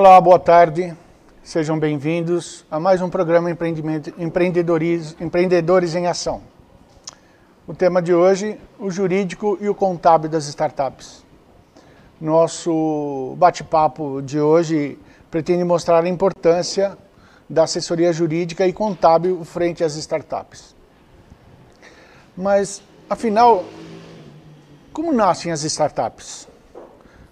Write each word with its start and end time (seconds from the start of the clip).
Olá, 0.00 0.20
boa 0.20 0.38
tarde. 0.38 0.96
Sejam 1.42 1.76
bem-vindos 1.76 2.64
a 2.70 2.78
mais 2.78 3.02
um 3.02 3.10
programa 3.10 3.50
Empreendedores, 3.50 5.16
Empreendedores 5.18 5.92
em 5.96 6.06
Ação. 6.06 6.40
O 7.66 7.74
tema 7.74 8.00
de 8.00 8.14
hoje, 8.14 8.60
o 8.78 8.92
jurídico 8.92 9.58
e 9.60 9.68
o 9.68 9.74
contábil 9.74 10.30
das 10.30 10.46
startups. 10.46 11.24
Nosso 12.20 13.34
bate-papo 13.38 14.22
de 14.22 14.38
hoje 14.38 14.96
pretende 15.32 15.64
mostrar 15.64 16.04
a 16.04 16.08
importância 16.08 16.96
da 17.50 17.64
assessoria 17.64 18.12
jurídica 18.12 18.64
e 18.68 18.72
contábil 18.72 19.44
frente 19.44 19.82
às 19.82 19.96
startups. 19.96 20.76
Mas, 22.36 22.80
afinal, 23.10 23.64
como 24.92 25.12
nascem 25.12 25.50
as 25.50 25.64
startups? 25.64 26.46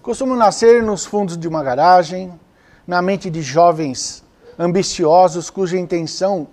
Costumam 0.02 0.36
nascer 0.36 0.82
nos 0.82 1.06
fundos 1.06 1.38
de 1.38 1.46
uma 1.46 1.62
garagem, 1.62 2.36
na 2.86 3.02
mente 3.02 3.28
de 3.28 3.42
jovens 3.42 4.24
ambiciosos 4.58 5.50
cuja 5.50 5.76
intenção 5.76 6.46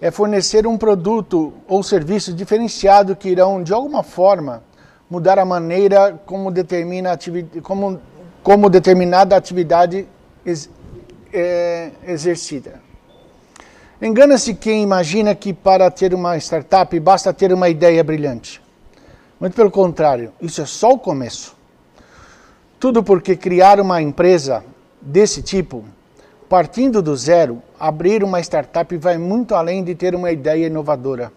é 0.00 0.10
fornecer 0.10 0.66
um 0.66 0.78
produto 0.78 1.52
ou 1.68 1.82
serviço 1.82 2.32
diferenciado 2.32 3.14
que 3.14 3.28
irão, 3.28 3.62
de 3.62 3.72
alguma 3.72 4.02
forma, 4.02 4.62
mudar 5.10 5.38
a 5.38 5.44
maneira 5.44 6.18
como, 6.24 6.50
determina 6.50 7.18
como, 7.62 8.00
como 8.42 8.70
determinada 8.70 9.36
atividade 9.36 10.06
ex, 10.44 10.70
é, 11.32 11.90
exercida. 12.06 12.80
Engana-se 14.00 14.54
quem 14.54 14.82
imagina 14.82 15.34
que 15.34 15.52
para 15.52 15.90
ter 15.90 16.14
uma 16.14 16.38
startup 16.38 16.98
basta 16.98 17.34
ter 17.34 17.52
uma 17.52 17.68
ideia 17.68 18.02
brilhante. 18.02 18.62
Muito 19.38 19.54
pelo 19.54 19.70
contrário, 19.70 20.32
isso 20.40 20.62
é 20.62 20.66
só 20.66 20.92
o 20.92 20.98
começo. 20.98 21.54
Tudo 22.78 23.02
porque 23.02 23.36
criar 23.36 23.78
uma 23.78 24.00
empresa 24.00 24.64
desse 25.00 25.42
tipo, 25.42 25.84
partindo 26.48 27.00
do 27.00 27.16
zero, 27.16 27.62
abrir 27.78 28.22
uma 28.22 28.40
startup 28.40 28.96
vai 28.96 29.16
muito 29.16 29.54
além 29.54 29.82
de 29.82 29.94
ter 29.94 30.14
uma 30.14 30.30
ideia 30.30 30.66
inovadora. 30.66 31.32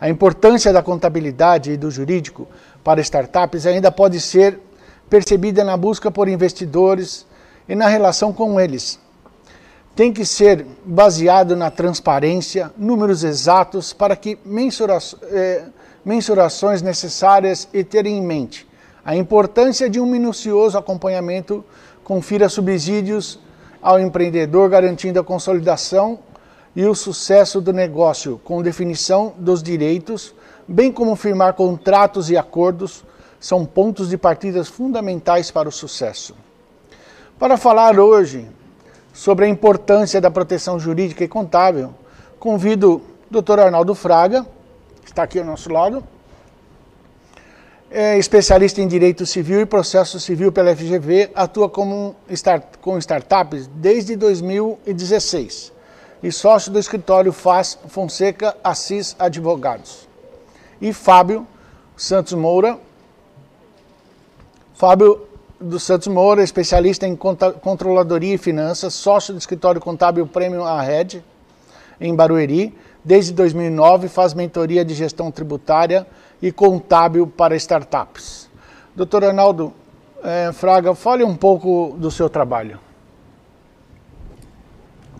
A 0.00 0.08
importância 0.08 0.72
da 0.72 0.82
contabilidade 0.82 1.72
e 1.72 1.76
do 1.76 1.90
jurídico 1.90 2.46
para 2.84 3.00
startups 3.00 3.66
ainda 3.66 3.90
pode 3.90 4.20
ser 4.20 4.60
percebida 5.08 5.64
na 5.64 5.76
busca 5.76 6.10
por 6.10 6.28
investidores 6.28 7.26
e 7.68 7.74
na 7.74 7.88
relação 7.88 8.32
com 8.32 8.60
eles. 8.60 8.98
Tem 9.94 10.12
que 10.12 10.26
ser 10.26 10.66
baseado 10.84 11.56
na 11.56 11.70
transparência, 11.70 12.70
números 12.76 13.24
exatos 13.24 13.92
para 13.94 14.14
que 14.14 14.38
mensura 14.44 14.98
eh, 15.22 15.64
mensurações 16.04 16.82
necessárias 16.82 17.66
e 17.72 17.82
ter 17.82 18.04
em 18.04 18.20
mente 18.20 18.66
a 19.06 19.14
importância 19.14 19.88
de 19.88 20.00
um 20.00 20.04
minucioso 20.04 20.76
acompanhamento 20.76 21.64
confira 22.06 22.48
subsídios 22.48 23.36
ao 23.82 23.98
empreendedor, 23.98 24.70
garantindo 24.70 25.18
a 25.18 25.24
consolidação 25.24 26.20
e 26.76 26.84
o 26.84 26.94
sucesso 26.94 27.60
do 27.60 27.72
negócio, 27.72 28.40
com 28.44 28.62
definição 28.62 29.34
dos 29.36 29.60
direitos, 29.60 30.32
bem 30.68 30.92
como 30.92 31.16
firmar 31.16 31.54
contratos 31.54 32.30
e 32.30 32.36
acordos, 32.36 33.04
são 33.40 33.66
pontos 33.66 34.08
de 34.08 34.16
partida 34.16 34.64
fundamentais 34.64 35.50
para 35.50 35.68
o 35.68 35.72
sucesso. 35.72 36.36
Para 37.40 37.56
falar 37.56 37.98
hoje 37.98 38.48
sobre 39.12 39.44
a 39.44 39.48
importância 39.48 40.20
da 40.20 40.30
proteção 40.30 40.78
jurídica 40.78 41.24
e 41.24 41.28
contábil, 41.28 41.92
convido 42.38 43.02
o 43.28 43.42
Dr. 43.42 43.58
Arnaldo 43.58 43.96
Fraga, 43.96 44.46
que 45.02 45.10
está 45.10 45.24
aqui 45.24 45.40
ao 45.40 45.44
nosso 45.44 45.72
lado, 45.72 46.04
é 47.90 48.18
especialista 48.18 48.80
em 48.80 48.88
Direito 48.88 49.24
Civil 49.24 49.60
e 49.60 49.66
Processo 49.66 50.18
Civil 50.18 50.50
pela 50.50 50.74
FGV, 50.74 51.30
atua 51.34 51.68
como 51.68 52.16
start, 52.28 52.64
com 52.80 52.98
startups 52.98 53.68
desde 53.74 54.16
2016 54.16 55.72
e 56.22 56.32
sócio 56.32 56.72
do 56.72 56.78
escritório 56.78 57.32
Faz 57.32 57.78
Fonseca 57.88 58.56
Assis 58.64 59.14
Advogados. 59.18 60.08
E 60.80 60.92
Fábio 60.92 61.46
Santos 61.96 62.34
Moura, 62.34 62.78
Fábio 64.74 65.26
dos 65.58 65.82
Santos 65.82 66.08
Moura, 66.08 66.42
especialista 66.42 67.06
em 67.06 67.16
controladoria 67.16 68.34
e 68.34 68.38
finanças, 68.38 68.92
sócio 68.94 69.32
do 69.32 69.38
escritório 69.38 69.80
contábil 69.80 70.26
Premium 70.26 70.64
Ahead, 70.64 71.24
em 72.00 72.14
Barueri. 72.14 72.76
Desde 73.02 73.32
2009 73.32 74.08
faz 74.08 74.34
mentoria 74.34 74.84
de 74.84 74.92
gestão 74.92 75.30
tributária 75.30 76.06
e 76.40 76.52
contábil 76.52 77.26
para 77.26 77.56
startups. 77.56 78.50
Doutor 78.94 79.24
Arnaldo 79.24 79.72
eh, 80.22 80.52
Fraga, 80.52 80.94
fale 80.94 81.24
um 81.24 81.36
pouco 81.36 81.94
do 81.98 82.10
seu 82.10 82.28
trabalho. 82.28 82.80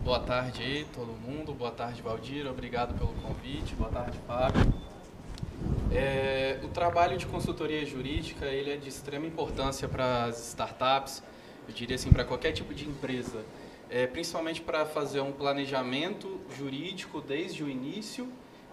Boa 0.02 0.20
tarde 0.20 0.62
aí, 0.62 0.86
todo 0.94 1.08
mundo. 1.08 1.52
Boa 1.52 1.72
tarde, 1.72 2.00
Valdir. 2.00 2.46
Obrigado 2.46 2.96
pelo 2.96 3.12
convite. 3.14 3.74
Boa 3.74 3.90
tarde, 3.90 4.18
Fábio. 4.26 4.72
É, 5.92 6.60
o 6.62 6.68
trabalho 6.68 7.16
de 7.16 7.26
consultoria 7.26 7.84
jurídica 7.84 8.46
ele 8.46 8.72
é 8.72 8.76
de 8.76 8.88
extrema 8.88 9.26
importância 9.26 9.88
para 9.88 10.24
as 10.24 10.48
startups, 10.48 11.22
eu 11.66 11.74
diria 11.74 11.96
assim, 11.96 12.10
para 12.10 12.24
qualquer 12.24 12.52
tipo 12.52 12.74
de 12.74 12.88
empresa, 12.88 13.44
é, 13.88 14.06
principalmente 14.06 14.60
para 14.60 14.84
fazer 14.84 15.20
um 15.20 15.32
planejamento 15.32 16.40
jurídico 16.56 17.20
desde 17.20 17.64
o 17.64 17.68
início 17.68 18.28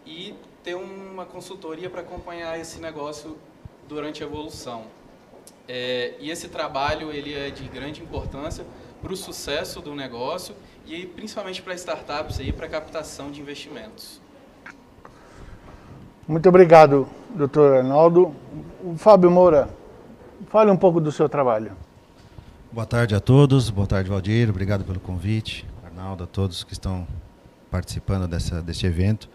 e 0.06 0.36
ter 0.64 0.76
uma 0.76 1.26
consultoria 1.26 1.90
para 1.90 2.02
acompanhar 2.02 2.60
esse 2.60 2.80
negócio 2.80 3.38
durante 3.88 4.24
a 4.24 4.26
evolução. 4.26 4.86
É, 5.68 6.14
e 6.20 6.30
esse 6.30 6.48
trabalho 6.48 7.12
ele 7.12 7.34
é 7.34 7.50
de 7.50 7.68
grande 7.68 8.02
importância 8.02 8.66
para 9.02 9.14
o 9.14 9.18
sucesso 9.18 9.82
do 9.82 9.94
negócio 9.94 10.56
e 10.86 11.06
principalmente 11.06 11.62
para 11.62 11.74
startups 11.74 12.40
e 12.40 12.52
para 12.52 12.68
captação 12.68 13.32
de 13.32 13.42
investimentos. 13.42 14.22
Muito 16.28 16.48
obrigado, 16.48 17.08
doutor 17.36 17.78
Arnaldo. 17.78 18.34
O 18.82 18.98
Fábio 18.98 19.30
Moura, 19.30 19.70
fale 20.48 20.72
um 20.72 20.78
pouco 20.78 21.02
do 21.02 21.12
seu 21.12 21.28
trabalho. 21.28 21.72
Boa 22.72 22.86
tarde 22.86 23.14
a 23.14 23.20
todos, 23.20 23.70
boa 23.70 23.86
tarde 23.86 24.10
Valdir, 24.10 24.50
obrigado 24.50 24.84
pelo 24.84 25.00
convite, 25.00 25.66
Arnaldo, 25.86 26.24
a 26.24 26.28
todos 26.28 26.64
que 26.64 26.74
estão 26.74 27.08
participando 27.70 28.28
dessa, 28.28 28.62
desse 28.62 28.86
evento. 28.86 29.30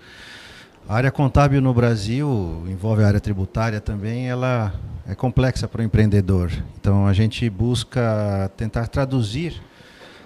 A 0.89 0.95
área 0.95 1.11
contábil 1.11 1.61
no 1.61 1.75
Brasil, 1.75 2.65
envolve 2.67 3.05
a 3.05 3.07
área 3.07 3.21
tributária 3.21 3.79
também, 3.79 4.27
ela 4.27 4.73
é 5.07 5.15
complexa 5.15 5.69
para 5.69 5.83
o 5.83 5.85
empreendedor. 5.85 6.51
Então 6.81 7.07
a 7.07 7.13
gente 7.13 7.51
busca 7.51 8.51
tentar 8.57 8.87
traduzir 8.87 9.61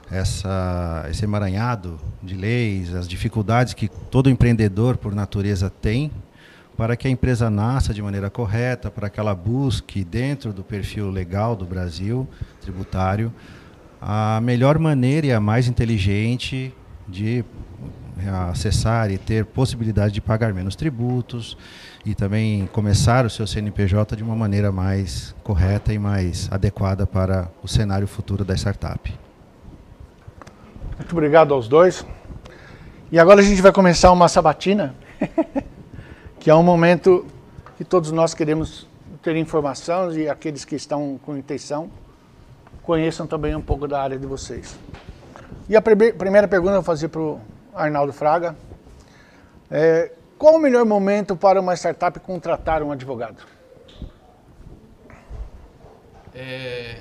essa, 0.09 1.05
esse 1.11 1.25
emaranhado 1.25 1.99
de 2.23 2.37
leis, 2.37 2.95
as 2.95 3.09
dificuldades 3.09 3.75
que 3.75 3.89
todo 3.89 4.31
empreendedor, 4.31 4.97
por 4.99 5.13
natureza, 5.17 5.69
tem, 5.69 6.13
para 6.77 6.95
que 6.95 7.09
a 7.09 7.11
empresa 7.11 7.51
nasça 7.51 7.93
de 7.93 8.01
maneira 8.01 8.31
correta, 8.31 8.89
para 8.89 9.11
que 9.11 9.19
ela 9.19 9.35
busque, 9.35 10.05
dentro 10.05 10.53
do 10.53 10.63
perfil 10.63 11.11
legal 11.11 11.57
do 11.57 11.67
Brasil, 11.67 12.29
tributário, 12.61 13.33
a 14.01 14.41
melhor 14.41 14.79
maneira 14.79 15.27
e 15.27 15.33
a 15.33 15.41
mais 15.41 15.67
inteligente 15.67 16.73
de 17.09 17.45
acessar 18.51 19.11
e 19.11 19.19
ter 19.19 19.45
possibilidade 19.45 20.13
de 20.13 20.21
pagar 20.21 20.53
menos 20.53 20.77
tributos 20.77 21.57
e 22.05 22.15
também 22.15 22.67
começar 22.73 23.25
o 23.25 23.31
seu 23.31 23.47
CNPJ 23.47 24.17
de 24.17 24.23
uma 24.23 24.37
maneira 24.37 24.71
mais 24.71 25.35
correta 25.43 25.93
e 25.93 25.99
mais 25.99 26.49
adequada 26.51 27.07
para 27.07 27.49
o 27.63 27.69
cenário 27.69 28.07
futuro 28.07 28.45
da 28.45 28.55
startup. 28.55 29.13
Muito 30.99 31.13
obrigado 31.13 31.55
aos 31.55 31.69
dois. 31.69 32.05
E 33.11 33.19
agora 33.19 33.41
a 33.41 33.45
gente 33.45 33.61
vai 33.61 33.73
começar 33.73 34.11
uma 34.13 34.29
sabatina, 34.29 34.95
que 36.39 36.51
é 36.51 36.55
um 36.55 36.63
momento 36.63 37.27
que 37.77 37.85
todos 37.85 38.11
nós 38.11 38.35
queremos 38.35 38.87
ter 39.23 39.37
informação 39.37 40.13
e 40.13 40.29
aqueles 40.29 40.65
que 40.65 40.75
estão 40.75 41.19
com 41.23 41.37
intenção 41.37 41.91
conheçam 42.83 43.27
também 43.27 43.55
um 43.55 43.61
pouco 43.61 43.87
da 43.87 44.03
área 44.03 44.19
de 44.19 44.27
vocês. 44.27 44.77
E 45.69 45.77
a 45.77 45.83
primeira 45.83 46.49
pergunta 46.49 46.73
eu 46.73 46.77
vou 46.77 46.83
fazer 46.83 47.09
para 47.09 47.21
o 47.21 47.41
Arnaldo 47.75 48.13
Fraga. 48.13 48.57
É, 49.71 50.13
qual 50.39 50.57
o 50.57 50.59
melhor 50.59 50.85
momento 50.85 51.37
para 51.37 51.61
uma 51.61 51.75
startup 51.75 52.19
contratar 52.21 52.83
um 52.83 52.93
advogado? 52.93 53.43
É, 56.35 57.01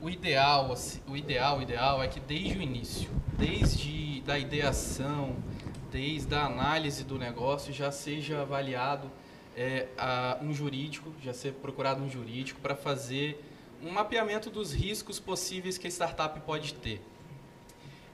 o 0.00 0.10
ideal, 0.10 0.72
assim, 0.72 1.00
o 1.06 1.16
ideal, 1.16 1.58
o 1.58 1.62
ideal 1.62 2.02
é 2.02 2.08
que 2.08 2.20
desde 2.20 2.58
o 2.58 2.62
início, 2.62 3.10
desde 3.38 4.20
da 4.22 4.38
ideação, 4.38 5.36
desde 5.90 6.34
a 6.34 6.44
análise 6.44 7.04
do 7.04 7.18
negócio, 7.18 7.72
já 7.72 7.90
seja 7.90 8.42
avaliado 8.42 9.10
é, 9.56 9.86
a, 9.96 10.38
um 10.42 10.52
jurídico, 10.52 11.12
já 11.22 11.32
ser 11.32 11.52
procurado 11.54 12.02
um 12.02 12.10
jurídico 12.10 12.60
para 12.60 12.76
fazer 12.76 13.42
um 13.82 13.90
mapeamento 13.90 14.50
dos 14.50 14.72
riscos 14.72 15.18
possíveis 15.18 15.78
que 15.78 15.86
a 15.86 15.90
startup 15.90 16.38
pode 16.40 16.74
ter. 16.74 17.00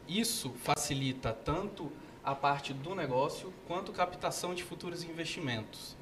Isso 0.09 0.51
facilita 0.63 1.33
tanto 1.33 1.91
a 2.23 2.35
parte 2.35 2.73
do 2.73 2.95
negócio 2.95 3.53
quanto 3.67 3.93
captação 3.93 4.55
de 4.55 4.65
futuros 4.65 5.05
investimentos. 5.05 5.97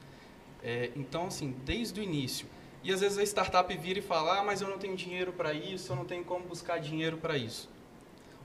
É, 0.63 0.93
então, 0.95 1.27
assim, 1.27 1.55
desde 1.65 2.01
o 2.01 2.03
início, 2.03 2.47
E 2.85 2.93
às 2.93 3.01
vezes 3.01 3.17
a 3.17 3.23
startup 3.23 3.73
vira 3.77 4.01
e 4.01 4.03
fala: 4.03 4.41
ah, 4.41 4.45
mas 4.45 4.61
eu 4.61 4.69
não 4.69 4.77
tenho 4.77 4.97
dinheiro 4.97 5.33
para 5.33 5.53
isso, 5.53 5.93
eu 5.93 5.97
não 5.97 6.05
tenho 6.05 6.25
como 6.25 6.45
buscar 6.47 6.81
dinheiro 6.81 7.17
para 7.17 7.37
isso. 7.37 7.69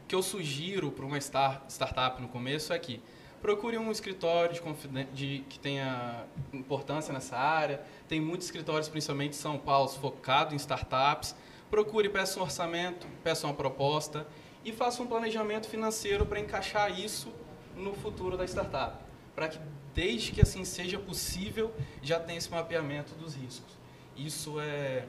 O 0.04 0.08
que 0.08 0.14
eu 0.14 0.22
sugiro 0.22 0.92
para 0.92 1.06
uma 1.06 1.20
star, 1.20 1.64
startup 1.68 2.22
no 2.22 2.28
começo 2.28 2.72
é 2.72 2.78
que 2.78 3.02
procure 3.42 3.78
um 3.80 3.92
escritório 3.92 4.54
de, 4.54 5.04
de, 5.06 5.44
que 5.50 5.58
tenha 5.58 6.26
importância 6.54 7.12
nessa 7.12 7.36
área. 7.36 7.82
Tem 8.08 8.22
muitos 8.22 8.46
escritórios, 8.46 8.88
principalmente 8.88 9.32
em 9.32 9.42
São 9.42 9.58
Paulo, 9.58 9.90
focados 9.90 10.54
em 10.54 10.58
startups. 10.58 11.36
Procure, 11.70 12.08
peça 12.08 12.40
um 12.40 12.44
orçamento, 12.44 13.08
peça 13.24 13.48
uma 13.48 13.56
proposta 13.56 14.28
e 14.64 14.72
faça 14.72 15.02
um 15.02 15.08
planejamento 15.08 15.68
financeiro 15.68 16.26
para 16.26 16.40
encaixar 16.40 17.00
isso 17.00 17.32
no 17.76 17.94
futuro 17.94 18.38
da 18.38 18.46
startup. 18.46 18.98
Para 19.36 19.48
que, 19.48 19.60
desde 19.94 20.32
que 20.32 20.42
assim 20.42 20.66
seja 20.66 20.98
possível, 20.98 21.72
já 22.02 22.20
tenha 22.20 22.38
esse 22.38 22.50
mapeamento 22.50 23.14
dos 23.16 23.36
riscos. 23.36 23.78
Isso 24.16 24.60
é 24.60 25.06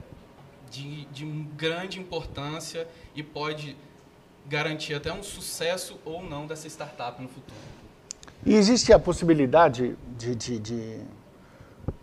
de, 0.70 1.06
de 1.06 1.24
grande 1.56 1.98
importância 1.98 2.86
e 3.14 3.22
pode 3.22 3.76
garantir 4.46 4.94
até 4.94 5.12
um 5.12 5.22
sucesso 5.22 5.98
ou 6.04 6.22
não 6.22 6.46
dessa 6.46 6.66
startup 6.68 7.20
no 7.20 7.28
futuro. 7.28 7.60
E 8.46 8.54
existe 8.54 8.92
a 8.92 8.98
possibilidade 8.98 9.96
de, 10.16 10.34
de, 10.34 10.58
de 10.58 11.00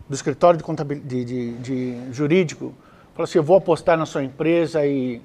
do 0.08 0.14
escritório 0.14 0.60
de, 1.04 1.24
de, 1.24 1.52
de, 1.58 2.12
jurídico 2.12 2.74
falar 3.14 3.24
assim, 3.24 3.38
eu 3.38 3.42
vou 3.42 3.56
apostar 3.56 3.96
na 3.96 4.04
sua 4.04 4.22
empresa 4.22 4.86
e 4.86 5.22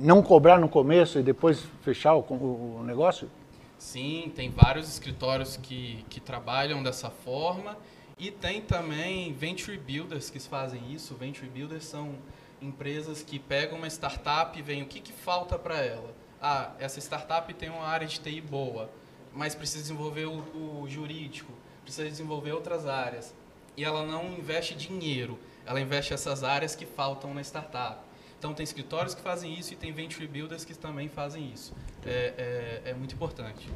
não 0.00 0.22
cobrar 0.22 0.58
no 0.58 0.68
começo 0.68 1.18
e 1.18 1.22
depois 1.22 1.62
fechar 1.82 2.14
o, 2.14 2.20
o 2.20 2.82
negócio? 2.84 3.30
Sim, 3.78 4.32
tem 4.34 4.50
vários 4.50 4.88
escritórios 4.88 5.56
que, 5.56 6.04
que 6.08 6.20
trabalham 6.20 6.82
dessa 6.82 7.10
forma 7.10 7.76
e 8.18 8.30
tem 8.30 8.60
também 8.60 9.32
venture 9.32 9.76
builders 9.78 10.30
que 10.30 10.40
fazem 10.40 10.92
isso. 10.92 11.14
Venture 11.14 11.48
builders 11.48 11.84
são 11.84 12.14
empresas 12.60 13.22
que 13.22 13.38
pegam 13.38 13.78
uma 13.78 13.86
startup 13.88 14.58
e 14.58 14.62
veem 14.62 14.82
o 14.82 14.86
que, 14.86 15.00
que 15.00 15.12
falta 15.12 15.58
para 15.58 15.78
ela. 15.78 16.14
Ah, 16.40 16.72
essa 16.78 16.98
startup 16.98 17.52
tem 17.54 17.68
uma 17.68 17.86
área 17.86 18.06
de 18.06 18.20
TI 18.20 18.40
boa, 18.40 18.90
mas 19.34 19.54
precisa 19.54 19.82
desenvolver 19.82 20.26
o, 20.26 20.82
o 20.82 20.86
jurídico, 20.88 21.52
precisa 21.82 22.08
desenvolver 22.08 22.52
outras 22.52 22.86
áreas. 22.86 23.34
E 23.76 23.84
ela 23.84 24.04
não 24.04 24.26
investe 24.32 24.74
dinheiro, 24.74 25.38
ela 25.66 25.80
investe 25.80 26.12
essas 26.12 26.42
áreas 26.42 26.74
que 26.74 26.86
faltam 26.86 27.32
na 27.32 27.42
startup. 27.42 28.09
Então, 28.40 28.54
tem 28.54 28.64
escritórios 28.64 29.14
que 29.14 29.20
fazem 29.20 29.52
isso 29.52 29.74
e 29.74 29.76
tem 29.76 29.92
venture 29.92 30.26
builders 30.26 30.64
que 30.64 30.72
também 30.74 31.10
fazem 31.10 31.52
isso. 31.52 31.74
É, 32.06 32.80
é, 32.86 32.90
é 32.90 32.94
muito 32.94 33.14
importante. 33.14 33.68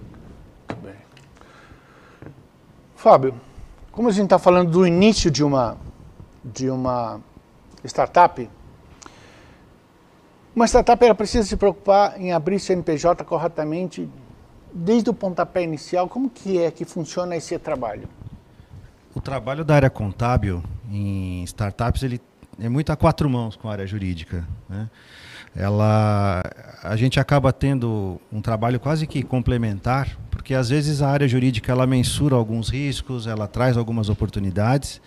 Muito 0.71 0.83
bem. 0.83 0.95
Fábio, 2.97 3.39
como 3.93 4.09
a 4.09 4.11
gente 4.11 4.25
está 4.25 4.39
falando 4.39 4.71
do 4.71 4.87
início 4.87 5.31
de 5.31 5.45
uma, 5.45 5.77
de 6.43 6.71
uma 6.71 7.21
startup, 7.85 8.49
uma 10.57 10.67
startup 10.67 11.05
ela 11.05 11.15
precisa 11.15 11.47
se 11.47 11.59
preocupar 11.59 12.19
em 12.19 12.33
abrir 12.33 12.59
CNPJ 12.59 13.23
corretamente 13.23 14.09
desde 14.73 15.11
o 15.11 15.13
pontapé 15.13 15.63
inicial. 15.63 16.09
Como 16.09 16.31
que 16.31 16.59
é 16.59 16.71
que 16.71 16.87
funciona 16.87 17.37
esse 17.37 17.59
trabalho? 17.59 18.09
O 19.15 19.21
trabalho 19.21 19.63
da 19.63 19.75
área 19.75 19.91
contábil 19.91 20.65
em 20.91 21.45
startups 21.45 22.03
ele 22.03 22.19
é 22.61 22.69
muito 22.69 22.91
a 22.91 22.97
quatro 22.97 23.29
mãos 23.29 23.57
com 23.57 23.69
a 23.69 23.73
área 23.73 23.87
jurídica. 23.87 24.47
Né? 24.69 24.89
Ela, 25.57 26.43
a 26.83 26.97
gente 26.97 27.21
acaba 27.21 27.53
tendo 27.53 28.21
um 28.33 28.41
trabalho 28.41 28.81
quase 28.81 29.07
que 29.07 29.23
complementar, 29.23 30.19
porque 30.31 30.53
às 30.55 30.69
vezes 30.69 31.01
a 31.01 31.09
área 31.09 31.29
jurídica 31.29 31.71
ela 31.71 31.87
mensura 31.87 32.35
alguns 32.35 32.69
riscos, 32.69 33.27
ela 33.27 33.47
traz 33.47 33.77
algumas 33.77 34.09
oportunidades, 34.09 35.01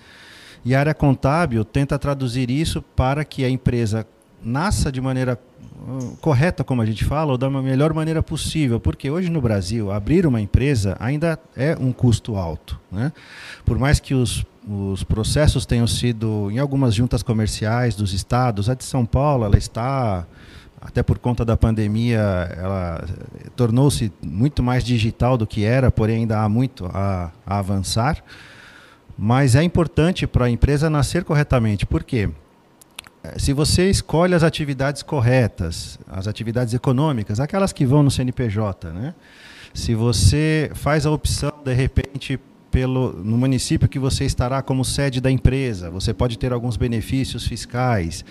e 0.64 0.74
a 0.74 0.80
área 0.80 0.94
contábil 0.94 1.64
tenta 1.66 2.00
traduzir 2.00 2.50
isso 2.50 2.82
para 2.82 3.26
que 3.26 3.44
a 3.44 3.50
empresa 3.50 4.08
nasça 4.42 4.92
de 4.92 5.02
maneira 5.02 5.38
uh, 5.88 6.18
correta, 6.22 6.64
como 6.64 6.82
a 6.82 6.86
gente 6.86 7.04
fala, 7.04 7.34
ou 7.34 7.38
da 7.38 7.50
melhor 7.50 7.94
maneira 7.94 8.24
possível, 8.24 8.80
porque 8.80 9.10
hoje 9.10 9.30
no 9.30 9.42
Brasil 9.42 9.92
abrir 9.92 10.26
uma 10.26 10.40
empresa 10.40 10.96
ainda 11.00 11.40
é 11.56 11.76
um 11.80 11.92
custo 11.92 12.36
alto, 12.36 12.80
né? 12.92 13.12
Por 13.66 13.78
mais 13.78 14.00
que 14.00 14.14
os 14.14 14.46
os 14.68 15.04
processos 15.04 15.66
tenham 15.66 15.88
sido 15.88 16.50
em 16.52 16.60
algumas 16.60 16.94
juntas 16.94 17.24
comerciais 17.24 17.96
dos 17.96 18.14
estados. 18.14 18.70
A 18.70 18.74
de 18.74 18.84
São 18.84 19.06
Paulo, 19.06 19.46
ela 19.46 19.58
está 19.58 20.28
até 20.82 21.02
por 21.02 21.18
conta 21.18 21.44
da 21.44 21.58
pandemia, 21.58 22.20
ela 22.56 23.04
tornou-se 23.56 24.12
muito 24.22 24.62
mais 24.62 24.84
digital 24.84 25.38
do 25.38 25.48
que 25.48 25.64
era, 25.64 25.90
porém 25.90 26.18
ainda 26.18 26.40
há 26.40 26.50
muito 26.50 26.86
a, 26.94 27.32
a 27.46 27.60
avançar. 27.60 28.24
Mas 29.18 29.56
é 29.56 29.64
importante 29.64 30.28
para 30.28 30.46
a 30.46 30.50
empresa 30.50 30.90
nascer 30.90 31.24
corretamente. 31.24 31.86
Por 31.86 32.04
quê? 32.04 32.30
Eh, 33.24 33.40
se 33.40 33.52
você 33.52 33.90
escolhe 33.90 34.36
as 34.36 34.44
atividades 34.44 35.02
corretas, 35.02 35.98
as 36.08 36.28
atividades 36.28 36.74
econômicas, 36.74 37.40
aquelas 37.40 37.74
que 37.74 37.86
vão 37.86 38.04
no 38.04 38.12
CNPJ, 38.12 38.92
né? 38.92 39.16
Se 39.74 39.96
você 39.96 40.72
faz 40.76 41.06
a 41.06 41.12
opção, 41.12 41.52
de 41.64 41.74
repente, 41.74 42.40
pelo, 42.72 43.14
no 43.14 43.38
município 43.38 43.88
que 43.88 44.00
você 44.00 44.26
estará 44.26 44.62
como 44.62 44.84
sede 44.84 45.20
da 45.22 45.32
empresa, 45.32 45.90
você 45.90 46.14
pode 46.14 46.38
ter 46.38 46.54
alguns 46.54 46.78
benefícios 46.78 47.48
fiscais. 47.48 48.24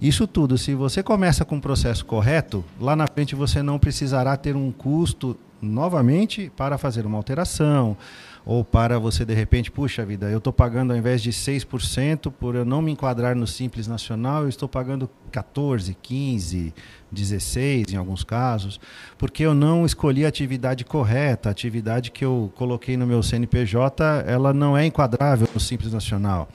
Isso 0.00 0.26
tudo, 0.26 0.58
se 0.58 0.74
você 0.74 1.02
começa 1.02 1.44
com 1.44 1.56
o 1.56 1.60
processo 1.60 2.04
correto, 2.04 2.64
lá 2.80 2.96
na 2.96 3.06
frente 3.06 3.34
você 3.34 3.62
não 3.62 3.78
precisará 3.78 4.36
ter 4.36 4.56
um 4.56 4.72
custo 4.72 5.36
novamente 5.60 6.50
para 6.56 6.76
fazer 6.76 7.06
uma 7.06 7.16
alteração 7.16 7.96
ou 8.44 8.64
para 8.64 8.98
você 8.98 9.24
de 9.24 9.34
repente, 9.34 9.70
puxa 9.70 10.04
vida, 10.04 10.30
eu 10.30 10.38
estou 10.38 10.52
pagando 10.52 10.92
ao 10.92 10.96
invés 10.96 11.22
de 11.22 11.30
6% 11.30 12.32
por 12.32 12.54
eu 12.54 12.64
não 12.64 12.82
me 12.82 12.90
enquadrar 12.90 13.36
no 13.36 13.46
Simples 13.46 13.86
Nacional, 13.86 14.42
eu 14.42 14.48
estou 14.48 14.68
pagando 14.68 15.08
14, 15.30 15.96
15, 16.02 16.74
16 17.10 17.92
em 17.92 17.96
alguns 17.96 18.24
casos, 18.24 18.80
porque 19.16 19.44
eu 19.44 19.54
não 19.54 19.86
escolhi 19.86 20.24
a 20.24 20.28
atividade 20.28 20.84
correta, 20.84 21.48
a 21.48 21.52
atividade 21.52 22.10
que 22.10 22.24
eu 22.24 22.52
coloquei 22.56 22.96
no 22.96 23.06
meu 23.06 23.22
CNPJ, 23.22 24.24
ela 24.26 24.52
não 24.52 24.76
é 24.76 24.84
enquadrável 24.86 25.48
no 25.54 25.60
Simples 25.60 25.92
Nacional. 25.92 26.48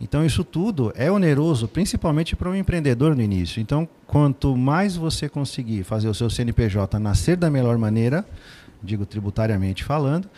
Então 0.00 0.24
isso 0.24 0.42
tudo 0.42 0.92
é 0.96 1.10
oneroso, 1.10 1.68
principalmente 1.68 2.34
para 2.34 2.48
um 2.48 2.54
empreendedor 2.54 3.14
no 3.14 3.20
início. 3.20 3.60
Então, 3.60 3.86
quanto 4.06 4.56
mais 4.56 4.96
você 4.96 5.28
conseguir 5.28 5.84
fazer 5.84 6.08
o 6.08 6.14
seu 6.14 6.30
CNPJ 6.30 6.98
nascer 6.98 7.36
da 7.36 7.50
melhor 7.50 7.76
maneira, 7.76 8.24
digo 8.82 9.04
tributariamente 9.04 9.84
falando, 9.84 10.28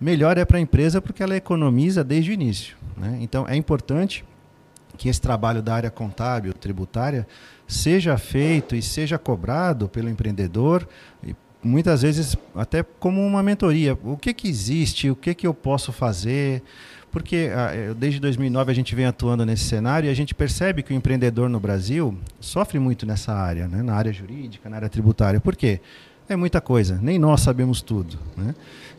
melhor 0.00 0.38
é 0.38 0.44
para 0.44 0.58
a 0.58 0.60
empresa 0.60 1.00
porque 1.00 1.22
ela 1.22 1.36
economiza 1.36 2.04
desde 2.04 2.30
o 2.30 2.34
início. 2.34 2.76
Né? 2.96 3.18
Então 3.20 3.46
é 3.48 3.56
importante 3.56 4.24
que 4.96 5.08
esse 5.08 5.20
trabalho 5.20 5.62
da 5.62 5.74
área 5.74 5.90
contábil, 5.90 6.52
tributária, 6.52 7.26
seja 7.66 8.18
feito 8.18 8.74
e 8.74 8.82
seja 8.82 9.16
cobrado 9.16 9.88
pelo 9.88 10.08
empreendedor, 10.08 10.86
muitas 11.62 12.02
vezes 12.02 12.36
até 12.54 12.82
como 12.82 13.24
uma 13.24 13.42
mentoria. 13.42 13.96
O 14.02 14.16
que, 14.16 14.34
que 14.34 14.48
existe, 14.48 15.10
o 15.10 15.16
que, 15.16 15.34
que 15.34 15.46
eu 15.46 15.54
posso 15.54 15.92
fazer? 15.92 16.62
Porque 17.10 17.50
ah, 17.54 17.94
desde 17.96 18.20
2009 18.20 18.70
a 18.70 18.74
gente 18.74 18.94
vem 18.94 19.06
atuando 19.06 19.46
nesse 19.46 19.64
cenário 19.64 20.08
e 20.08 20.10
a 20.10 20.14
gente 20.14 20.34
percebe 20.34 20.82
que 20.82 20.92
o 20.92 20.96
empreendedor 20.96 21.48
no 21.48 21.60
Brasil 21.60 22.16
sofre 22.40 22.78
muito 22.78 23.06
nessa 23.06 23.32
área, 23.32 23.68
né? 23.68 23.82
na 23.82 23.94
área 23.94 24.12
jurídica, 24.12 24.68
na 24.68 24.76
área 24.76 24.88
tributária. 24.88 25.40
Por 25.40 25.56
quê? 25.56 25.80
É 26.28 26.36
muita 26.36 26.60
coisa, 26.60 26.98
nem 27.00 27.18
nós 27.18 27.40
sabemos 27.40 27.80
tudo. 27.80 28.18
Né? 28.36 28.54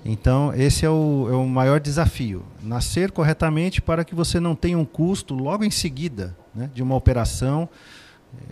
Então, 0.05 0.53
esse 0.53 0.85
é 0.85 0.89
o, 0.89 1.27
é 1.29 1.35
o 1.35 1.45
maior 1.45 1.79
desafio: 1.79 2.43
nascer 2.61 3.11
corretamente 3.11 3.81
para 3.81 4.03
que 4.03 4.15
você 4.15 4.39
não 4.39 4.55
tenha 4.55 4.77
um 4.77 4.85
custo 4.85 5.33
logo 5.33 5.63
em 5.63 5.71
seguida 5.71 6.35
né, 6.53 6.69
de 6.73 6.81
uma 6.81 6.95
operação 6.95 7.69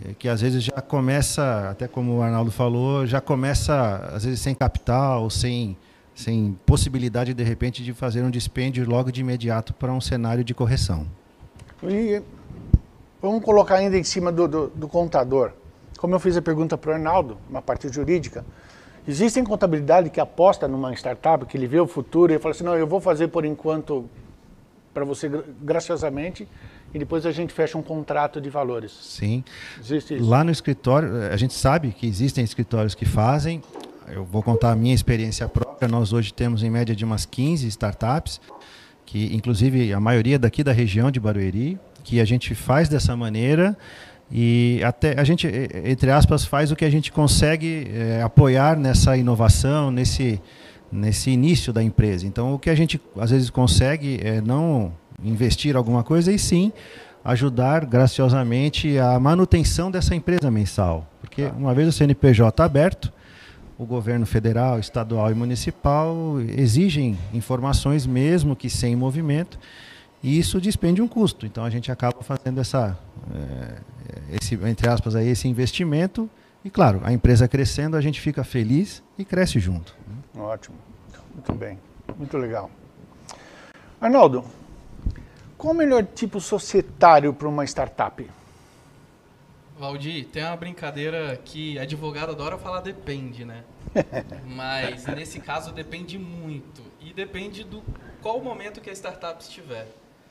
é, 0.04 0.14
que 0.14 0.28
às 0.28 0.40
vezes 0.40 0.64
já 0.64 0.80
começa, 0.80 1.70
até 1.70 1.86
como 1.86 2.18
o 2.18 2.22
Arnaldo 2.22 2.50
falou, 2.50 3.06
já 3.06 3.20
começa 3.20 4.10
às 4.12 4.24
vezes 4.24 4.40
sem 4.40 4.54
capital, 4.54 5.30
sem, 5.30 5.76
sem 6.14 6.58
possibilidade 6.66 7.32
de 7.32 7.44
repente 7.44 7.82
de 7.82 7.92
fazer 7.92 8.22
um 8.22 8.30
dispêndio 8.30 8.88
logo 8.88 9.10
de 9.10 9.20
imediato 9.20 9.72
para 9.72 9.92
um 9.92 10.00
cenário 10.00 10.42
de 10.42 10.54
correção. 10.54 11.06
E 11.82 12.20
vamos 13.22 13.42
colocar 13.44 13.76
ainda 13.76 13.96
em 13.96 14.04
cima 14.04 14.32
do, 14.32 14.48
do, 14.48 14.66
do 14.68 14.88
contador. 14.88 15.52
Como 15.96 16.14
eu 16.14 16.20
fiz 16.20 16.36
a 16.36 16.42
pergunta 16.42 16.76
para 16.76 16.90
o 16.90 16.94
Arnaldo, 16.94 17.38
uma 17.48 17.62
parte 17.62 17.88
jurídica, 17.88 18.44
Existem 19.08 19.42
contabilidade 19.42 20.10
que 20.10 20.20
aposta 20.20 20.68
numa 20.68 20.92
startup, 20.92 21.46
que 21.46 21.56
ele 21.56 21.66
vê 21.66 21.80
o 21.80 21.86
futuro 21.86 22.30
e 22.30 22.38
fala 22.38 22.54
assim, 22.54 22.62
não, 22.62 22.76
eu 22.76 22.86
vou 22.86 23.00
fazer 23.00 23.28
por 23.28 23.42
enquanto 23.42 24.04
para 24.92 25.02
você 25.02 25.30
graciosamente 25.62 26.46
e 26.92 26.98
depois 26.98 27.24
a 27.24 27.32
gente 27.32 27.54
fecha 27.54 27.78
um 27.78 27.82
contrato 27.82 28.38
de 28.38 28.50
valores. 28.50 28.92
Sim. 28.92 29.42
Existe 29.80 30.16
isso? 30.16 30.28
Lá 30.28 30.44
no 30.44 30.50
escritório, 30.50 31.32
a 31.32 31.36
gente 31.38 31.54
sabe 31.54 31.90
que 31.92 32.06
existem 32.06 32.44
escritórios 32.44 32.94
que 32.94 33.06
fazem. 33.06 33.62
Eu 34.08 34.26
vou 34.26 34.42
contar 34.42 34.72
a 34.72 34.76
minha 34.76 34.94
experiência 34.94 35.48
própria. 35.48 35.88
Nós 35.88 36.12
hoje 36.12 36.30
temos 36.32 36.62
em 36.62 36.68
média 36.68 36.94
de 36.94 37.02
umas 37.02 37.24
15 37.24 37.66
startups, 37.66 38.38
que 39.06 39.34
inclusive 39.34 39.90
a 39.90 40.00
maioria 40.00 40.38
daqui 40.38 40.62
da 40.62 40.72
região 40.72 41.10
de 41.10 41.18
Barueri, 41.18 41.78
que 42.04 42.20
a 42.20 42.26
gente 42.26 42.54
faz 42.54 42.90
dessa 42.90 43.16
maneira 43.16 43.74
e 44.30 44.80
até 44.84 45.18
a 45.18 45.24
gente, 45.24 45.48
entre 45.84 46.10
aspas, 46.10 46.44
faz 46.44 46.70
o 46.70 46.76
que 46.76 46.84
a 46.84 46.90
gente 46.90 47.10
consegue 47.10 47.90
é, 47.92 48.22
apoiar 48.22 48.76
nessa 48.76 49.16
inovação, 49.16 49.90
nesse, 49.90 50.40
nesse 50.92 51.30
início 51.30 51.72
da 51.72 51.82
empresa. 51.82 52.26
Então, 52.26 52.54
o 52.54 52.58
que 52.58 52.68
a 52.68 52.74
gente 52.74 53.00
às 53.18 53.30
vezes 53.30 53.48
consegue 53.48 54.20
é 54.22 54.40
não 54.40 54.92
investir 55.22 55.76
alguma 55.76 56.04
coisa 56.04 56.30
e 56.30 56.38
sim 56.38 56.72
ajudar 57.24 57.84
graciosamente 57.84 58.98
a 58.98 59.18
manutenção 59.18 59.90
dessa 59.90 60.14
empresa 60.14 60.50
mensal. 60.50 61.06
Porque 61.20 61.50
uma 61.56 61.74
vez 61.74 61.88
o 61.88 61.92
CNPJ 61.92 62.62
aberto, 62.62 63.12
o 63.78 63.84
governo 63.84 64.26
federal, 64.26 64.78
estadual 64.78 65.30
e 65.30 65.34
municipal 65.34 66.40
exigem 66.56 67.18
informações 67.32 68.06
mesmo 68.06 68.56
que 68.56 68.68
sem 68.68 68.94
movimento 68.94 69.58
e 70.22 70.38
isso 70.38 70.60
despende 70.60 71.00
um 71.00 71.08
custo. 71.08 71.46
Então 71.46 71.64
a 71.64 71.70
gente 71.70 71.90
acaba 71.90 72.22
fazendo 72.22 72.60
essa, 72.60 72.98
é, 73.34 74.36
esse, 74.40 74.54
entre 74.54 74.88
aspas, 74.88 75.14
aí, 75.14 75.28
esse 75.28 75.48
investimento 75.48 76.28
e 76.64 76.70
claro, 76.70 77.00
a 77.04 77.12
empresa 77.12 77.46
crescendo 77.46 77.96
a 77.96 78.00
gente 78.00 78.20
fica 78.20 78.42
feliz 78.42 79.02
e 79.16 79.24
cresce 79.24 79.58
junto. 79.60 79.96
Ótimo, 80.36 80.76
muito 81.32 81.52
bem, 81.54 81.78
muito 82.16 82.36
legal. 82.36 82.70
Arnaldo, 84.00 84.44
qual 85.56 85.72
o 85.72 85.76
melhor 85.76 86.04
tipo 86.04 86.40
societário 86.40 87.32
para 87.32 87.48
uma 87.48 87.64
startup? 87.64 88.28
Valdir, 89.78 90.26
tem 90.26 90.44
uma 90.44 90.56
brincadeira 90.56 91.40
que 91.44 91.78
advogado 91.78 92.32
adora 92.32 92.58
falar 92.58 92.80
depende, 92.80 93.44
né? 93.44 93.62
Mas 94.44 95.06
nesse 95.06 95.40
caso 95.40 95.72
depende 95.72 96.18
muito. 96.18 96.82
E 97.00 97.12
depende 97.12 97.62
do 97.62 97.82
qual 98.20 98.40
momento 98.40 98.80
que 98.80 98.90
a 98.90 98.92
startup 98.92 99.40
estiver. 99.40 99.86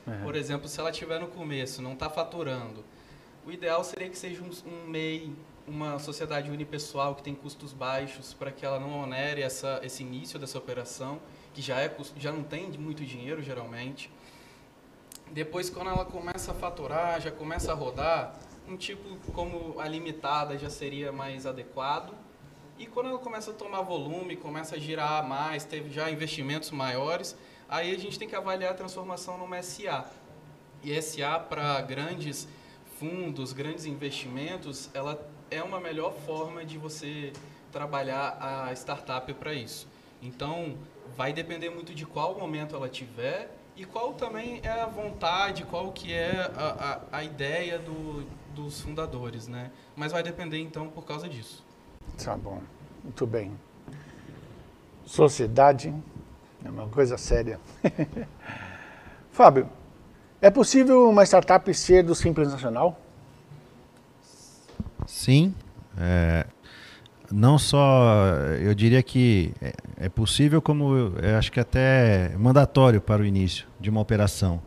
Uhum. 0.08 0.22
Por 0.22 0.34
exemplo, 0.34 0.68
se 0.68 0.80
ela 0.80 0.90
estiver 0.90 1.20
no 1.20 1.28
começo, 1.28 1.82
não 1.82 1.92
está 1.92 2.08
faturando, 2.08 2.84
o 3.46 3.52
ideal 3.52 3.82
seria 3.84 4.08
que 4.08 4.18
seja 4.18 4.42
um, 4.42 4.50
um 4.68 4.88
MEI, 4.88 5.34
uma 5.66 5.98
sociedade 5.98 6.50
unipessoal 6.50 7.14
que 7.14 7.22
tem 7.22 7.34
custos 7.34 7.72
baixos 7.72 8.32
para 8.32 8.50
que 8.50 8.64
ela 8.64 8.78
não 8.80 9.02
onere 9.02 9.42
essa, 9.42 9.80
esse 9.82 10.02
início 10.02 10.38
dessa 10.38 10.58
operação, 10.58 11.20
que 11.52 11.60
já, 11.60 11.80
é, 11.80 11.94
já 12.16 12.32
não 12.32 12.42
tem 12.42 12.70
muito 12.72 13.04
dinheiro 13.04 13.42
geralmente. 13.42 14.10
Depois, 15.30 15.68
quando 15.68 15.90
ela 15.90 16.04
começa 16.04 16.52
a 16.52 16.54
faturar, 16.54 17.20
já 17.20 17.30
começa 17.30 17.72
a 17.72 17.74
rodar, 17.74 18.38
um 18.66 18.76
tipo 18.76 19.16
como 19.32 19.78
a 19.78 19.88
limitada 19.88 20.56
já 20.58 20.70
seria 20.70 21.12
mais 21.12 21.46
adequado. 21.46 22.14
E 22.78 22.86
quando 22.86 23.08
ela 23.08 23.18
começa 23.18 23.50
a 23.50 23.54
tomar 23.54 23.82
volume, 23.82 24.36
começa 24.36 24.76
a 24.76 24.78
girar 24.78 25.26
mais, 25.26 25.64
teve 25.64 25.90
já 25.90 26.10
investimentos 26.10 26.70
maiores, 26.70 27.36
aí 27.68 27.94
a 27.94 27.98
gente 27.98 28.18
tem 28.18 28.28
que 28.28 28.36
avaliar 28.36 28.72
a 28.72 28.74
transformação 28.74 29.38
numa 29.38 29.62
SA. 29.62 30.06
E 30.82 31.00
SA 31.02 31.38
para 31.38 31.80
grandes 31.82 32.48
fundos, 32.98 33.52
grandes 33.52 33.84
investimentos, 33.84 34.90
ela 34.94 35.20
é 35.50 35.62
uma 35.62 35.80
melhor 35.80 36.12
forma 36.12 36.64
de 36.64 36.78
você 36.78 37.32
trabalhar 37.70 38.36
a 38.40 38.72
startup 38.72 39.32
para 39.34 39.52
isso. 39.54 39.86
Então, 40.22 40.76
vai 41.16 41.32
depender 41.32 41.70
muito 41.70 41.94
de 41.94 42.04
qual 42.04 42.38
momento 42.38 42.74
ela 42.74 42.88
tiver 42.88 43.50
e 43.76 43.84
qual 43.84 44.12
também 44.14 44.60
é 44.64 44.70
a 44.70 44.86
vontade, 44.86 45.64
qual 45.64 45.92
que 45.92 46.12
é 46.12 46.50
a, 46.56 47.00
a, 47.12 47.18
a 47.18 47.24
ideia 47.24 47.78
do, 47.78 48.24
dos 48.54 48.80
fundadores, 48.80 49.46
né? 49.46 49.70
Mas 49.94 50.10
vai 50.10 50.22
depender 50.22 50.58
então 50.58 50.88
por 50.88 51.04
causa 51.04 51.28
disso. 51.28 51.64
Tá 52.22 52.36
bom, 52.36 52.60
muito 53.04 53.26
bem. 53.26 53.56
Sociedade 55.04 55.94
é 56.64 56.70
uma 56.70 56.86
coisa 56.88 57.16
séria. 57.16 57.58
Fábio, 59.30 59.68
é 60.40 60.50
possível 60.50 61.08
uma 61.08 61.24
startup 61.24 61.72
ser 61.74 62.02
do 62.02 62.14
Simples 62.14 62.48
Nacional? 62.50 63.00
Sim. 65.06 65.54
É, 65.96 66.46
não 67.30 67.58
só, 67.58 68.24
eu 68.60 68.74
diria 68.74 69.02
que 69.02 69.52
é, 69.60 69.72
é 69.96 70.08
possível, 70.08 70.62
como 70.62 71.12
acho 71.36 71.50
que 71.50 71.60
até 71.60 72.34
mandatório 72.38 73.00
para 73.00 73.22
o 73.22 73.24
início 73.24 73.66
de 73.80 73.90
uma 73.90 74.00
operação, 74.00 74.62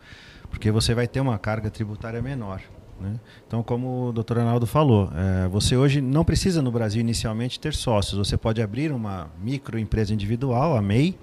porque 0.49 0.71
você 0.71 0.93
vai 0.93 1.07
ter 1.07 1.19
uma 1.21 1.37
carga 1.39 1.69
tributária 1.69 2.21
menor. 2.21 2.61
Né? 2.99 3.19
Então, 3.47 3.63
como 3.63 4.09
o 4.09 4.11
doutor 4.11 4.39
Arnaldo 4.39 4.67
falou, 4.67 5.09
é, 5.15 5.47
você 5.47 5.75
hoje 5.75 6.01
não 6.01 6.23
precisa 6.23 6.61
no 6.61 6.71
Brasil 6.71 7.01
inicialmente 7.01 7.59
ter 7.59 7.73
sócios. 7.73 8.17
Você 8.17 8.37
pode 8.37 8.61
abrir 8.61 8.91
uma 8.91 9.29
microempresa 9.41 10.13
individual, 10.13 10.77
a 10.77 10.81
MEI. 10.81 11.17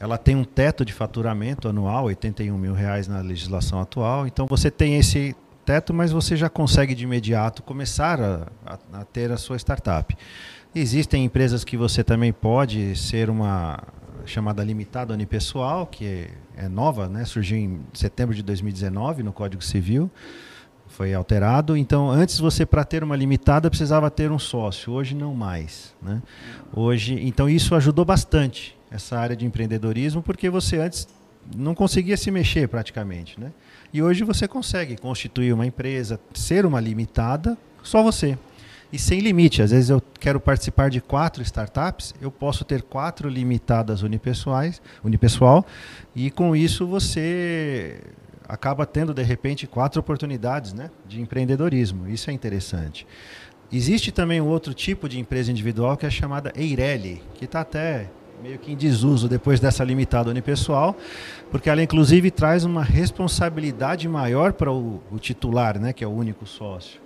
Ela 0.00 0.16
tem 0.16 0.34
um 0.34 0.44
teto 0.44 0.82
de 0.82 0.94
faturamento 0.94 1.68
anual, 1.68 2.06
81 2.06 2.56
mil 2.56 2.72
reais 2.72 3.06
na 3.06 3.20
legislação 3.20 3.78
atual. 3.78 4.26
Então, 4.26 4.46
você 4.46 4.70
tem 4.70 4.96
esse 4.96 5.36
teto, 5.62 5.92
mas 5.92 6.10
você 6.10 6.36
já 6.36 6.48
consegue 6.48 6.94
de 6.94 7.04
imediato 7.04 7.62
começar 7.62 8.18
a, 8.18 8.46
a, 8.64 9.00
a 9.00 9.04
ter 9.04 9.30
a 9.30 9.36
sua 9.36 9.58
startup. 9.58 10.16
Existem 10.74 11.22
empresas 11.26 11.64
que 11.64 11.76
você 11.76 12.02
também 12.02 12.32
pode 12.32 12.96
ser 12.96 13.28
uma 13.28 13.78
chamada 14.24 14.64
limitada 14.64 15.12
unipessoal, 15.12 15.86
que 15.86 16.28
é, 16.56 16.66
nova, 16.66 17.06
né? 17.06 17.26
surgiu 17.26 17.58
em 17.58 17.80
setembro 17.92 18.34
de 18.34 18.42
2019 18.42 19.22
no 19.22 19.34
Código 19.34 19.62
Civil 19.62 20.10
foi 20.86 21.14
alterado. 21.14 21.76
Então, 21.76 22.10
antes 22.10 22.40
você 22.40 22.66
para 22.66 22.84
ter 22.84 23.04
uma 23.04 23.14
limitada 23.14 23.70
precisava 23.70 24.10
ter 24.10 24.32
um 24.32 24.38
sócio. 24.40 24.92
Hoje 24.92 25.14
não 25.14 25.32
mais, 25.34 25.94
né? 26.02 26.20
Hoje, 26.74 27.14
então 27.22 27.48
isso 27.48 27.76
ajudou 27.76 28.04
bastante 28.04 28.76
essa 28.90 29.18
área 29.18 29.36
de 29.36 29.46
empreendedorismo, 29.46 30.22
porque 30.22 30.50
você 30.50 30.78
antes 30.78 31.08
não 31.56 31.74
conseguia 31.74 32.16
se 32.16 32.30
mexer 32.30 32.68
praticamente, 32.68 33.38
né? 33.40 33.52
E 33.92 34.02
hoje 34.02 34.24
você 34.24 34.46
consegue 34.46 34.96
constituir 34.96 35.52
uma 35.52 35.66
empresa, 35.66 36.20
ser 36.34 36.66
uma 36.66 36.80
limitada, 36.80 37.56
só 37.82 38.02
você. 38.02 38.38
E 38.92 38.98
sem 38.98 39.20
limite. 39.20 39.62
Às 39.62 39.70
vezes 39.70 39.90
eu 39.90 40.02
quero 40.18 40.40
participar 40.40 40.90
de 40.90 41.00
quatro 41.00 41.42
startups, 41.42 42.14
eu 42.20 42.30
posso 42.30 42.64
ter 42.64 42.82
quatro 42.82 43.28
limitadas 43.28 44.02
unipessoais, 44.02 44.82
unipessoal, 45.02 45.64
e 46.14 46.30
com 46.30 46.54
isso 46.54 46.86
você 46.86 48.00
acaba 48.48 48.84
tendo 48.84 49.14
de 49.14 49.22
repente 49.22 49.66
quatro 49.66 50.00
oportunidades 50.00 50.72
né, 50.72 50.90
de 51.06 51.20
empreendedorismo. 51.20 52.08
Isso 52.08 52.30
é 52.30 52.32
interessante. 52.32 53.06
Existe 53.72 54.10
também 54.10 54.40
um 54.40 54.48
outro 54.48 54.74
tipo 54.74 55.08
de 55.08 55.20
empresa 55.20 55.52
individual 55.52 55.96
que 55.96 56.04
é 56.04 56.10
chamada 56.10 56.52
Eireli, 56.56 57.22
que 57.34 57.44
está 57.44 57.60
até 57.60 58.10
meio 58.42 58.58
que 58.58 58.72
em 58.72 58.76
desuso 58.76 59.28
depois 59.28 59.60
dessa 59.60 59.84
limitada 59.84 60.30
unipessoal, 60.30 60.96
porque 61.50 61.68
ela 61.68 61.82
inclusive 61.82 62.30
traz 62.30 62.64
uma 62.64 62.82
responsabilidade 62.82 64.08
maior 64.08 64.52
para 64.52 64.72
o, 64.72 65.02
o, 65.10 65.18
titular, 65.18 65.78
né, 65.78 65.92
que 65.92 66.02
é 66.02 66.06
o 66.06 66.10
único 66.10 66.46
sócio. 66.46 67.00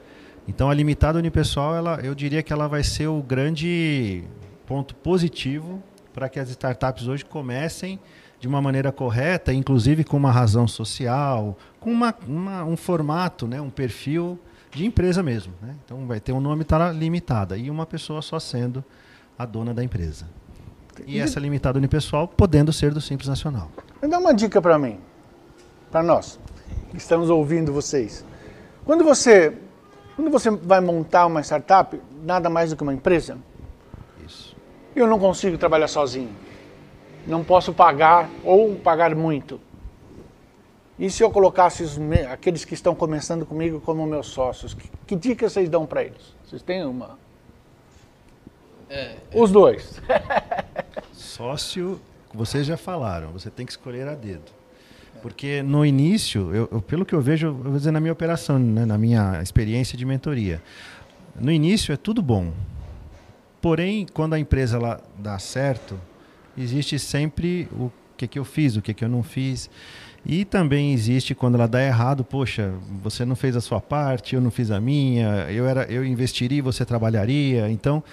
Então 0.47 0.71
a 0.71 0.75
limitada 0.75 1.19
unipessoal, 1.19 1.75
ela, 1.75 2.01
eu 2.03 2.15
diria 2.15 2.43
que 2.43 2.53
ela 2.53 2.69
vai 2.69 2.85
ser 2.85 3.09
o 3.09 3.23
grande 3.23 4.23
ponto 4.67 4.95
positivo 4.95 5.83
para 6.13 6.29
que 6.29 6.39
as 6.39 6.49
startups 6.51 7.09
hoje 7.09 7.25
comecem 7.25 7.99
de 8.39 8.47
uma 8.47 8.61
maneira 8.61 8.93
correta, 8.93 9.53
inclusive 9.53 10.05
com 10.05 10.17
uma 10.17 10.31
razão 10.31 10.69
social, 10.69 11.57
com 11.81 11.91
uma, 11.91 12.15
uma, 12.29 12.65
um 12.65 12.77
formato, 12.77 13.49
né, 13.49 13.61
um 13.61 13.71
perfil 13.71 14.39
de 14.71 14.85
empresa 14.85 15.23
mesmo. 15.23 15.53
Né? 15.61 15.75
Então 15.85 16.07
vai 16.07 16.21
ter 16.21 16.33
um 16.33 16.41
nome 16.41 16.63
tá 16.63 16.93
limitada 16.93 17.57
e 17.57 17.71
uma 17.71 17.87
pessoa 17.87 18.21
só 18.23 18.39
sendo 18.39 18.85
a 19.39 19.45
dona 19.47 19.75
da 19.75 19.83
empresa. 19.83 20.27
E, 21.07 21.19
essa 21.19 21.41
limitada 21.41 21.79
unipessoal 21.79 22.29
podendo 22.29 22.73
ser 22.73 22.93
do 22.93 23.01
Simples 23.01 23.29
Nacional. 23.29 23.71
Dá 24.09 24.19
uma 24.19 24.35
dica 24.35 24.61
para 24.61 24.79
mim, 24.79 24.99
para 25.91 26.03
nós, 26.03 26.39
que 26.91 26.97
estamos 26.97 27.31
ouvindo 27.31 27.73
vocês. 27.73 28.25
Quando 28.85 29.03
você, 29.03 29.57
quando 30.15 30.31
você 30.31 30.51
vai 30.51 30.81
montar 30.81 31.27
uma 31.27 31.43
startup, 31.43 31.99
nada 32.23 32.51
mais 32.51 32.71
do 32.71 32.77
que 32.77 32.83
uma 32.83 32.95
empresa, 32.95 33.39
Isso. 34.27 34.55
eu 34.95 35.07
não 35.07 35.19
consigo 35.19 35.57
trabalhar 35.57 35.89
sozinho 35.89 36.31
não 37.27 37.43
posso 37.43 37.73
pagar 37.73 38.29
ou 38.43 38.77
pagar 38.77 39.15
muito. 39.15 39.61
E 40.99 41.11
se 41.11 41.23
eu 41.23 41.31
colocasse 41.31 41.83
os, 41.83 41.99
aqueles 42.31 42.65
que 42.65 42.75
estão 42.75 42.95
começando 42.95 43.45
comigo 43.45 43.81
como 43.81 44.07
meus 44.07 44.29
sócios, 44.29 44.75
que, 44.75 44.89
que 45.07 45.17
dica 45.17 45.49
vocês 45.49 45.69
dão 45.69 45.87
para 45.87 46.05
eles? 46.05 46.35
Vocês 46.45 46.63
têm 46.63 46.85
uma? 46.85 47.19
É, 48.95 49.17
os 49.35 49.51
dois. 49.51 50.01
Sócio, 51.13 52.01
vocês 52.33 52.65
já 52.65 52.77
falaram, 52.77 53.33
você 53.33 53.51
tem 53.51 53.67
que 53.67 53.73
escolher 53.73 54.07
a 54.07 54.15
dedo. 54.15 54.53
Porque 55.21 55.65
no 55.65 55.85
início, 55.85 56.55
eu, 56.55 56.69
eu, 56.71 56.81
pelo 56.81 57.05
que 57.05 57.13
eu 57.13 57.21
vejo, 57.21 57.49
eu 57.49 57.55
vou 57.55 57.73
dizer 57.73 57.91
na 57.91 57.99
minha 57.99 58.13
operação, 58.13 58.57
né, 58.57 58.85
na 58.85 58.97
minha 58.97 59.43
experiência 59.43 59.99
de 59.99 60.05
mentoria, 60.05 60.63
no 61.35 61.51
início 61.51 61.93
é 61.93 61.97
tudo 61.97 62.23
bom. 62.23 62.53
Porém, 63.61 64.07
quando 64.15 64.35
a 64.35 64.39
empresa 64.39 64.77
ela 64.77 65.01
dá 65.19 65.41
certo, 65.41 65.99
existe 66.57 66.97
sempre 66.97 67.67
o 67.73 67.91
que, 68.17 68.29
que 68.29 68.39
eu 68.39 68.45
fiz, 68.45 68.77
o 68.77 68.83
que, 68.83 68.95
que 68.95 69.05
eu 69.05 69.09
não 69.09 69.25
fiz. 69.25 69.69
E 70.25 70.45
também 70.45 70.93
existe 70.93 71.35
quando 71.35 71.57
ela 71.57 71.67
dá 71.67 71.83
errado, 71.83 72.23
poxa, 72.23 72.73
você 73.03 73.25
não 73.25 73.35
fez 73.35 73.57
a 73.57 73.61
sua 73.61 73.81
parte, 73.81 74.37
eu 74.37 74.41
não 74.41 74.53
fiz 74.53 74.71
a 74.71 74.81
minha, 74.81 75.51
eu, 75.51 75.67
era, 75.67 75.83
eu 75.91 76.05
investiria, 76.05 76.63
você 76.63 76.85
trabalharia. 76.85 77.69
Então, 77.69 78.05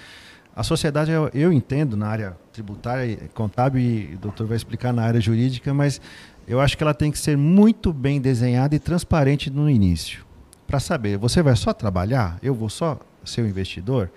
a 0.54 0.62
sociedade, 0.62 1.10
eu, 1.32 1.52
entendo 1.52 1.96
na 1.96 2.06
área 2.08 2.36
tributária, 2.52 3.30
contábil, 3.32 3.80
e 3.80 4.14
o 4.14 4.18
doutor 4.18 4.46
vai 4.46 4.56
explicar 4.56 4.92
na 4.92 5.02
área 5.02 5.20
jurídica, 5.20 5.72
mas 5.72 6.00
eu 6.46 6.60
acho 6.60 6.76
que 6.76 6.82
ela 6.82 6.92
tem 6.92 7.10
que 7.10 7.18
ser 7.18 7.36
muito 7.36 7.92
bem 7.92 8.20
desenhada 8.20 8.74
e 8.74 8.78
transparente 8.78 9.48
no 9.48 9.68
início. 9.68 10.24
Para 10.66 10.78
saber, 10.78 11.16
você 11.16 11.42
vai 11.42 11.56
só 11.56 11.72
trabalhar? 11.72 12.38
Eu 12.42 12.54
vou 12.54 12.68
só 12.68 12.98
ser 13.24 13.42
o 13.42 13.46
investidor? 13.46 14.10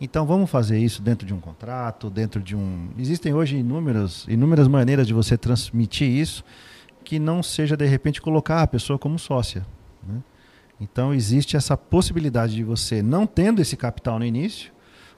Então 0.00 0.24
vamos 0.24 0.48
fazer 0.48 0.78
isso 0.78 1.02
dentro 1.02 1.26
de 1.26 1.34
um 1.34 1.40
contrato, 1.40 2.08
dentro 2.08 2.40
de 2.40 2.56
um. 2.56 2.88
Existem 2.98 3.34
hoje 3.34 3.56
inúmeras, 3.56 4.24
inúmeras 4.28 4.66
maneiras 4.66 5.06
de 5.06 5.12
você 5.12 5.36
transmitir 5.36 6.08
isso 6.08 6.42
que 7.04 7.18
não 7.18 7.42
seja 7.42 7.76
de 7.76 7.86
repente 7.86 8.20
colocar 8.20 8.62
a 8.62 8.66
pessoa 8.66 8.98
como 8.98 9.18
sócia. 9.18 9.66
Né? 10.06 10.22
Então 10.80 11.12
existe 11.12 11.56
essa 11.56 11.76
possibilidade 11.76 12.54
de 12.54 12.64
você, 12.64 13.02
não 13.02 13.26
tendo 13.26 13.60
esse 13.60 13.76
capital 13.76 14.18
no 14.18 14.24
início, 14.24 14.72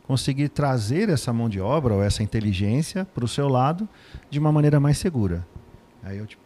conseguir 0.06 0.48
trazer 0.48 1.08
essa 1.08 1.32
mão 1.32 1.48
de 1.48 1.60
obra 1.60 1.94
ou 1.94 2.02
essa 2.02 2.22
inteligência 2.22 3.04
para 3.04 3.24
o 3.24 3.28
seu 3.28 3.48
lado 3.48 3.88
de 4.30 4.38
uma 4.38 4.52
maneira 4.52 4.80
mais 4.80 4.98
segura. 4.98 5.46
Aí 6.02 6.18
eu 6.18 6.26
tipo... 6.26 6.42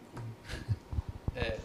é, 1.35 1.57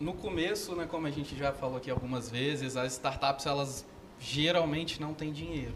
no 0.00 0.14
começo, 0.14 0.74
né, 0.74 0.86
como 0.86 1.06
a 1.06 1.10
gente 1.10 1.36
já 1.36 1.52
falou 1.52 1.76
aqui 1.76 1.90
algumas 1.90 2.28
vezes, 2.28 2.76
as 2.76 2.94
startups 2.94 3.46
elas 3.46 3.86
geralmente 4.18 5.00
não 5.00 5.14
têm 5.14 5.32
dinheiro. 5.32 5.74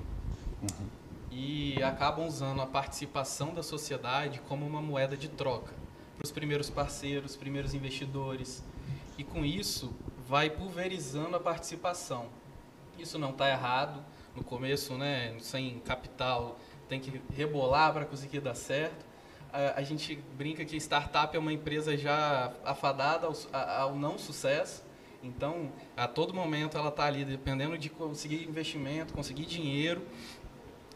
Uhum. 0.63 0.87
E 1.31 1.83
acabam 1.83 2.27
usando 2.27 2.61
a 2.63 2.67
participação 2.67 3.53
da 3.53 3.63
sociedade 3.63 4.41
como 4.49 4.67
uma 4.67 4.81
moeda 4.81 5.17
de 5.17 5.29
troca 5.29 5.75
para 6.17 6.25
os 6.25 6.33
primeiros 6.33 6.71
parceiros, 6.71 7.37
primeiros 7.37 7.75
investidores. 7.75 8.65
E 9.19 9.25
com 9.25 9.45
isso, 9.45 9.95
vai 10.27 10.51
pulverizando 10.51 11.37
a 11.37 11.41
participação. 11.41 12.27
Isso 12.99 13.19
não 13.19 13.31
está 13.31 13.51
errado. 13.51 14.03
No 14.37 14.45
começo, 14.45 14.95
né, 14.99 15.35
sem 15.41 15.81
capital, 15.81 16.59
tem 16.89 17.01
que 17.01 17.23
rebolar 17.35 17.93
para 17.95 18.05
conseguir 18.05 18.41
dar 18.41 18.55
certo. 18.55 19.07
A, 19.51 19.81
a, 19.81 19.83
gente 19.83 20.15
brinca 20.37 20.63
que 20.63 20.77
startup 20.77 21.35
é 21.35 21.41
uma 21.41 21.53
empresa 21.53 21.97
já 21.97 22.53
afadada 22.63 23.27
ao, 23.27 23.35
ao 23.81 23.97
não 23.97 24.19
sucesso. 24.19 24.85
Então, 25.23 25.73
a 25.97 26.07
todo 26.07 26.35
momento 26.35 26.77
ela 26.77 26.91
está 26.91 27.07
ali 27.07 27.25
dependendo 27.25 27.79
de 27.79 27.89
conseguir 27.89 28.45
investimento, 28.45 29.15
conseguir 29.15 29.47
dinheiro. 29.47 30.03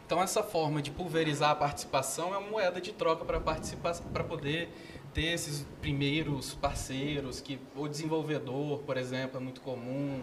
Então, 0.05 0.21
essa 0.21 0.43
forma 0.43 0.81
de 0.81 0.91
pulverizar 0.91 1.49
a 1.49 1.55
participação 1.55 2.35
é 2.35 2.37
uma 2.37 2.49
moeda 2.49 2.79
de 2.79 2.91
troca 2.91 3.25
para 3.25 4.23
poder 4.23 4.69
ter 5.13 5.33
esses 5.33 5.65
primeiros 5.81 6.53
parceiros, 6.55 7.41
que 7.41 7.59
o 7.75 7.87
desenvolvedor, 7.87 8.79
por 8.79 8.97
exemplo, 8.97 9.37
é 9.37 9.39
muito 9.39 9.61
comum, 9.61 10.21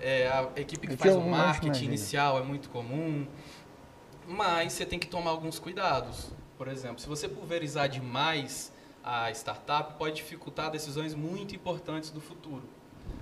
é, 0.00 0.28
a 0.28 0.50
equipe 0.60 0.86
que 0.88 0.96
faz 0.96 1.14
o 1.14 1.20
marketing 1.20 1.84
inicial 1.84 2.38
é 2.38 2.42
muito 2.42 2.68
comum, 2.68 3.26
mas 4.26 4.72
você 4.72 4.84
tem 4.84 4.98
que 4.98 5.06
tomar 5.06 5.30
alguns 5.30 5.58
cuidados. 5.58 6.32
Por 6.56 6.68
exemplo, 6.68 7.00
se 7.00 7.08
você 7.08 7.28
pulverizar 7.28 7.88
demais 7.88 8.72
a 9.02 9.30
startup, 9.30 9.94
pode 9.98 10.16
dificultar 10.16 10.70
decisões 10.70 11.14
muito 11.14 11.54
importantes 11.54 12.10
do 12.10 12.20
futuro. 12.20 12.62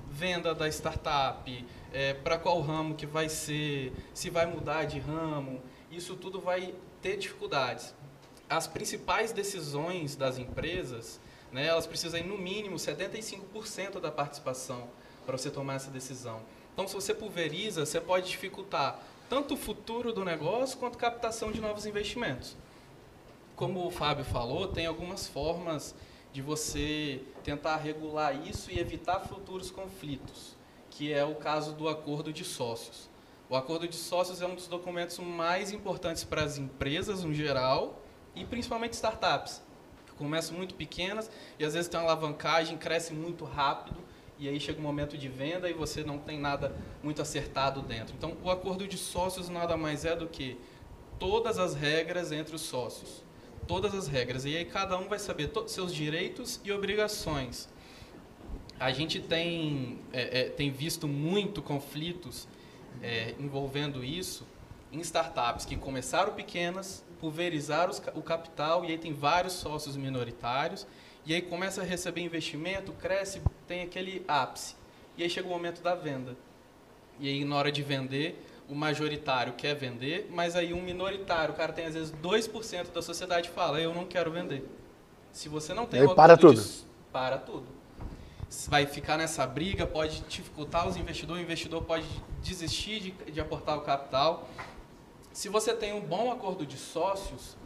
Venda 0.09 0.55
da 0.55 0.69
startup, 0.69 1.67
é, 1.93 2.15
para 2.15 2.39
qual 2.39 2.61
ramo 2.61 2.95
que 2.95 3.07
vai 3.07 3.29
ser, 3.29 3.93
se 4.15 4.31
vai 4.31 4.47
mudar 4.47 4.85
de 4.85 4.99
ramo, 4.99 5.61
isso 5.91 6.15
tudo 6.17 6.41
vai 6.41 6.75
ter 7.01 7.17
dificuldades 7.17 7.95
as 8.53 8.67
principais 8.67 9.33
decisões 9.33 10.15
das 10.15 10.37
empresas, 10.37 11.19
né, 11.51 11.67
elas 11.67 11.87
precisam 11.87 12.21
ir 12.21 12.27
no 12.27 12.37
mínimo 12.37 12.77
75% 12.77 13.99
da 13.99 14.13
participação 14.13 14.91
para 15.25 15.39
você 15.39 15.51
tomar 15.51 15.75
essa 15.75 15.91
decisão. 15.91 16.43
Então, 16.75 16.87
se 16.87 16.95
você 16.95 17.15
pulveriza, 17.15 17.87
você 17.87 18.01
pode 18.01 18.29
dificultar 18.29 19.01
tanto 19.29 19.55
o 19.55 19.57
futuro 19.57 20.13
do 20.13 20.23
negócio 20.23 20.79
quanto 20.79 20.97
a 20.97 21.01
captação 21.01 21.51
de 21.51 21.63
novos 21.63 21.87
investimentos. 21.87 22.55
Como 23.57 23.87
o 23.87 23.91
Fábio 23.91 24.25
falou, 24.25 24.69
tem 24.69 24.85
algumas 24.85 25.27
formas 25.27 25.95
de 26.31 26.43
você 26.43 27.23
tentar 27.43 27.77
regular 27.77 28.35
isso 28.47 28.71
e 28.71 28.79
evitar 28.79 29.21
futuros 29.21 29.71
conflitos, 29.71 30.57
que 30.91 31.11
é 31.11 31.25
o 31.25 31.35
caso 31.37 31.73
do 31.73 31.89
acordo 31.89 32.31
de 32.31 32.45
sócios. 32.45 33.09
O 33.49 33.57
acordo 33.57 33.89
de 33.89 33.97
sócios 33.97 34.43
é 34.43 34.47
um 34.47 34.55
dos 34.55 34.67
documentos 34.67 35.19
mais 35.19 35.73
importantes 35.73 36.25
para 36.25 36.43
as 36.43 36.59
empresas 36.59 37.25
no 37.25 37.33
geral 37.33 38.02
e 38.35 38.45
principalmente 38.45 38.95
startups, 38.95 39.63
que 40.07 40.13
começam 40.13 40.57
muito 40.57 40.75
pequenas 40.75 41.31
e 41.59 41.65
às 41.65 41.75
vezes 41.75 41.89
tem 41.89 41.99
uma 41.99 42.07
alavancagem, 42.07 42.77
cresce 42.77 43.13
muito 43.13 43.45
rápido 43.45 43.97
e 44.39 44.49
aí 44.49 44.59
chega 44.59 44.81
um 44.81 44.83
momento 44.83 45.17
de 45.17 45.29
venda 45.29 45.71
e 45.71 45.73
você 45.73 46.03
não 46.03 46.19
tem 46.19 46.39
nada 46.39 46.75
muito 47.03 47.23
acertado 47.23 47.81
dentro. 47.83 48.15
Então, 48.17 48.37
o 48.43 48.51
acordo 48.51 48.89
de 48.89 48.99
sócios 48.99 49.49
nada 49.49 49.77
mais 49.77 50.05
é 50.05 50.17
do 50.17 50.27
que 50.27 50.59
todas 51.19 51.59
as 51.59 51.75
regras 51.75 52.33
entre 52.33 52.55
os 52.55 52.63
sócios. 52.63 53.23
Todas 53.69 53.95
as 53.95 54.09
regras. 54.09 54.45
E 54.45 54.57
aí 54.57 54.65
cada 54.65 54.99
um 54.99 55.09
vai 55.09 55.21
saber 55.21 55.49
todos 55.49 55.71
os 55.71 55.75
seus 55.75 55.95
direitos 55.95 56.61
e 56.65 56.73
obrigações. 56.73 57.69
A 58.81 58.91
gente 58.91 59.21
tem, 59.21 60.01
é, 60.13 60.41
é, 60.41 60.45
tem 60.49 60.73
visto 60.73 61.07
muito 61.07 61.63
conflitos 61.63 62.49
é, 63.01 63.37
envolvendo 63.39 64.03
isso 64.03 64.45
em 64.91 64.99
startups 64.99 65.65
que 65.65 65.77
começaram 65.77 66.35
pequenas, 66.35 67.05
pulverizar 67.23 67.89
os, 67.89 68.03
o 68.17 68.21
capital 68.21 68.85
e 68.85 68.89
aí 68.89 68.99
tem 68.99 69.13
vários 69.13 69.53
sócios 69.53 69.97
minoritários 69.97 70.85
e 71.25 71.33
aí 71.33 71.41
começa 71.41 71.81
a 71.81 71.85
receber 71.85 72.21
investimento, 72.21 72.91
cresce, 72.95 73.41
tem 73.69 73.83
aquele 73.83 74.25
ápice. 74.27 74.75
E 75.17 75.23
aí 75.23 75.31
chega 75.31 75.47
o 75.47 75.51
momento 75.51 75.81
da 75.81 75.95
venda. 75.95 76.37
E 77.21 77.29
aí 77.29 77.45
na 77.45 77.55
hora 77.55 77.71
de 77.71 77.81
vender, 77.81 78.45
o 78.69 78.75
majoritário 78.75 79.53
quer 79.53 79.77
vender, 79.77 80.29
mas 80.33 80.57
aí 80.57 80.75
um 80.75 80.83
minoritário, 80.83 81.55
o 81.55 81.57
cara 81.57 81.73
tem 81.73 81.87
às 81.87 81.95
vezes 81.95 82.13
2% 82.21 82.91
da 82.93 83.01
sociedade 83.01 83.51
fala, 83.51 83.81
eu 83.81 83.95
não 83.95 84.05
quero 84.05 84.33
vender. 84.33 84.69
Se 85.31 85.49
você 85.49 85.73
não 85.73 85.87
tem 85.87 86.01
aí 86.01 86.15
para 86.15 86.37
tudo. 86.37 86.61
De, 86.61 86.85
para 87.13 87.39
tudo. 87.39 87.67
Vai 88.69 88.85
ficar 88.85 89.17
nessa 89.17 89.47
briga, 89.47 89.87
pode 89.87 90.23
dificultar 90.29 90.89
os 90.89 90.97
investidores, 90.97 91.41
o 91.41 91.45
investidor 91.45 91.85
pode 91.85 92.05
desistir 92.43 93.01
de, 93.01 93.11
de 93.31 93.41
aportar 93.41 93.79
o 93.79 93.83
capital. 93.83 94.49
Se 95.33 95.49
você 95.49 95.73
tem 95.73 95.95
um 95.95 96.01
bom 96.01 96.31
acordo 96.31 96.67
de 96.67 96.77
sócios, 96.77 97.57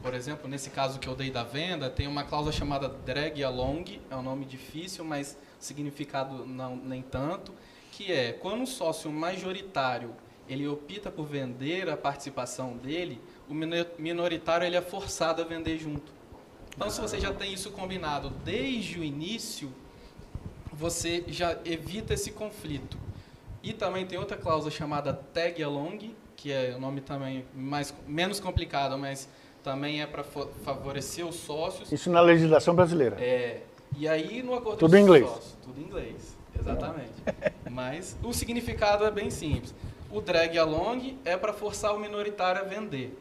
por 0.00 0.14
exemplo, 0.14 0.48
nesse 0.48 0.70
caso 0.70 1.00
que 1.00 1.08
eu 1.08 1.14
dei 1.16 1.28
da 1.28 1.42
venda, 1.42 1.90
tem 1.90 2.06
uma 2.06 2.22
cláusula 2.22 2.52
chamada 2.52 2.88
drag 2.88 3.42
along, 3.42 4.00
é 4.08 4.14
um 4.14 4.22
nome 4.22 4.44
difícil, 4.44 5.04
mas 5.04 5.36
significado 5.58 6.46
não 6.46 6.76
nem 6.76 7.02
tanto, 7.02 7.52
que 7.90 8.12
é 8.12 8.32
quando 8.32 8.62
o 8.62 8.66
sócio 8.66 9.10
majoritário 9.10 10.14
ele 10.48 10.68
opta 10.68 11.10
por 11.10 11.26
vender 11.26 11.90
a 11.90 11.96
participação 11.96 12.76
dele, 12.76 13.20
o 13.48 13.54
minoritário 13.98 14.64
ele 14.64 14.76
é 14.76 14.80
forçado 14.80 15.42
a 15.42 15.44
vender 15.44 15.78
junto. 15.78 16.12
Então, 16.76 16.88
se 16.88 17.00
você 17.00 17.18
já 17.18 17.32
tem 17.32 17.52
isso 17.52 17.72
combinado 17.72 18.30
desde 18.44 19.00
o 19.00 19.04
início, 19.04 19.72
você 20.72 21.24
já 21.26 21.58
evita 21.64 22.14
esse 22.14 22.30
conflito. 22.30 22.96
E 23.64 23.72
também 23.72 24.06
tem 24.06 24.16
outra 24.16 24.36
cláusula 24.36 24.70
chamada 24.70 25.12
tag 25.12 25.60
along, 25.60 26.14
que 26.36 26.52
é 26.52 26.74
o 26.76 26.80
nome 26.80 27.00
também 27.00 27.44
mais 27.54 27.94
menos 28.06 28.38
complicado, 28.38 28.96
mas 28.98 29.28
também 29.64 30.02
é 30.02 30.06
para 30.06 30.22
favorecer 30.22 31.26
os 31.26 31.36
sócios. 31.36 31.90
Isso 31.90 32.10
na 32.10 32.20
legislação 32.20 32.74
brasileira. 32.74 33.16
É. 33.18 33.62
E 33.96 34.06
aí 34.06 34.42
no 34.42 34.54
acordo 34.54 34.78
tudo 34.78 34.96
em 34.96 35.02
inglês. 35.02 35.26
Sócios, 35.26 35.56
tudo 35.62 35.80
em 35.80 35.84
inglês, 35.84 36.36
exatamente. 36.58 37.12
mas 37.70 38.16
o 38.22 38.32
significado 38.32 39.04
é 39.04 39.10
bem 39.10 39.30
simples. 39.30 39.74
O 40.10 40.20
drag 40.20 40.56
along 40.58 41.16
é 41.24 41.36
para 41.36 41.52
forçar 41.52 41.94
o 41.94 41.98
minoritário 41.98 42.60
a 42.60 42.64
vender. 42.64 43.18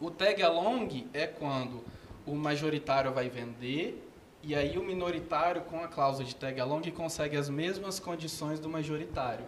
O 0.00 0.10
tag 0.10 0.42
along 0.42 1.06
é 1.12 1.26
quando 1.26 1.82
o 2.26 2.34
majoritário 2.34 3.12
vai 3.12 3.28
vender 3.28 4.06
e 4.42 4.54
aí 4.54 4.78
o 4.78 4.82
minoritário 4.82 5.62
com 5.62 5.82
a 5.82 5.88
cláusula 5.88 6.24
de 6.24 6.34
tag 6.34 6.58
along 6.60 6.82
consegue 6.92 7.36
as 7.36 7.48
mesmas 7.48 7.98
condições 7.98 8.60
do 8.60 8.68
majoritário 8.68 9.44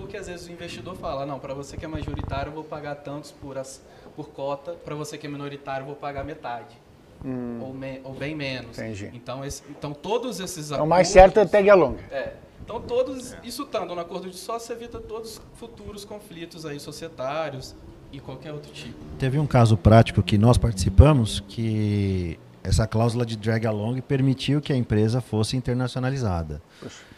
porque 0.00 0.16
às 0.16 0.26
vezes 0.26 0.48
o 0.48 0.52
investidor 0.52 0.96
fala, 0.96 1.26
não, 1.26 1.38
para 1.38 1.52
você 1.52 1.76
que 1.76 1.84
é 1.84 1.88
majoritário 1.88 2.50
eu 2.50 2.54
vou 2.54 2.64
pagar 2.64 2.96
tantos 2.96 3.30
por, 3.30 3.58
as, 3.58 3.82
por 4.16 4.30
cota, 4.30 4.72
para 4.72 4.94
você 4.94 5.18
que 5.18 5.26
é 5.26 5.30
minoritário 5.30 5.82
eu 5.82 5.86
vou 5.88 5.94
pagar 5.94 6.24
metade. 6.24 6.74
Hum. 7.22 7.58
Ou, 7.60 7.74
me, 7.74 8.00
ou, 8.02 8.14
bem 8.14 8.34
menos. 8.34 8.78
Entendi. 8.78 9.10
Então, 9.12 9.44
esse, 9.44 9.62
então 9.68 9.92
todos 9.92 10.40
esses 10.40 10.72
acordos... 10.72 10.72
Então, 10.72 10.86
o 10.86 10.88
mais 10.88 11.08
certo 11.08 11.38
é 11.38 11.44
tag 11.44 11.68
along. 11.68 11.96
É. 12.10 12.32
Então, 12.64 12.80
todos, 12.80 13.34
é. 13.34 13.40
isso 13.44 13.64
estando 13.64 13.94
no 13.94 14.00
acordo 14.00 14.30
de 14.30 14.36
sócio, 14.36 14.72
evita 14.72 14.98
todos 14.98 15.32
os 15.32 15.42
futuros 15.56 16.04
conflitos 16.04 16.64
aí 16.64 16.80
societários 16.80 17.76
e 18.10 18.18
qualquer 18.20 18.52
outro 18.52 18.72
tipo. 18.72 18.98
Teve 19.18 19.38
um 19.38 19.46
caso 19.46 19.76
prático 19.76 20.22
que 20.22 20.38
nós 20.38 20.56
participamos 20.56 21.40
que 21.46 22.38
essa 22.64 22.86
cláusula 22.86 23.26
de 23.26 23.36
drag 23.36 23.66
along 23.66 24.00
permitiu 24.00 24.62
que 24.62 24.72
a 24.72 24.76
empresa 24.76 25.20
fosse 25.20 25.58
internacionalizada. 25.58 26.62
Poxa. 26.80 27.09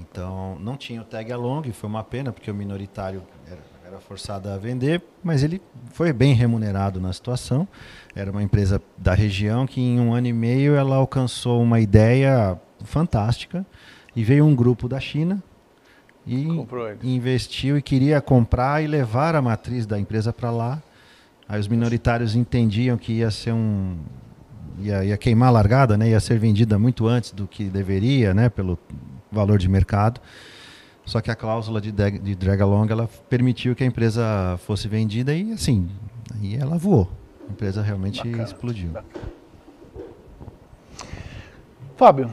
Então, 0.00 0.56
não 0.60 0.76
tinha 0.76 1.00
o 1.00 1.04
tag 1.04 1.32
along, 1.32 1.70
foi 1.72 1.88
uma 1.88 2.04
pena, 2.04 2.32
porque 2.32 2.50
o 2.50 2.54
minoritário 2.54 3.22
era, 3.46 3.60
era 3.84 4.00
forçado 4.00 4.48
a 4.48 4.56
vender, 4.56 5.02
mas 5.22 5.42
ele 5.42 5.60
foi 5.92 6.12
bem 6.12 6.34
remunerado 6.34 7.00
na 7.00 7.12
situação. 7.12 7.66
Era 8.14 8.30
uma 8.30 8.42
empresa 8.42 8.80
da 8.96 9.14
região 9.14 9.66
que 9.66 9.80
em 9.80 10.00
um 10.00 10.14
ano 10.14 10.26
e 10.26 10.32
meio 10.32 10.74
ela 10.74 10.96
alcançou 10.96 11.62
uma 11.62 11.80
ideia 11.80 12.58
fantástica 12.84 13.66
e 14.14 14.22
veio 14.22 14.44
um 14.44 14.54
grupo 14.54 14.88
da 14.88 15.00
China 15.00 15.42
e 16.26 16.46
investiu 17.02 17.78
e 17.78 17.82
queria 17.82 18.20
comprar 18.20 18.82
e 18.82 18.86
levar 18.86 19.34
a 19.34 19.40
matriz 19.40 19.86
da 19.86 19.98
empresa 19.98 20.32
para 20.32 20.50
lá. 20.50 20.82
Aí 21.48 21.58
os 21.58 21.66
minoritários 21.66 22.34
entendiam 22.36 22.98
que 22.98 23.14
ia 23.14 23.30
ser 23.30 23.52
um 23.52 23.96
ia, 24.78 25.04
ia 25.04 25.16
queimar 25.16 25.48
a 25.48 25.52
largada, 25.52 25.96
né? 25.96 26.10
Ia 26.10 26.20
ser 26.20 26.38
vendida 26.38 26.78
muito 26.78 27.06
antes 27.06 27.32
do 27.32 27.46
que 27.46 27.64
deveria, 27.64 28.34
né? 28.34 28.48
Pelo 28.50 28.78
valor 29.30 29.58
de 29.58 29.68
mercado. 29.68 30.20
Só 31.04 31.20
que 31.20 31.30
a 31.30 31.34
cláusula 31.34 31.80
de, 31.80 31.90
drag, 31.90 32.18
de 32.18 32.34
drag 32.34 32.60
along 32.60 32.88
ela 32.90 33.08
permitiu 33.28 33.74
que 33.74 33.82
a 33.82 33.86
empresa 33.86 34.58
fosse 34.66 34.88
vendida 34.88 35.34
e 35.34 35.52
assim, 35.52 35.88
aí 36.34 36.56
ela 36.56 36.76
voou. 36.76 37.10
A 37.48 37.52
empresa 37.52 37.82
realmente 37.82 38.22
Bacana. 38.22 38.44
explodiu. 38.44 38.90
Fábio, 41.96 42.30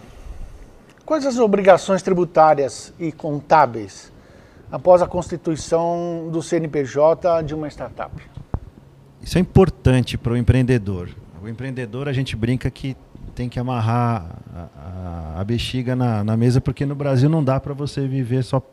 Quais 1.05 1.23
as 1.23 1.37
obrigações 1.37 2.01
tributárias 2.01 2.91
e 2.99 3.11
contábeis 3.11 4.11
após 4.71 5.03
a 5.03 5.07
constituição 5.07 6.29
do 6.31 6.41
CNPJ 6.41 7.43
de 7.43 7.53
uma 7.53 7.67
startup? 7.67 8.11
Isso 9.21 9.37
é 9.37 9.41
importante 9.41 10.17
para 10.17 10.33
o 10.33 10.37
empreendedor. 10.37 11.09
O 11.43 11.47
empreendedor, 11.47 12.09
a 12.09 12.13
gente 12.13 12.35
brinca 12.35 12.71
que 12.71 12.97
tem 13.35 13.49
que 13.49 13.59
amarrar 13.59 14.39
a, 14.55 15.35
a, 15.37 15.41
a 15.41 15.43
bexiga 15.43 15.95
na, 15.95 16.23
na, 16.23 16.37
mesa, 16.37 16.61
porque 16.61 16.85
no 16.85 16.95
Brasil 16.95 17.29
não 17.29 17.43
dá 17.43 17.59
para 17.59 17.73
você 17.73 18.07
viver 18.07 18.43
só 18.43 18.65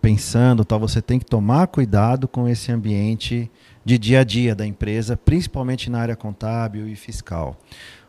pensando, 0.00 0.64
tal. 0.64 0.80
você 0.80 1.00
tem 1.00 1.20
que 1.20 1.24
tomar 1.24 1.68
cuidado 1.68 2.26
com 2.26 2.48
esse 2.48 2.72
ambiente 2.72 3.48
de 3.84 3.96
dia 3.96 4.20
a 4.20 4.24
dia 4.24 4.54
da 4.54 4.66
empresa, 4.66 5.16
principalmente 5.16 5.88
na 5.88 6.00
área 6.00 6.16
contábil 6.16 6.88
e 6.88 6.96
fiscal. 6.96 7.56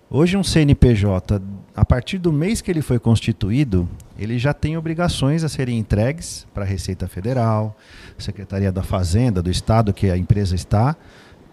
Hoje 0.10 0.36
um 0.36 0.43
CNPJ, 0.43 1.41
a 1.75 1.86
partir 1.86 2.17
do 2.17 2.32
mês 2.32 2.62
que 2.62 2.69
ele 2.69 2.82
foi 2.82 2.99
constituído, 2.99 3.88
ele 4.17 4.38
já 4.38 4.53
tem 4.53 4.77
obrigações 4.77 5.43
a 5.43 5.49
serem 5.49 5.79
entregues 5.79 6.45
para 6.53 6.63
a 6.63 6.67
Receita 6.67 7.08
Federal, 7.08 7.75
Secretaria 8.17 8.71
da 8.71 8.84
Fazenda 8.84 9.41
do 9.41 9.49
estado 9.49 9.93
que 9.93 10.10
a 10.10 10.17
empresa 10.17 10.53
está, 10.53 10.95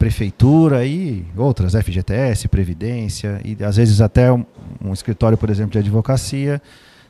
prefeitura 0.00 0.86
e 0.86 1.26
outras, 1.36 1.74
FGTS, 1.74 2.48
Previdência, 2.48 3.38
e 3.44 3.62
às 3.62 3.76
vezes 3.76 4.00
até 4.00 4.32
um, 4.32 4.46
um 4.82 4.94
escritório, 4.94 5.36
por 5.36 5.50
exemplo, 5.50 5.72
de 5.72 5.78
advocacia, 5.78 6.60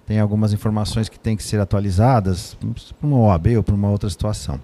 tem 0.04 0.18
algumas 0.18 0.52
informações 0.52 1.08
que 1.08 1.16
têm 1.16 1.36
que 1.36 1.42
ser 1.44 1.60
atualizadas 1.60 2.56
para 2.98 3.06
uma 3.06 3.16
OAB 3.16 3.58
ou 3.58 3.62
para 3.62 3.76
uma 3.76 3.88
outra 3.88 4.10
situação. 4.10 4.56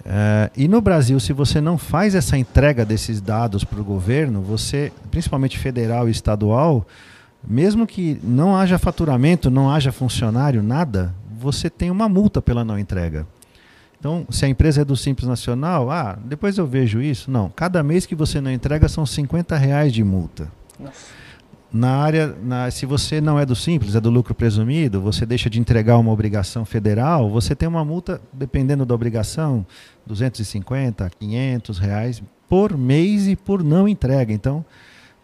Uh, 0.00 0.50
e 0.56 0.66
no 0.66 0.80
Brasil, 0.80 1.20
se 1.20 1.32
você 1.32 1.60
não 1.60 1.78
faz 1.78 2.16
essa 2.16 2.36
entrega 2.36 2.84
desses 2.84 3.20
dados 3.20 3.62
para 3.62 3.80
o 3.80 3.84
governo, 3.84 4.42
você, 4.42 4.92
principalmente 5.12 5.56
federal 5.56 6.08
e 6.08 6.10
estadual, 6.10 6.84
mesmo 7.46 7.86
que 7.86 8.20
não 8.24 8.56
haja 8.56 8.76
faturamento, 8.76 9.52
não 9.52 9.70
haja 9.70 9.92
funcionário, 9.92 10.64
nada, 10.64 11.14
você 11.38 11.70
tem 11.70 11.92
uma 11.92 12.08
multa 12.08 12.42
pela 12.42 12.64
não 12.64 12.76
entrega. 12.76 13.24
Então, 13.98 14.26
se 14.30 14.44
a 14.44 14.48
empresa 14.48 14.82
é 14.82 14.84
do 14.84 14.96
Simples 14.96 15.28
Nacional, 15.28 15.90
ah, 15.90 16.18
depois 16.24 16.58
eu 16.58 16.66
vejo 16.66 17.00
isso. 17.00 17.30
Não, 17.30 17.48
cada 17.50 17.82
mês 17.82 18.06
que 18.06 18.14
você 18.14 18.40
não 18.40 18.50
entrega 18.50 18.88
são 18.88 19.06
50 19.06 19.56
reais 19.56 19.92
de 19.92 20.04
multa. 20.04 20.50
Nossa. 20.78 21.26
Na 21.72 21.96
área, 21.96 22.34
na, 22.42 22.70
se 22.70 22.86
você 22.86 23.20
não 23.20 23.38
é 23.38 23.44
do 23.44 23.56
Simples, 23.56 23.96
é 23.96 24.00
do 24.00 24.08
lucro 24.08 24.34
presumido, 24.34 25.00
você 25.00 25.26
deixa 25.26 25.50
de 25.50 25.58
entregar 25.58 25.98
uma 25.98 26.12
obrigação 26.12 26.64
federal, 26.64 27.28
você 27.28 27.54
tem 27.54 27.68
uma 27.68 27.84
multa, 27.84 28.20
dependendo 28.32 28.86
da 28.86 28.94
obrigação, 28.94 29.66
250, 30.06 31.10
500 31.18 31.78
reais 31.78 32.22
por 32.48 32.78
mês 32.78 33.26
e 33.26 33.34
por 33.34 33.64
não 33.64 33.88
entrega. 33.88 34.32
Então, 34.32 34.64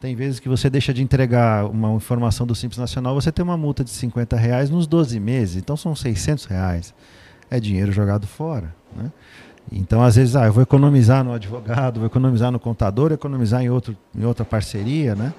tem 0.01 0.17
vezes 0.17 0.41
que 0.41 0.49
você 0.49 0.69
deixa 0.69 0.93
de 0.93 1.01
entregar 1.01 1.65
uma 1.67 1.93
informação 1.93 2.45
do 2.45 2.55
Simples 2.55 2.79
Nacional, 2.79 3.15
você 3.15 3.31
tem 3.31 3.45
uma 3.45 3.57
multa 3.57 3.85
de 3.85 3.91
50 3.91 4.37
reais 4.37 4.69
nos 4.69 4.87
12 4.87 5.21
meses. 5.21 5.57
Então, 5.57 5.77
são 5.77 5.95
600 5.95 6.45
reais 6.47 6.93
é 7.53 7.61
dinheiro 7.61 7.93
jogado 7.93 8.27
fora. 8.27 8.75
Né? 8.97 9.13
Então, 9.71 10.03
às 10.03 10.17
vezes, 10.17 10.35
ah, 10.35 10.47
eu 10.47 10.53
vou 10.53 10.63
economizar 10.63 11.23
no 11.23 11.35
advogado, 11.35 12.01
vou 12.01 12.07
economizar 12.07 12.51
no 12.51 12.59
contador, 12.59 13.13
economizar 13.13 13.63
em, 13.63 13.69
outro, 13.69 13.97
em 14.17 14.25
outra 14.25 14.45
parceria, 14.45 15.15
né? 15.15 15.35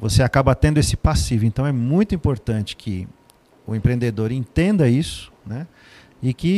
Você 0.00 0.22
acaba 0.22 0.54
tendo 0.56 0.78
esse 0.78 0.96
passivo. 0.96 1.46
Então, 1.46 1.64
é 1.64 1.70
muito 1.70 2.12
importante 2.12 2.74
que 2.74 3.08
o 3.64 3.74
empreendedor 3.74 4.32
entenda 4.32 4.88
isso, 4.88 5.32
né? 5.46 5.66
E 6.24 6.32
que 6.32 6.48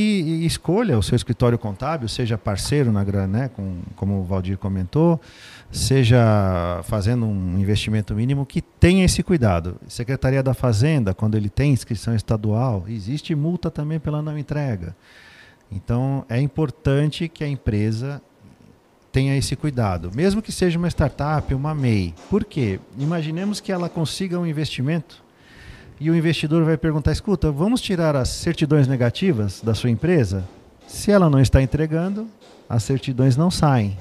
escolha 0.46 0.96
o 0.96 1.02
seu 1.02 1.16
escritório 1.16 1.58
contábil, 1.58 2.06
seja 2.08 2.38
parceiro, 2.38 2.92
na, 2.92 3.02
né, 3.26 3.48
com, 3.48 3.78
como 3.96 4.20
o 4.20 4.22
Valdir 4.22 4.56
comentou, 4.56 5.20
seja 5.72 6.80
fazendo 6.84 7.26
um 7.26 7.58
investimento 7.58 8.14
mínimo, 8.14 8.46
que 8.46 8.62
tenha 8.62 9.04
esse 9.04 9.24
cuidado. 9.24 9.76
Secretaria 9.88 10.40
da 10.40 10.54
Fazenda, 10.54 11.12
quando 11.12 11.36
ele 11.36 11.48
tem 11.48 11.72
inscrição 11.72 12.14
estadual, 12.14 12.84
existe 12.86 13.34
multa 13.34 13.68
também 13.68 13.98
pela 13.98 14.22
não 14.22 14.38
entrega. 14.38 14.94
Então, 15.68 16.24
é 16.28 16.40
importante 16.40 17.28
que 17.28 17.42
a 17.42 17.48
empresa 17.48 18.22
tenha 19.10 19.36
esse 19.36 19.56
cuidado, 19.56 20.12
mesmo 20.14 20.40
que 20.40 20.52
seja 20.52 20.78
uma 20.78 20.86
startup, 20.86 21.52
uma 21.52 21.74
MEI. 21.74 22.14
Por 22.30 22.44
quê? 22.44 22.78
Imaginemos 22.96 23.58
que 23.58 23.72
ela 23.72 23.88
consiga 23.88 24.38
um 24.38 24.46
investimento 24.46 25.25
e 25.98 26.10
o 26.10 26.14
investidor 26.14 26.64
vai 26.64 26.76
perguntar: 26.76 27.12
escuta, 27.12 27.50
vamos 27.50 27.80
tirar 27.80 28.14
as 28.16 28.28
certidões 28.28 28.86
negativas 28.86 29.60
da 29.60 29.74
sua 29.74 29.90
empresa? 29.90 30.44
Se 30.86 31.10
ela 31.10 31.28
não 31.28 31.40
está 31.40 31.60
entregando, 31.62 32.28
as 32.68 32.82
certidões 32.82 33.36
não 33.36 33.50
saem. 33.50 33.98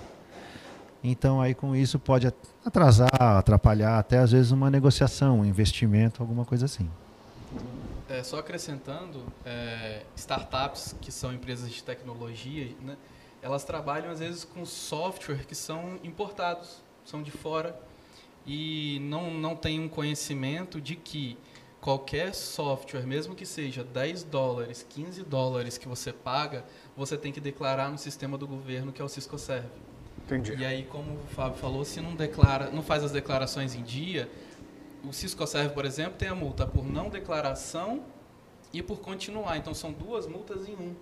Então, 1.03 1.39
aí 1.39 1.53
com 1.53 1.75
isso 1.75 1.99
pode 1.99 2.31
atrasar, 2.65 3.10
atrapalhar 3.13 3.99
até 3.99 4.17
às 4.17 4.31
vezes 4.31 4.51
uma 4.51 4.71
negociação, 4.71 5.41
um 5.41 5.45
investimento, 5.45 6.21
alguma 6.21 6.43
coisa 6.43 6.65
assim. 6.65 6.89
É, 8.10 8.23
só 8.23 8.39
acrescentando, 8.39 9.23
é, 9.45 10.01
startups 10.15 10.95
que 10.99 11.12
são 11.12 11.34
empresas 11.34 11.71
de 11.71 11.84
tecnologia, 11.84 12.71
né, 12.84 12.95
elas 13.41 13.63
trabalham 13.63 14.12
às 14.12 14.19
vezes 14.19 14.43
com 14.43 14.65
software 14.65 15.45
que 15.47 15.53
são 15.53 15.99
importados, 16.03 16.81
são 17.03 17.21
de 17.21 17.31
fora 17.31 17.79
e 18.45 18.99
não, 19.03 19.31
não 19.31 19.55
tem 19.55 19.79
um 19.79 19.88
conhecimento 19.88 20.81
de 20.81 20.95
que 20.95 21.38
qualquer 21.86 22.34
software, 22.34 23.06
mesmo 23.06 23.36
que 23.36 23.45
seja 23.45 23.84
10 23.84 24.24
dólares, 24.24 24.84
15 24.89 25.21
dólares 25.21 25.78
que 25.78 25.88
você 25.88 26.12
paga, 26.12 26.65
você 26.98 27.15
tem 27.15 27.32
que 27.32 27.39
declarar 27.39 27.91
no 27.91 27.98
sistema 28.00 28.39
do 28.39 28.48
governo 28.48 28.91
que 28.91 29.00
é 29.00 29.06
o 29.06 29.08
Cisco 29.08 29.38
Serve. 29.38 29.69
Entendi. 30.24 30.56
E 30.56 30.65
aí, 30.65 30.86
como 30.86 31.13
o 31.13 31.28
Fábio 31.36 31.60
falou, 31.60 31.86
se 31.86 32.02
não 32.02 32.15
declara, 32.15 32.71
não 32.71 32.82
faz 32.82 33.04
as 33.04 33.12
declarações 33.12 33.76
em 33.76 33.84
dia, 33.84 34.28
o 35.08 35.13
Cisco 35.13 35.45
Serve, 35.45 35.76
por 35.76 35.86
exemplo, 35.86 36.13
tem 36.17 36.28
a 36.28 36.34
multa 36.34 36.65
por 36.65 36.84
não 36.84 37.08
declaração 37.08 38.02
e 38.74 38.82
por 38.82 39.00
continuar. 39.00 39.56
Então 39.58 39.76
são 39.76 39.91
duas 39.91 40.26
multas 40.26 40.67
em 40.67 40.74
um. 40.74 40.95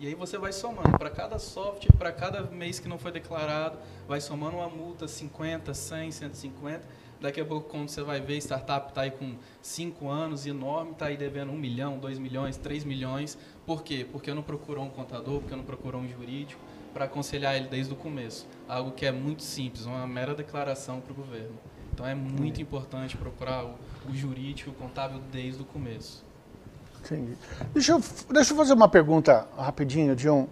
E 0.00 0.06
aí 0.06 0.14
você 0.14 0.38
vai 0.38 0.54
somando 0.54 0.98
para 0.98 1.10
cada 1.10 1.38
software, 1.38 1.92
para 1.98 2.10
cada 2.10 2.42
mês 2.44 2.80
que 2.80 2.88
não 2.88 2.98
foi 2.98 3.12
declarado, 3.12 3.78
vai 4.08 4.18
somando 4.18 4.56
uma 4.56 4.68
multa 4.70 5.06
50, 5.06 5.74
100, 5.74 6.10
150. 6.10 7.01
Daqui 7.22 7.40
a 7.40 7.44
pouco, 7.44 7.68
quando 7.70 7.88
você 7.88 8.02
vai 8.02 8.20
ver, 8.20 8.38
startup 8.38 8.88
está 8.88 9.02
aí 9.02 9.12
com 9.12 9.36
5 9.62 10.08
anos, 10.08 10.44
enorme, 10.44 10.90
está 10.90 11.06
aí 11.06 11.16
devendo 11.16 11.52
1 11.52 11.56
milhão, 11.56 11.98
2 11.98 12.18
milhões, 12.18 12.56
3 12.56 12.82
milhões. 12.84 13.38
Por 13.64 13.84
quê? 13.84 14.04
Porque 14.10 14.34
não 14.34 14.42
procurou 14.42 14.84
um 14.84 14.90
contador, 14.90 15.38
porque 15.38 15.54
não 15.54 15.62
procurou 15.62 16.00
um 16.00 16.08
jurídico 16.08 16.60
para 16.92 17.04
aconselhar 17.04 17.54
ele 17.54 17.68
desde 17.68 17.92
o 17.92 17.96
começo. 17.96 18.48
Algo 18.68 18.90
que 18.90 19.06
é 19.06 19.12
muito 19.12 19.44
simples, 19.44 19.86
uma 19.86 20.04
mera 20.04 20.34
declaração 20.34 21.00
para 21.00 21.12
o 21.12 21.14
governo. 21.14 21.56
Então 21.94 22.04
é 22.04 22.14
muito 22.14 22.60
importante 22.60 23.16
procurar 23.16 23.66
o, 23.66 23.74
o 24.10 24.12
jurídico, 24.12 24.70
o 24.70 24.74
contábil 24.74 25.20
desde 25.30 25.62
o 25.62 25.64
começo. 25.64 26.24
Entendi. 27.04 27.36
Deixa 27.72 27.92
eu, 27.92 28.02
deixa 28.32 28.52
eu 28.52 28.56
fazer 28.56 28.72
uma 28.72 28.88
pergunta 28.88 29.46
rapidinho, 29.56 30.16
John. 30.16 30.48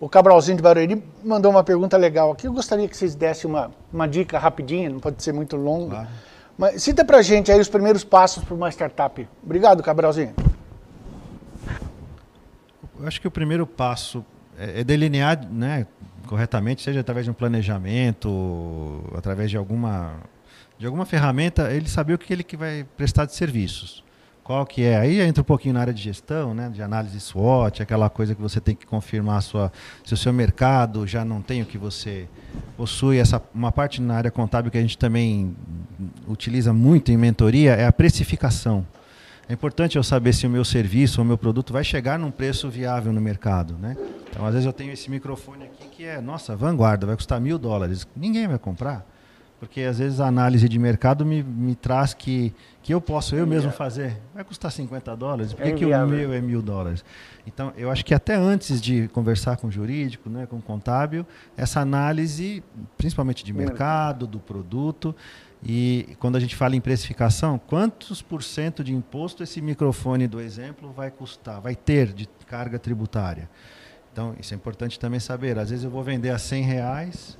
O 0.00 0.08
Cabralzinho 0.08 0.56
de 0.56 0.62
Barueri 0.62 1.04
mandou 1.22 1.50
uma 1.50 1.62
pergunta 1.62 1.94
legal 1.98 2.32
aqui. 2.32 2.46
Eu 2.46 2.54
gostaria 2.54 2.88
que 2.88 2.96
vocês 2.96 3.14
dessem 3.14 3.50
uma, 3.50 3.70
uma 3.92 4.08
dica 4.08 4.38
rapidinha, 4.38 4.88
não 4.88 4.98
pode 4.98 5.22
ser 5.22 5.32
muito 5.32 5.56
longa. 5.56 5.90
Claro. 5.90 6.08
Mas 6.56 6.82
cita 6.82 7.04
pra 7.04 7.20
gente 7.20 7.52
aí 7.52 7.60
os 7.60 7.68
primeiros 7.68 8.02
passos 8.02 8.42
para 8.42 8.54
uma 8.54 8.70
startup. 8.70 9.28
Obrigado, 9.44 9.82
Cabralzinho. 9.82 10.34
Eu 12.98 13.06
acho 13.06 13.20
que 13.20 13.28
o 13.28 13.30
primeiro 13.30 13.66
passo 13.66 14.24
é, 14.58 14.80
é 14.80 14.84
delinear 14.84 15.46
né, 15.50 15.86
corretamente, 16.26 16.82
seja 16.82 17.00
através 17.00 17.26
de 17.26 17.30
um 17.30 17.34
planejamento, 17.34 19.04
através 19.14 19.50
de 19.50 19.58
alguma, 19.58 20.14
de 20.78 20.86
alguma 20.86 21.04
ferramenta, 21.04 21.70
ele 21.70 21.88
saber 21.88 22.14
o 22.14 22.18
que 22.18 22.32
ele 22.32 22.42
que 22.42 22.56
vai 22.56 22.86
prestar 22.96 23.26
de 23.26 23.34
serviços. 23.34 24.02
Qual 24.42 24.66
que 24.66 24.82
é? 24.82 24.96
Aí 24.96 25.20
entra 25.20 25.42
um 25.42 25.44
pouquinho 25.44 25.74
na 25.74 25.80
área 25.80 25.92
de 25.92 26.02
gestão, 26.02 26.54
né, 26.54 26.68
de 26.68 26.82
análise 26.82 27.20
SWOT, 27.20 27.82
aquela 27.82 28.10
coisa 28.10 28.34
que 28.34 28.40
você 28.40 28.60
tem 28.60 28.74
que 28.74 28.86
confirmar 28.86 29.42
sua, 29.42 29.70
se 30.04 30.14
o 30.14 30.16
seu 30.16 30.32
mercado 30.32 31.06
já 31.06 31.24
não 31.24 31.40
tem 31.40 31.62
o 31.62 31.66
que 31.66 31.78
você 31.78 32.28
possui. 32.76 33.18
Essa, 33.18 33.40
uma 33.54 33.70
parte 33.70 34.00
na 34.00 34.14
área 34.14 34.30
contábil 34.30 34.70
que 34.70 34.78
a 34.78 34.80
gente 34.80 34.98
também 34.98 35.54
utiliza 36.26 36.72
muito 36.72 37.12
em 37.12 37.16
mentoria 37.16 37.72
é 37.72 37.86
a 37.86 37.92
precificação. 37.92 38.86
É 39.48 39.52
importante 39.52 39.96
eu 39.96 40.02
saber 40.04 40.32
se 40.32 40.46
o 40.46 40.50
meu 40.50 40.64
serviço 40.64 41.20
ou 41.20 41.24
o 41.24 41.26
meu 41.26 41.36
produto 41.36 41.72
vai 41.72 41.82
chegar 41.82 42.16
num 42.16 42.30
preço 42.30 42.70
viável 42.70 43.12
no 43.12 43.20
mercado. 43.20 43.76
Né? 43.80 43.96
Então, 44.30 44.46
às 44.46 44.52
vezes 44.52 44.64
eu 44.64 44.72
tenho 44.72 44.92
esse 44.92 45.10
microfone 45.10 45.64
aqui 45.64 45.88
que 45.88 46.04
é, 46.04 46.20
nossa, 46.20 46.54
vanguarda, 46.54 47.04
vai 47.04 47.16
custar 47.16 47.40
mil 47.40 47.58
dólares. 47.58 48.06
Ninguém 48.14 48.46
vai 48.46 48.60
comprar. 48.60 49.04
Porque 49.60 49.82
às 49.82 49.98
vezes 49.98 50.20
a 50.20 50.26
análise 50.26 50.66
de 50.66 50.78
mercado 50.78 51.24
me, 51.24 51.42
me 51.42 51.74
traz 51.74 52.14
que, 52.14 52.52
que 52.82 52.94
eu 52.94 53.00
posso 53.00 53.36
eu 53.36 53.46
mesmo 53.46 53.70
fazer. 53.70 54.16
Vai 54.34 54.42
custar 54.42 54.72
50 54.72 55.14
dólares, 55.14 55.52
por 55.52 55.62
que, 55.62 55.68
é 55.68 55.72
que 55.72 55.84
o 55.84 56.06
meu 56.06 56.32
é 56.32 56.40
mil 56.40 56.62
dólares? 56.62 57.04
Então, 57.46 57.70
eu 57.76 57.90
acho 57.90 58.02
que 58.02 58.14
até 58.14 58.34
antes 58.34 58.80
de 58.80 59.06
conversar 59.08 59.58
com 59.58 59.66
o 59.66 59.70
jurídico, 59.70 60.30
né, 60.30 60.46
com 60.46 60.56
o 60.56 60.62
contábil, 60.62 61.26
essa 61.58 61.78
análise, 61.78 62.64
principalmente 62.96 63.44
de 63.44 63.52
mercado, 63.52 64.26
do 64.26 64.40
produto, 64.40 65.14
e 65.62 66.16
quando 66.18 66.36
a 66.36 66.40
gente 66.40 66.56
fala 66.56 66.74
em 66.74 66.80
precificação, 66.80 67.58
quantos 67.58 68.22
por 68.22 68.42
cento 68.42 68.82
de 68.82 68.94
imposto 68.94 69.42
esse 69.42 69.60
microfone 69.60 70.26
do 70.26 70.40
exemplo 70.40 70.90
vai 70.90 71.10
custar, 71.10 71.60
vai 71.60 71.76
ter 71.76 72.14
de 72.14 72.26
carga 72.46 72.78
tributária? 72.78 73.46
Então, 74.10 74.34
isso 74.40 74.54
é 74.54 74.56
importante 74.56 74.98
também 74.98 75.20
saber. 75.20 75.58
Às 75.58 75.68
vezes 75.68 75.84
eu 75.84 75.90
vou 75.90 76.02
vender 76.02 76.30
a 76.30 76.38
100 76.38 76.62
reais 76.62 77.38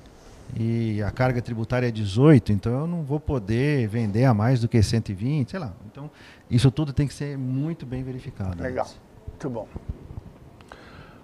e 0.59 1.01
a 1.01 1.11
carga 1.11 1.41
tributária 1.41 1.87
é 1.87 1.91
18, 1.91 2.51
então 2.51 2.81
eu 2.81 2.87
não 2.87 3.03
vou 3.03 3.19
poder 3.19 3.87
vender 3.87 4.25
a 4.25 4.33
mais 4.33 4.59
do 4.59 4.67
que 4.67 4.81
120, 4.81 5.51
sei 5.51 5.59
lá. 5.59 5.73
Então, 5.85 6.09
isso 6.49 6.69
tudo 6.69 6.91
tem 6.91 7.07
que 7.07 7.13
ser 7.13 7.37
muito 7.37 7.85
bem 7.85 8.03
verificado. 8.03 8.61
Legal, 8.61 8.87
muito 9.27 9.49
bom. 9.49 9.67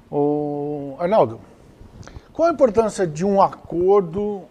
O 0.10 0.96
Arnaldo, 1.00 1.42
qual 2.32 2.50
a 2.50 2.54
importância 2.54 3.06
de 3.06 3.26
um 3.26 3.42
acordo, 3.42 4.44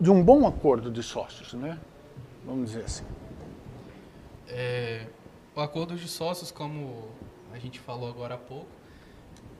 de 0.00 0.10
um 0.10 0.22
bom 0.22 0.46
acordo 0.46 0.90
de 0.90 1.02
sócios, 1.02 1.54
né? 1.54 1.78
Vamos 2.46 2.70
dizer 2.70 2.84
assim. 2.84 3.04
É, 4.46 5.06
o 5.56 5.60
acordo 5.60 5.96
de 5.96 6.06
sócios, 6.06 6.52
como 6.52 7.08
a 7.52 7.58
gente 7.58 7.80
falou 7.80 8.08
agora 8.08 8.34
há 8.34 8.38
pouco, 8.38 8.66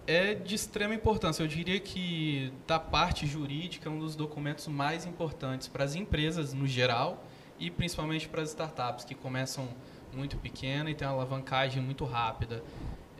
é 0.07 0.35
de 0.35 0.55
extrema 0.55 0.95
importância. 0.95 1.43
Eu 1.43 1.47
diria 1.47 1.81
que 1.81 2.53
da 2.67 2.79
parte 2.79 3.27
jurídica 3.27 3.89
é 3.89 3.93
um 3.93 3.99
dos 3.99 4.15
documentos 4.15 4.67
mais 4.69 5.07
importantes 5.07 5.69
para 5.69 5.85
as 5.85 5.95
empresas 5.95 6.53
no 6.53 6.67
geral 6.67 7.25
e 7.59 7.71
principalmente 7.71 8.29
para 8.29 8.43
as 8.43 8.51
startups 8.51 9.05
que 9.05 9.15
começam 9.15 9.69
muito 10.13 10.37
pequena 10.37 10.91
e 10.91 10.95
tem 10.95 11.07
uma 11.07 11.15
alavancagem 11.15 11.83
muito 11.83 12.05
rápida. 12.05 12.63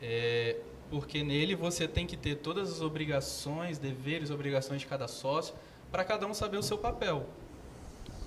É, 0.01 0.57
porque 0.89 1.23
nele 1.23 1.55
você 1.55 1.87
tem 1.87 2.05
que 2.05 2.15
ter 2.15 2.35
todas 2.35 2.71
as 2.71 2.81
obrigações, 2.81 3.77
deveres, 3.77 4.29
obrigações 4.29 4.81
de 4.81 4.87
cada 4.87 5.07
sócio, 5.07 5.55
para 5.91 6.03
cada 6.03 6.27
um 6.27 6.33
saber 6.33 6.57
o 6.57 6.63
seu 6.63 6.77
papel. 6.77 7.27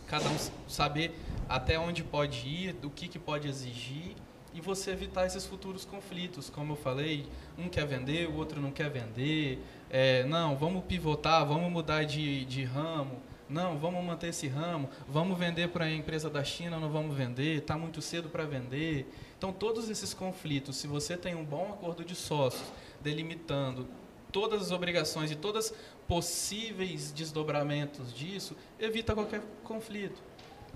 Cada 0.07 0.29
um 0.29 0.37
saber 0.66 1.14
até 1.49 1.79
onde 1.79 2.03
pode 2.03 2.49
ir, 2.49 2.73
do 2.73 2.90
que, 2.90 3.09
que 3.09 3.18
pode 3.18 3.47
exigir 3.47 4.16
e 4.55 4.61
você 4.61 4.91
evitar 4.91 5.27
esses 5.27 5.45
futuros 5.47 5.85
conflitos. 5.85 6.51
Como 6.51 6.73
eu 6.73 6.77
falei, 6.77 7.27
um 7.57 7.69
quer 7.69 7.87
vender, 7.87 8.29
o 8.29 8.37
outro 8.37 8.61
não 8.61 8.71
quer 8.71 8.91
vender. 8.91 9.59
É, 9.91 10.25
não, 10.25 10.57
vamos 10.57 10.85
pivotar, 10.85 11.47
vamos 11.47 11.71
mudar 11.71 12.05
de, 12.05 12.45
de 12.45 12.65
ramo. 12.65 13.21
Não, 13.49 13.79
vamos 13.79 14.05
manter 14.05 14.29
esse 14.29 14.47
ramo. 14.47 14.89
Vamos 15.09 15.39
vender 15.39 15.69
para 15.69 15.87
a 15.87 15.91
empresa 15.91 16.29
da 16.29 16.45
China, 16.45 16.79
não 16.79 16.91
vamos 16.91 17.17
vender. 17.17 17.59
Está 17.59 17.79
muito 17.79 18.03
cedo 18.03 18.29
para 18.29 18.45
vender. 18.45 19.11
Então, 19.37 19.53
todos 19.53 19.89
esses 19.89 20.13
conflitos, 20.13 20.77
se 20.77 20.87
você 20.87 21.17
tem 21.17 21.35
um 21.35 21.45
bom 21.45 21.73
acordo 21.73 22.05
de 22.05 22.15
sócios, 22.15 22.71
delimitando 23.01 23.89
todas 24.31 24.61
as 24.61 24.71
obrigações 24.71 25.31
e 25.31 25.37
todos 25.37 25.73
possíveis 26.07 27.11
desdobramentos 27.13 28.13
disso, 28.13 28.57
evita 28.79 29.15
qualquer 29.15 29.43
conflito. 29.65 30.21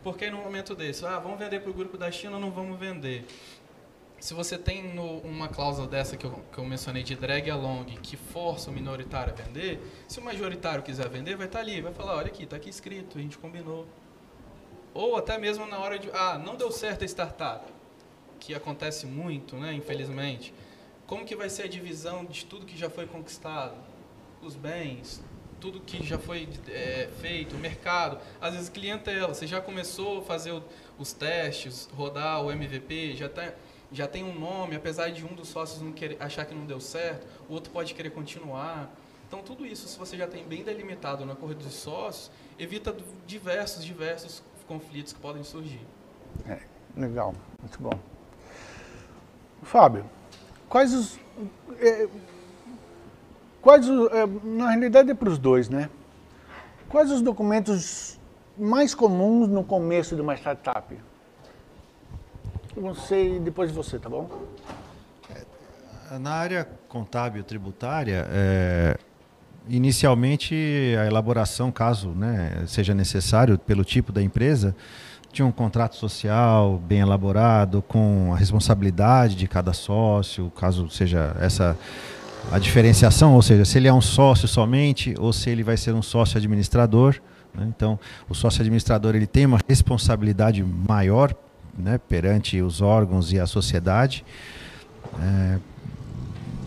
Porque 0.02 0.30
no 0.30 0.38
momento 0.38 0.74
desse, 0.74 1.04
ah, 1.06 1.18
vamos 1.18 1.38
vender 1.38 1.60
para 1.60 1.70
o 1.70 1.74
grupo 1.74 1.96
da 1.96 2.10
China, 2.10 2.38
não 2.38 2.50
vamos 2.50 2.78
vender 2.78 3.24
se 4.22 4.34
você 4.34 4.56
tem 4.56 4.94
no, 4.94 5.18
uma 5.18 5.48
cláusula 5.48 5.88
dessa 5.88 6.16
que 6.16 6.24
eu, 6.24 6.30
que 6.52 6.56
eu 6.56 6.64
mencionei 6.64 7.02
de 7.02 7.16
drag 7.16 7.50
along 7.50 7.86
que 8.00 8.16
força 8.16 8.70
o 8.70 8.72
minoritário 8.72 9.32
a 9.32 9.36
vender, 9.36 9.80
se 10.06 10.20
o 10.20 10.22
majoritário 10.22 10.80
quiser 10.80 11.08
vender, 11.08 11.34
vai 11.34 11.46
estar 11.46 11.58
tá 11.58 11.64
ali, 11.64 11.80
vai 11.80 11.92
falar, 11.92 12.18
olha 12.18 12.28
aqui, 12.28 12.44
está 12.44 12.54
aqui 12.54 12.70
escrito, 12.70 13.18
a 13.18 13.20
gente 13.20 13.36
combinou. 13.36 13.84
Ou 14.94 15.16
até 15.16 15.36
mesmo 15.38 15.66
na 15.66 15.80
hora 15.80 15.98
de, 15.98 16.08
ah, 16.12 16.38
não 16.38 16.54
deu 16.54 16.70
certo 16.70 17.02
a 17.02 17.04
startup, 17.04 17.64
que 18.38 18.54
acontece 18.54 19.06
muito, 19.06 19.56
né, 19.56 19.74
infelizmente. 19.74 20.54
Como 21.04 21.24
que 21.24 21.34
vai 21.34 21.50
ser 21.50 21.64
a 21.64 21.68
divisão 21.68 22.24
de 22.24 22.46
tudo 22.46 22.64
que 22.64 22.78
já 22.78 22.88
foi 22.88 23.08
conquistado? 23.08 23.74
Os 24.40 24.54
bens, 24.54 25.20
tudo 25.60 25.80
que 25.80 26.00
já 26.06 26.16
foi 26.16 26.48
é, 26.68 27.08
feito, 27.20 27.56
o 27.56 27.58
mercado, 27.58 28.20
às 28.40 28.54
vezes 28.54 28.68
clientela, 28.68 29.34
você 29.34 29.48
já 29.48 29.60
começou 29.60 30.20
a 30.20 30.22
fazer 30.22 30.52
o, 30.52 30.62
os 30.96 31.12
testes, 31.12 31.90
rodar 31.92 32.40
o 32.40 32.52
MVP, 32.52 33.16
já 33.16 33.26
está 33.26 33.52
já 33.92 34.08
tem 34.08 34.24
um 34.24 34.38
nome, 34.38 34.74
apesar 34.74 35.10
de 35.10 35.24
um 35.24 35.34
dos 35.34 35.48
sócios 35.48 35.82
não 35.82 35.92
querer, 35.92 36.16
achar 36.18 36.46
que 36.46 36.54
não 36.54 36.64
deu 36.64 36.80
certo, 36.80 37.26
o 37.48 37.52
outro 37.52 37.70
pode 37.70 37.94
querer 37.94 38.10
continuar. 38.10 38.90
Então, 39.28 39.40
tudo 39.42 39.66
isso, 39.66 39.86
se 39.86 39.98
você 39.98 40.16
já 40.16 40.26
tem 40.26 40.44
bem 40.44 40.62
delimitado 40.62 41.24
na 41.24 41.34
corrida 41.34 41.62
de 41.62 41.70
sócios, 41.70 42.30
evita 42.58 42.94
diversos, 43.26 43.84
diversos 43.84 44.42
conflitos 44.66 45.12
que 45.12 45.20
podem 45.20 45.44
surgir. 45.44 45.80
É, 46.48 46.60
legal, 46.96 47.34
muito 47.60 47.80
bom. 47.80 47.98
Fábio, 49.62 50.04
quais 50.68 50.92
os. 50.92 51.18
É, 51.78 52.08
quais 53.60 53.88
os, 53.88 54.10
é, 54.12 54.26
na 54.26 54.70
realidade 54.70 55.10
é 55.10 55.14
para 55.14 55.28
os 55.28 55.38
dois, 55.38 55.68
né? 55.68 55.88
Quais 56.88 57.10
os 57.10 57.22
documentos 57.22 58.18
mais 58.58 58.94
comuns 58.94 59.48
no 59.48 59.64
começo 59.64 60.14
de 60.14 60.20
uma 60.20 60.34
startup? 60.34 60.94
Você 62.76 63.36
e 63.36 63.40
depois 63.40 63.70
de 63.70 63.76
você, 63.76 63.98
tá 63.98 64.08
bom? 64.08 64.30
É, 66.10 66.18
na 66.18 66.32
área 66.32 66.68
contábil 66.88 67.44
tributária, 67.44 68.26
é, 68.30 68.96
inicialmente 69.68 70.54
a 70.98 71.06
elaboração, 71.06 71.70
caso 71.70 72.10
né, 72.10 72.64
seja 72.66 72.94
necessário 72.94 73.58
pelo 73.58 73.84
tipo 73.84 74.12
da 74.12 74.22
empresa, 74.22 74.74
tinha 75.32 75.46
um 75.46 75.52
contrato 75.52 75.96
social 75.96 76.78
bem 76.78 77.00
elaborado, 77.00 77.82
com 77.82 78.32
a 78.32 78.36
responsabilidade 78.36 79.34
de 79.34 79.48
cada 79.48 79.72
sócio, 79.72 80.50
caso 80.50 80.88
seja 80.90 81.34
essa 81.40 81.76
a 82.50 82.58
diferenciação, 82.58 83.34
ou 83.34 83.42
seja, 83.42 83.64
se 83.64 83.78
ele 83.78 83.86
é 83.86 83.92
um 83.92 84.00
sócio 84.00 84.48
somente 84.48 85.14
ou 85.18 85.32
se 85.32 85.48
ele 85.48 85.62
vai 85.62 85.76
ser 85.76 85.94
um 85.94 86.02
sócio 86.02 86.36
administrador. 86.36 87.20
Né? 87.54 87.66
Então, 87.68 87.98
o 88.28 88.34
sócio 88.34 88.60
administrador 88.60 89.14
ele 89.14 89.28
tem 89.28 89.46
uma 89.46 89.60
responsabilidade 89.68 90.62
maior 90.62 91.32
né, 91.76 91.98
perante 91.98 92.60
os 92.60 92.80
órgãos 92.80 93.32
e 93.32 93.40
a 93.40 93.46
sociedade. 93.46 94.24
É, 95.20 95.58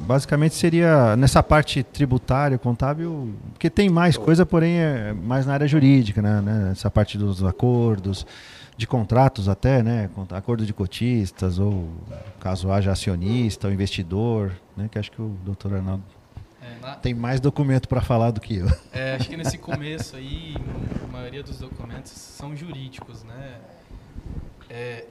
basicamente 0.05 0.55
seria 0.55 1.15
nessa 1.15 1.41
parte 1.41 1.83
tributária, 1.83 2.57
contábil, 2.57 3.33
que 3.57 3.69
tem 3.69 3.89
mais 3.89 4.17
coisa, 4.17 4.45
porém 4.45 4.77
é 4.77 5.13
mais 5.13 5.45
na 5.45 5.53
área 5.53 5.67
jurídica, 5.67 6.21
né, 6.21 6.41
né, 6.41 6.69
essa 6.71 6.89
parte 6.89 7.17
dos 7.17 7.43
acordos, 7.43 8.25
de 8.77 8.85
contratos 8.85 9.47
até, 9.47 9.81
né, 9.81 10.09
acordo 10.31 10.65
de 10.65 10.73
cotistas 10.73 11.59
ou 11.59 11.89
caso 12.39 12.71
haja 12.71 12.91
acionista 12.91 13.67
ou 13.67 13.73
investidor, 13.73 14.51
né, 14.75 14.87
que 14.91 14.99
acho 14.99 15.11
que 15.11 15.21
o 15.21 15.35
doutor 15.43 15.73
Arnaldo 15.73 16.03
é, 16.61 16.79
na... 16.81 16.95
tem 16.95 17.13
mais 17.13 17.39
documento 17.39 17.87
para 17.87 18.01
falar 18.01 18.31
do 18.31 18.41
que 18.41 18.57
eu. 18.57 18.67
É, 18.91 19.15
acho 19.15 19.29
que 19.29 19.37
nesse 19.37 19.57
começo 19.57 20.15
aí, 20.15 20.55
a 21.03 21.07
maioria 21.07 21.41
dos 21.41 21.59
documentos 21.59 22.11
são 22.11 22.55
jurídicos, 22.55 23.23
né? 23.23 23.55
É, 24.77 25.05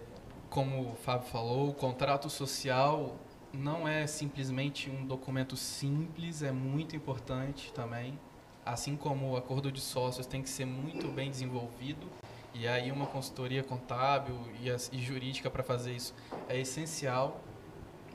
como 0.51 0.91
o 0.91 0.95
Fábio 0.95 1.27
falou, 1.27 1.71
o 1.71 1.73
contrato 1.73 2.29
social 2.29 3.17
não 3.51 3.89
é 3.89 4.07
simplesmente 4.07 4.91
um 4.91 5.07
documento 5.07 5.57
simples, 5.57 6.43
é 6.43 6.53
muito 6.53 6.95
importante 6.95 7.73
também. 7.73 8.19
Assim 8.63 8.95
como 8.95 9.31
o 9.31 9.37
acordo 9.39 9.73
de 9.73 9.81
sócios 9.81 10.27
tem 10.27 10.43
que 10.43 10.51
ser 10.51 10.67
muito 10.67 11.09
bem 11.09 11.31
desenvolvido, 11.31 12.07
e 12.53 12.69
aí 12.69 12.93
uma 12.93 13.07
consultoria 13.07 13.65
contábil 13.65 14.39
e, 14.61 14.69
e 14.69 15.03
jurídica 15.03 15.49
para 15.49 15.63
fazer 15.63 15.93
isso 15.95 16.15
é 16.47 16.61
essencial. 16.61 17.41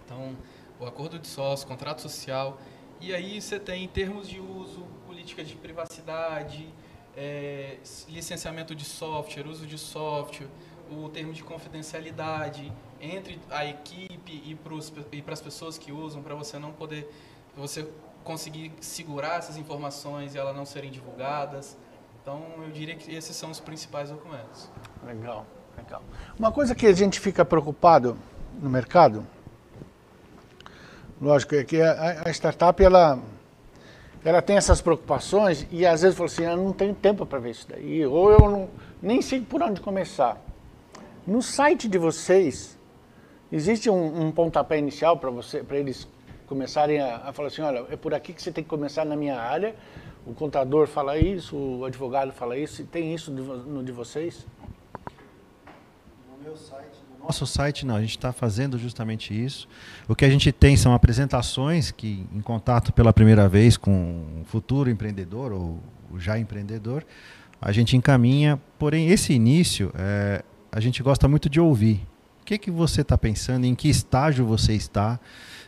Então, 0.05 0.37
o 0.79 0.85
acordo 0.85 1.17
de 1.17 1.27
sócios, 1.27 1.67
contrato 1.67 1.99
social, 1.99 2.59
e 3.01 3.11
aí 3.11 3.41
você 3.41 3.59
tem 3.59 3.87
termos 3.87 4.29
de 4.29 4.39
uso, 4.39 4.85
política 5.07 5.43
de 5.43 5.55
privacidade, 5.55 6.71
é, 7.17 7.79
licenciamento 8.07 8.75
de 8.75 8.85
software, 8.85 9.47
uso 9.47 9.65
de 9.65 9.79
software, 9.79 10.47
o 10.91 11.09
termo 11.09 11.33
de 11.33 11.43
confidencialidade 11.43 12.71
entre 12.99 13.39
a 13.49 13.65
equipe 13.65 14.43
e 14.45 14.55
para 15.21 15.33
as 15.33 15.41
pessoas 15.41 15.77
que 15.77 15.91
usam, 15.91 16.21
para 16.21 16.35
você 16.35 16.57
não 16.57 16.71
poder, 16.71 17.09
você 17.55 17.87
conseguir 18.23 18.71
segurar 18.81 19.37
essas 19.37 19.57
informações 19.57 20.35
e 20.35 20.37
elas 20.37 20.55
não 20.55 20.65
serem 20.65 20.91
divulgadas. 20.91 21.77
Então, 22.21 22.43
eu 22.63 22.69
diria 22.69 22.95
que 22.95 23.13
esses 23.13 23.35
são 23.35 23.49
os 23.49 23.59
principais 23.59 24.09
documentos. 24.09 24.69
Legal, 25.05 25.45
legal. 25.77 26.03
Uma 26.37 26.51
coisa 26.51 26.75
que 26.75 26.85
a 26.85 26.93
gente 26.93 27.19
fica 27.19 27.45
preocupado 27.45 28.17
no 28.61 28.69
mercado, 28.69 29.25
lógico, 31.21 31.55
é 31.55 31.63
que 31.63 31.81
a, 31.81 32.23
a 32.25 32.29
startup, 32.29 32.83
ela, 32.83 33.19
ela 34.23 34.41
tem 34.41 34.57
essas 34.57 34.81
preocupações 34.81 35.65
e 35.71 35.85
às 35.85 36.01
vezes 36.01 36.17
fala 36.17 36.27
assim, 36.27 36.43
eu 36.43 36.57
não 36.57 36.73
tenho 36.73 36.93
tempo 36.93 37.25
para 37.25 37.39
ver 37.39 37.51
isso 37.51 37.67
daí, 37.69 38.05
ou 38.05 38.31
eu 38.31 38.39
não, 38.39 38.69
nem 39.01 39.21
sei 39.21 39.41
por 39.41 39.63
onde 39.63 39.79
começar. 39.79 40.48
No 41.29 41.43
site 41.43 41.87
de 41.87 41.99
vocês, 41.99 42.75
existe 43.51 43.87
um, 43.87 44.25
um 44.25 44.31
pontapé 44.31 44.79
inicial 44.79 45.15
para 45.15 45.29
você, 45.29 45.61
para 45.61 45.77
eles 45.77 46.07
começarem 46.47 46.99
a, 46.99 47.17
a, 47.17 47.31
falar 47.31 47.49
assim, 47.49 47.61
olha, 47.61 47.85
é 47.91 47.95
por 47.95 48.15
aqui 48.15 48.33
que 48.33 48.41
você 48.41 48.51
tem 48.51 48.63
que 48.63 48.69
começar 48.69 49.05
na 49.05 49.15
minha 49.15 49.39
área. 49.39 49.75
O 50.25 50.33
contador 50.33 50.87
fala 50.87 51.19
isso, 51.19 51.55
o 51.55 51.85
advogado 51.85 52.33
fala 52.33 52.57
isso. 52.57 52.83
Tem 52.85 53.13
isso 53.13 53.31
no 53.31 53.83
de 53.83 53.91
vocês? 53.91 54.47
No 56.31 56.43
meu 56.43 56.57
site, 56.57 56.97
no 57.15 57.23
nosso 57.23 57.45
site 57.45 57.85
não. 57.85 57.95
A 57.95 58.01
gente 58.01 58.17
está 58.17 58.33
fazendo 58.33 58.79
justamente 58.79 59.31
isso. 59.31 59.69
O 60.07 60.15
que 60.15 60.25
a 60.25 60.29
gente 60.29 60.51
tem 60.51 60.75
são 60.75 60.95
apresentações 60.95 61.91
que, 61.91 62.27
em 62.33 62.41
contato 62.41 62.91
pela 62.91 63.13
primeira 63.13 63.47
vez 63.47 63.77
com 63.77 64.41
o 64.41 64.45
futuro 64.45 64.89
empreendedor 64.89 65.51
ou 65.51 65.79
já 66.17 66.39
empreendedor, 66.39 67.05
a 67.61 67.71
gente 67.71 67.95
encaminha. 67.95 68.59
Porém, 68.79 69.09
esse 69.09 69.31
início 69.31 69.91
é, 69.95 70.43
a 70.71 70.79
gente 70.79 71.01
gosta 71.03 71.27
muito 71.27 71.49
de 71.49 71.59
ouvir 71.59 72.05
que, 72.49 72.57
que 72.57 72.71
você 72.71 73.01
está 73.01 73.15
pensando, 73.15 73.65
em 73.65 73.75
que 73.75 73.87
estágio 73.87 74.43
você 74.45 74.73
está. 74.73 75.19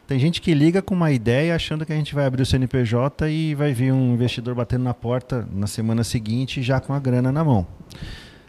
Tem 0.08 0.18
gente 0.18 0.42
que 0.42 0.52
liga 0.54 0.82
com 0.82 0.96
uma 0.96 1.12
ideia 1.12 1.56
achando 1.56 1.86
que 1.86 1.94
a 1.94 1.96
gente 1.96 2.16
vai 2.16 2.26
abrir 2.26 2.42
o 2.42 2.46
CNPJ 2.46 3.30
e 3.30 3.54
vai 3.54 3.72
vir 3.72 3.94
um 3.94 4.14
investidor 4.14 4.56
batendo 4.56 4.84
na 4.84 4.94
porta 4.94 5.48
na 5.54 5.68
semana 5.68 6.04
seguinte 6.04 6.64
já 6.64 6.80
com 6.80 6.92
a 6.94 7.00
grana 7.00 7.32
na 7.32 7.44
mão. 7.44 7.68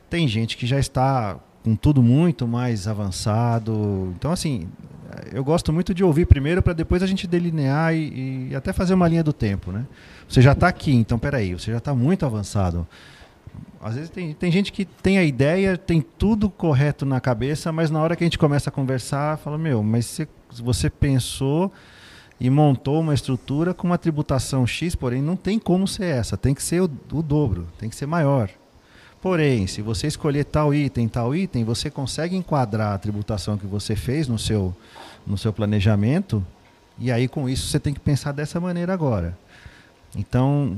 Tem 0.09 0.27
gente 0.27 0.57
que 0.57 0.67
já 0.67 0.79
está 0.79 1.39
com 1.63 1.77
tudo 1.77 2.03
muito 2.03 2.49
mais 2.49 2.89
avançado. 2.89 4.15
Então, 4.17 4.33
assim, 4.33 4.67
eu 5.31 5.45
gosto 5.45 5.71
muito 5.71 5.93
de 5.93 6.03
ouvir 6.03 6.25
primeiro 6.25 6.63
para 6.63 6.73
depois 6.73 7.03
a 7.03 7.07
gente 7.07 7.27
delinear 7.27 7.95
e, 7.95 8.49
e, 8.51 8.57
até 8.57 8.73
fazer 8.73 8.95
uma 8.95 9.07
linha 9.07 9.23
do 9.23 9.33
tempo, 9.33 9.71
né? 9.71 9.87
Você 10.27 10.41
já 10.41 10.53
está 10.53 10.69
aqui, 10.69 10.95
então 10.95 11.19
peraí, 11.19 11.53
você 11.53 11.71
já 11.71 11.79
está 11.79 11.95
muito 11.95 12.25
avançado. 12.25 12.87
Às 13.83 13.97
vezes 13.97 14.11
tem, 14.11 14.33
tem 14.33 14.53
gente 14.53 14.71
que 14.71 14.85
tem 14.85 15.19
a 15.19 15.25
ideia, 15.25 15.77
tem 15.77 16.01
tudo 16.01 16.49
correto 16.49 17.05
na 17.05 17.21
cabeça, 17.21 17.73
mas 17.73 17.91
na 17.91 18.01
hora 18.01 18.15
que 18.15 18.23
a 18.23 18.27
gente 18.27 18.39
começa 18.39 18.71
a 18.71 18.73
conversar, 18.73 19.37
fala, 19.39 19.59
meu, 19.59 19.83
mas 19.83 20.07
você, 20.07 20.29
você 20.63 20.89
pensou 20.89 21.73
e 22.39 22.49
montou 22.49 23.01
uma 23.01 23.13
estrutura 23.13 23.75
com 23.75 23.89
uma 23.89 23.99
tributação 23.99 24.65
X, 24.65 24.95
porém 24.95 25.21
não 25.21 25.35
tem 25.35 25.59
como 25.59 25.89
ser 25.89 26.05
essa, 26.05 26.37
tem 26.37 26.55
que 26.55 26.63
ser 26.63 26.81
o, 26.81 26.91
o 27.13 27.23
dobro, 27.23 27.67
tem 27.77 27.89
que 27.89 27.97
ser 27.97 28.07
maior. 28.07 28.49
Porém, 29.21 29.67
se 29.67 29.83
você 29.83 30.07
escolher 30.07 30.45
tal 30.45 30.73
item, 30.73 31.09
tal 31.09 31.35
item, 31.35 31.65
você 31.65 31.91
consegue 31.91 32.37
enquadrar 32.37 32.93
a 32.93 32.99
tributação 32.99 33.59
que 33.59 33.67
você 33.67 33.97
fez 33.97 34.29
no 34.29 34.39
seu, 34.39 34.75
no 35.27 35.37
seu 35.37 35.53
planejamento, 35.53 36.45
e 36.99 37.11
aí 37.11 37.27
com 37.27 37.49
isso 37.49 37.67
você 37.67 37.81
tem 37.81 37.93
que 37.93 38.01
pensar 38.01 38.31
dessa 38.31 38.61
maneira 38.61 38.93
agora. 38.93 39.37
Então, 40.17 40.77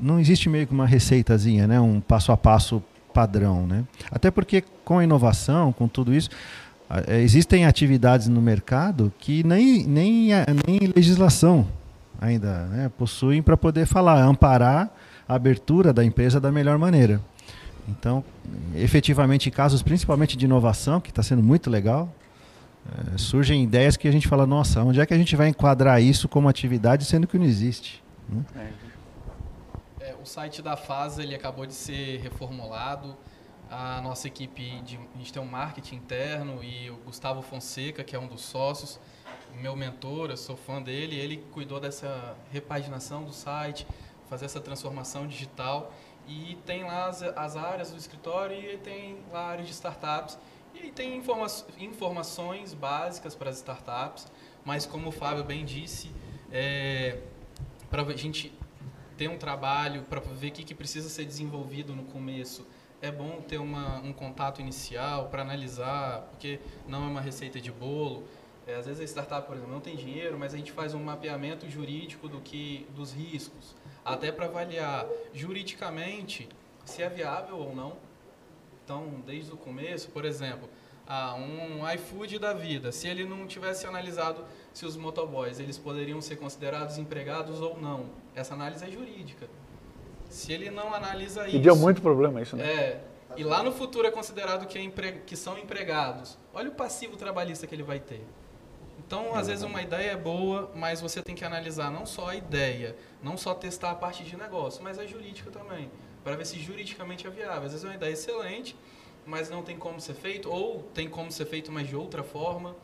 não 0.00 0.20
existe 0.20 0.48
meio 0.48 0.66
que 0.66 0.72
uma 0.72 0.86
receitazinha, 0.86 1.66
né? 1.66 1.80
um 1.80 2.00
passo 2.00 2.30
a 2.32 2.36
passo 2.36 2.82
padrão. 3.12 3.66
Né? 3.66 3.84
Até 4.10 4.30
porque 4.30 4.62
com 4.84 4.98
a 4.98 5.04
inovação, 5.04 5.72
com 5.72 5.88
tudo 5.88 6.14
isso, 6.14 6.30
é, 7.06 7.20
existem 7.20 7.66
atividades 7.66 8.28
no 8.28 8.40
mercado 8.40 9.12
que 9.18 9.42
nem, 9.44 9.84
nem, 9.84 10.28
nem 10.66 10.92
legislação 10.94 11.66
ainda 12.20 12.66
né, 12.66 12.90
possuem 12.96 13.42
para 13.42 13.56
poder 13.56 13.86
falar, 13.86 14.22
amparar 14.24 14.90
a 15.28 15.34
abertura 15.34 15.92
da 15.92 16.04
empresa 16.04 16.40
da 16.40 16.50
melhor 16.50 16.78
maneira. 16.78 17.20
Então, 17.88 18.22
efetivamente, 18.74 19.50
casos 19.50 19.82
principalmente 19.82 20.36
de 20.36 20.44
inovação, 20.44 21.00
que 21.00 21.10
está 21.10 21.22
sendo 21.22 21.42
muito 21.42 21.70
legal, 21.70 22.12
é, 22.86 23.18
surgem 23.18 23.62
ideias 23.62 23.96
que 23.96 24.08
a 24.08 24.12
gente 24.12 24.28
fala, 24.28 24.46
nossa, 24.46 24.82
onde 24.82 25.00
é 25.00 25.06
que 25.06 25.14
a 25.14 25.18
gente 25.18 25.34
vai 25.36 25.48
enquadrar 25.48 26.02
isso 26.02 26.28
como 26.28 26.48
atividade, 26.48 27.04
sendo 27.04 27.26
que 27.26 27.38
não 27.38 27.46
existe? 27.46 28.02
É, 30.00 30.14
o 30.22 30.26
site 30.26 30.62
da 30.62 30.76
FASA 30.76 31.22
ele 31.22 31.34
acabou 31.34 31.66
de 31.66 31.74
ser 31.74 32.20
reformulado. 32.20 33.16
A 33.70 34.00
nossa 34.00 34.26
equipe, 34.26 34.80
de, 34.80 34.96
a 34.96 35.18
gente 35.18 35.32
tem 35.32 35.42
um 35.42 35.46
marketing 35.46 35.96
interno 35.96 36.62
e 36.62 36.90
o 36.90 36.96
Gustavo 36.96 37.42
Fonseca, 37.42 38.02
que 38.02 38.16
é 38.16 38.18
um 38.18 38.26
dos 38.26 38.40
sócios, 38.42 38.98
meu 39.60 39.74
mentor, 39.76 40.30
eu 40.30 40.36
sou 40.36 40.56
fã 40.56 40.80
dele, 40.80 41.16
ele 41.16 41.38
cuidou 41.52 41.80
dessa 41.80 42.36
repaginação 42.50 43.24
do 43.24 43.32
site, 43.32 43.86
fazer 44.28 44.44
essa 44.44 44.60
transformação 44.60 45.26
digital. 45.26 45.92
E 46.26 46.58
tem 46.66 46.84
lá 46.84 47.06
as, 47.06 47.22
as 47.22 47.56
áreas 47.56 47.90
do 47.90 47.96
escritório 47.96 48.56
e 48.56 48.76
tem 48.78 49.18
lá 49.32 49.40
a 49.40 49.48
área 49.48 49.64
de 49.64 49.72
startups. 49.72 50.38
E 50.74 50.90
tem 50.90 51.16
informa 51.16 51.46
informações 51.78 52.74
básicas 52.74 53.34
para 53.34 53.50
as 53.50 53.56
startups, 53.56 54.30
mas 54.64 54.86
como 54.86 55.08
o 55.08 55.12
Fábio 55.12 55.42
bem 55.42 55.64
disse, 55.64 56.10
é, 56.52 57.18
para 57.90 58.02
a 58.02 58.16
gente 58.16 58.52
ter 59.16 59.28
um 59.28 59.36
trabalho, 59.36 60.02
para 60.02 60.20
ver 60.20 60.48
o 60.48 60.52
que, 60.52 60.64
que 60.64 60.74
precisa 60.74 61.08
ser 61.08 61.24
desenvolvido 61.24 61.94
no 61.94 62.04
começo, 62.04 62.66
é 63.00 63.10
bom 63.10 63.40
ter 63.40 63.58
uma, 63.58 64.00
um 64.00 64.12
contato 64.12 64.60
inicial 64.60 65.28
para 65.28 65.42
analisar, 65.42 66.22
porque 66.30 66.60
não 66.86 67.04
é 67.04 67.08
uma 67.08 67.20
receita 67.20 67.60
de 67.60 67.70
bolo. 67.70 68.24
É, 68.66 68.74
às 68.74 68.86
vezes 68.86 69.00
a 69.00 69.04
startup, 69.04 69.46
por 69.46 69.56
exemplo, 69.56 69.72
não 69.72 69.80
tem 69.80 69.96
dinheiro, 69.96 70.38
mas 70.38 70.52
a 70.52 70.56
gente 70.56 70.72
faz 70.72 70.94
um 70.94 71.02
mapeamento 71.02 71.68
jurídico 71.68 72.28
do 72.28 72.40
que, 72.40 72.86
dos 72.94 73.12
riscos, 73.12 73.74
até 74.04 74.30
para 74.30 74.46
avaliar 74.46 75.06
juridicamente 75.32 76.48
se 76.84 77.02
é 77.02 77.08
viável 77.08 77.56
ou 77.56 77.74
não. 77.74 77.96
Então, 78.84 79.22
desde 79.26 79.52
o 79.52 79.56
começo, 79.56 80.10
por 80.10 80.24
exemplo, 80.24 80.68
ah, 81.06 81.34
um 81.34 81.88
iFood 81.94 82.38
da 82.38 82.52
vida, 82.52 82.92
se 82.92 83.08
ele 83.08 83.24
não 83.24 83.46
tivesse 83.46 83.86
analisado 83.86 84.44
se 84.78 84.86
os 84.86 84.96
motoboys 84.96 85.58
eles 85.58 85.76
poderiam 85.76 86.20
ser 86.20 86.36
considerados 86.36 86.98
empregados 86.98 87.60
ou 87.60 87.76
não, 87.80 88.06
essa 88.32 88.54
análise 88.54 88.84
é 88.84 88.88
jurídica. 88.88 89.48
Se 90.30 90.52
ele 90.52 90.70
não 90.70 90.94
analisa 90.94 91.48
isso... 91.48 91.56
E 91.56 91.58
deu 91.58 91.74
muito 91.74 92.00
problema 92.00 92.40
isso, 92.40 92.56
né? 92.56 92.64
É, 92.64 93.04
e 93.36 93.42
lá 93.42 93.60
no 93.60 93.72
futuro 93.72 94.06
é 94.06 94.10
considerado 94.12 94.68
que, 94.68 94.78
é 94.78 94.80
empre... 94.80 95.22
que 95.26 95.34
são 95.34 95.58
empregados. 95.58 96.38
Olha 96.54 96.68
o 96.68 96.74
passivo 96.74 97.16
trabalhista 97.16 97.66
que 97.66 97.74
ele 97.74 97.82
vai 97.82 97.98
ter. 97.98 98.24
Então, 99.00 99.34
às 99.34 99.48
vezes 99.48 99.64
uma 99.64 99.82
ideia 99.82 100.12
é 100.12 100.16
boa, 100.16 100.70
mas 100.76 101.00
você 101.00 101.20
tem 101.20 101.34
que 101.34 101.44
analisar 101.44 101.90
não 101.90 102.06
só 102.06 102.28
a 102.28 102.36
ideia, 102.36 102.94
não 103.20 103.36
só 103.36 103.54
testar 103.54 103.90
a 103.90 103.96
parte 103.96 104.22
de 104.22 104.36
negócio, 104.36 104.80
mas 104.80 104.96
a 104.96 105.04
jurídica 105.04 105.50
também, 105.50 105.90
para 106.22 106.36
ver 106.36 106.46
se 106.46 106.56
juridicamente 106.56 107.26
é 107.26 107.30
viável. 107.30 107.64
Às 107.64 107.72
vezes 107.72 107.84
é 107.84 107.88
uma 107.88 107.96
ideia 107.96 108.12
excelente, 108.12 108.76
mas 109.26 109.50
não 109.50 109.60
tem 109.60 109.76
como 109.76 110.00
ser 110.00 110.14
feito, 110.14 110.48
ou 110.48 110.84
tem 110.94 111.08
como 111.08 111.32
ser 111.32 111.46
feito, 111.46 111.72
mas 111.72 111.88
de 111.88 111.96
outra 111.96 112.22
forma. 112.22 112.76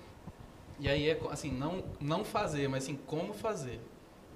E 0.79 0.89
aí 0.89 1.09
é 1.09 1.21
assim, 1.31 1.53
não, 1.53 1.85
não 2.01 2.25
fazer, 2.25 2.69
mas 2.69 2.85
sim 2.85 2.99
como 3.07 3.33
fazer. 3.33 3.81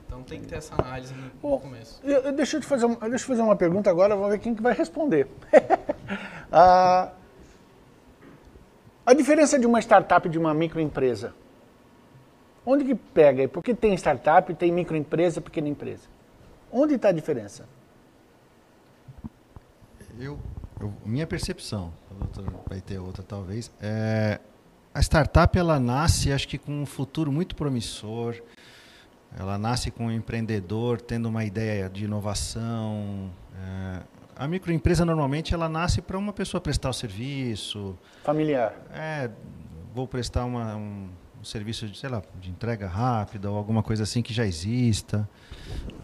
Então 0.06 0.22
tem 0.22 0.40
que 0.40 0.46
ter 0.46 0.56
essa 0.56 0.74
análise 0.74 1.12
no, 1.12 1.30
Bom, 1.42 1.58
começo. 1.58 2.00
Eu, 2.02 2.32
deixa, 2.32 2.56
eu 2.56 2.60
te 2.60 2.66
fazer, 2.66 2.86
deixa 2.88 3.24
eu 3.24 3.28
fazer 3.28 3.42
uma 3.42 3.56
pergunta 3.56 3.90
agora, 3.90 4.16
vamos 4.16 4.30
ver 4.30 4.38
quem 4.38 4.54
que 4.54 4.62
vai 4.62 4.72
responder. 4.72 5.28
ah, 6.50 7.12
a 9.04 9.12
diferença 9.12 9.58
de 9.58 9.66
uma 9.66 9.80
startup 9.80 10.26
e 10.26 10.30
de 10.30 10.38
uma 10.38 10.54
microempresa. 10.54 11.34
Onde 12.64 12.84
que 12.84 12.94
pega? 12.94 13.48
Porque 13.48 13.74
tem 13.74 13.94
startup, 13.94 14.52
tem 14.54 14.72
microempresa, 14.72 15.40
pequena 15.40 15.68
empresa. 15.68 16.08
Onde 16.70 16.94
está 16.94 17.08
a 17.08 17.12
diferença? 17.12 17.66
Eu, 20.18 20.38
eu, 20.80 20.92
minha 21.04 21.26
percepção, 21.26 21.92
o 22.10 22.14
doutor 22.14 22.44
vai 22.68 22.80
ter 22.80 22.98
outra 22.98 23.22
talvez, 23.22 23.70
é, 23.80 24.40
a 24.98 25.00
startup 25.00 25.56
ela 25.56 25.78
nasce, 25.78 26.32
acho 26.32 26.48
que 26.48 26.58
com 26.58 26.82
um 26.82 26.84
futuro 26.84 27.30
muito 27.30 27.54
promissor. 27.54 28.34
Ela 29.38 29.56
nasce 29.56 29.92
com 29.92 30.06
um 30.06 30.10
empreendedor 30.10 31.00
tendo 31.00 31.28
uma 31.28 31.44
ideia 31.44 31.88
de 31.88 32.06
inovação. 32.06 33.30
É, 33.54 34.00
a 34.34 34.48
microempresa 34.48 35.04
normalmente 35.04 35.54
ela 35.54 35.68
nasce 35.68 36.02
para 36.02 36.18
uma 36.18 36.32
pessoa 36.32 36.60
prestar 36.60 36.90
o 36.90 36.92
serviço. 36.92 37.96
Familiar. 38.24 38.74
É, 38.92 39.30
vou 39.94 40.08
prestar 40.08 40.44
uma, 40.44 40.74
um, 40.74 41.08
um 41.40 41.44
serviço 41.44 41.86
de, 41.86 41.96
sei 41.96 42.08
lá, 42.08 42.20
de 42.40 42.50
entrega 42.50 42.88
rápida 42.88 43.48
ou 43.48 43.56
alguma 43.56 43.84
coisa 43.84 44.02
assim 44.02 44.20
que 44.20 44.34
já 44.34 44.44
exista. 44.44 45.28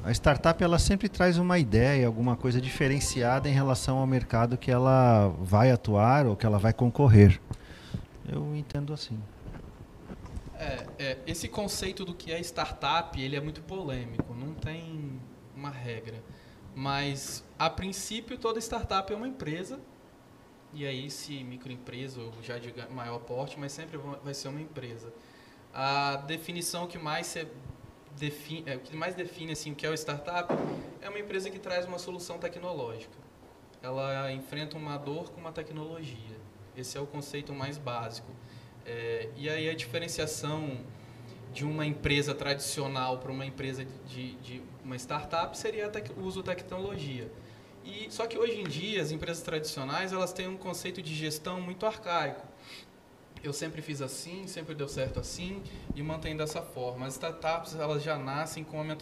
A 0.05 0.13
startup 0.13 0.63
ela 0.63 0.79
sempre 0.79 1.09
traz 1.09 1.37
uma 1.37 1.59
ideia, 1.59 2.07
alguma 2.07 2.37
coisa 2.37 2.61
diferenciada 2.61 3.49
em 3.49 3.53
relação 3.53 3.99
ao 3.99 4.07
mercado 4.07 4.57
que 4.57 4.71
ela 4.71 5.35
vai 5.41 5.73
atuar 5.73 6.27
ou 6.27 6.37
que 6.37 6.47
ela 6.47 6.61
vai 6.61 6.73
concorrer. 6.73 7.41
Eu 8.29 8.55
entendo 8.55 8.93
assim. 8.93 9.21
É, 10.55 10.87
é, 10.99 11.19
esse 11.27 11.49
conceito 11.49 12.05
do 12.05 12.15
que 12.15 12.33
é 12.33 12.41
startup, 12.41 13.21
ele 13.21 13.37
é 13.37 13.41
muito 13.41 13.63
polêmico, 13.63 14.35
não 14.35 14.55
tem 14.55 15.21
uma 15.55 15.71
regra. 15.71 16.23
Mas, 16.75 17.45
a 17.59 17.69
princípio, 17.69 18.39
toda 18.39 18.59
startup 18.61 19.13
é 19.13 19.17
uma 19.17 19.29
empresa, 19.29 19.81
e 20.73 20.85
aí 20.87 21.11
se 21.11 21.45
microempresa 21.45 22.21
ou 22.21 22.33
já 22.43 22.59
de 22.59 22.73
maior 22.91 23.21
porte, 23.21 23.59
mas 23.59 23.73
sempre 23.73 23.99
vai 24.23 24.35
ser 24.35 24.49
uma 24.49 24.61
empresa. 24.61 25.13
A 25.73 26.17
definição 26.17 26.87
que 26.87 26.99
mais 26.99 27.27
se 27.27 27.47
define, 28.17 28.65
é, 28.67 28.77
que 28.77 28.97
mais 28.97 29.15
define 29.15 29.53
assim 29.53 29.73
o 29.73 29.75
que 29.75 29.87
é 29.87 29.91
o 29.91 29.95
startup 29.95 30.53
é 31.01 31.09
uma 31.09 31.19
empresa 31.19 31.51
que 31.51 31.59
traz 31.59 31.87
uma 31.87 31.99
solução 31.99 32.39
tecnológica. 32.39 33.17
Ela 33.83 34.33
enfrenta 34.33 34.77
uma 34.77 34.97
dor 34.97 35.31
com 35.31 35.41
uma 35.41 35.53
tecnologia. 35.53 36.44
Esse 36.77 36.99
é 36.99 37.01
o 37.01 37.07
conceito 37.07 37.53
mais 37.53 37.79
básico. 37.79 38.31
É, 38.85 39.29
e 39.37 39.49
aí 39.49 39.69
a 39.69 39.75
diferenciação 39.75 40.79
de 41.53 41.65
uma 41.65 41.87
empresa 41.87 42.35
tradicional 42.35 43.19
para 43.19 43.31
uma 43.31 43.47
empresa 43.47 43.87
de, 44.09 44.35
de 44.37 44.63
uma 44.85 44.97
startup 44.97 45.57
seria 45.57 45.91
o 46.17 46.23
uso 46.23 46.43
da 46.43 46.55
tecnologia. 46.55 47.31
E 47.85 48.11
só 48.11 48.27
que 48.27 48.37
hoje 48.37 48.61
em 48.61 48.65
dia 48.65 49.01
as 49.01 49.13
empresas 49.13 49.43
tradicionais 49.43 50.13
elas 50.13 50.33
têm 50.33 50.49
um 50.49 50.57
conceito 50.57 51.01
de 51.01 51.15
gestão 51.15 51.61
muito 51.61 51.87
arcaico. 51.87 52.47
Eu 53.43 53.53
sempre 53.53 53.83
fiz 53.83 54.01
assim, 54.01 54.47
sempre 54.47 54.75
deu 54.75 54.89
certo 54.89 55.21
assim 55.21 55.63
e 55.95 56.03
mantém 56.03 56.37
dessa 56.37 56.63
forma. 56.63 57.07
As 57.07 57.13
startups 57.15 57.75
elas 57.77 58.03
já 58.03 58.19
nascem 58.19 58.65
com 58.65 58.81
uma, 58.81 58.97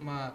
uma, 0.00 0.34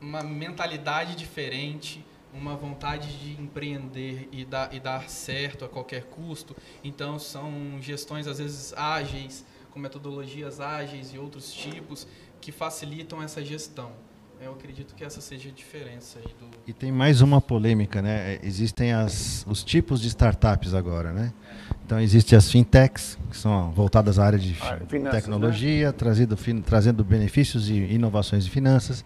uma 0.00 0.22
mentalidade 0.22 1.16
diferente, 1.16 2.04
uma 2.38 2.54
vontade 2.56 3.08
de 3.18 3.40
empreender 3.40 4.28
e 4.32 4.44
dar, 4.44 4.72
e 4.74 4.78
dar 4.80 5.08
certo 5.08 5.64
a 5.64 5.68
qualquer 5.68 6.04
custo. 6.04 6.56
Então, 6.84 7.18
são 7.18 7.78
gestões, 7.80 8.26
às 8.26 8.38
vezes, 8.38 8.72
ágeis, 8.74 9.44
com 9.70 9.78
metodologias 9.78 10.60
ágeis 10.60 11.12
e 11.12 11.18
outros 11.18 11.52
tipos, 11.52 12.06
que 12.40 12.52
facilitam 12.52 13.22
essa 13.22 13.44
gestão. 13.44 13.90
eu 14.40 14.52
acredito 14.52 14.94
que 14.94 15.02
essa 15.02 15.20
seja 15.20 15.48
a 15.48 15.52
diferença 15.52 16.18
aí 16.18 16.34
do. 16.38 16.46
E 16.66 16.72
tem 16.72 16.92
mais 16.92 17.22
uma 17.22 17.40
polêmica, 17.40 18.02
né? 18.02 18.34
É, 18.34 18.40
existem 18.42 18.92
as, 18.92 19.44
os 19.48 19.64
tipos 19.64 20.00
de 20.00 20.08
startups 20.08 20.74
agora, 20.74 21.12
né? 21.12 21.32
Então 21.84 21.98
existem 21.98 22.36
as 22.36 22.50
fintechs, 22.50 23.16
que 23.30 23.36
são 23.36 23.70
voltadas 23.72 24.18
à 24.18 24.26
área 24.26 24.38
de 24.38 24.54
Ah, 24.60 24.78
finanças, 24.88 25.22
tecnologia, 25.22 25.92
trazido, 25.92 26.36
fin- 26.36 26.60
trazendo 26.60 27.02
benefícios 27.02 27.68
e 27.70 27.74
inovações 27.74 28.44
de 28.44 28.50
finanças. 28.50 29.04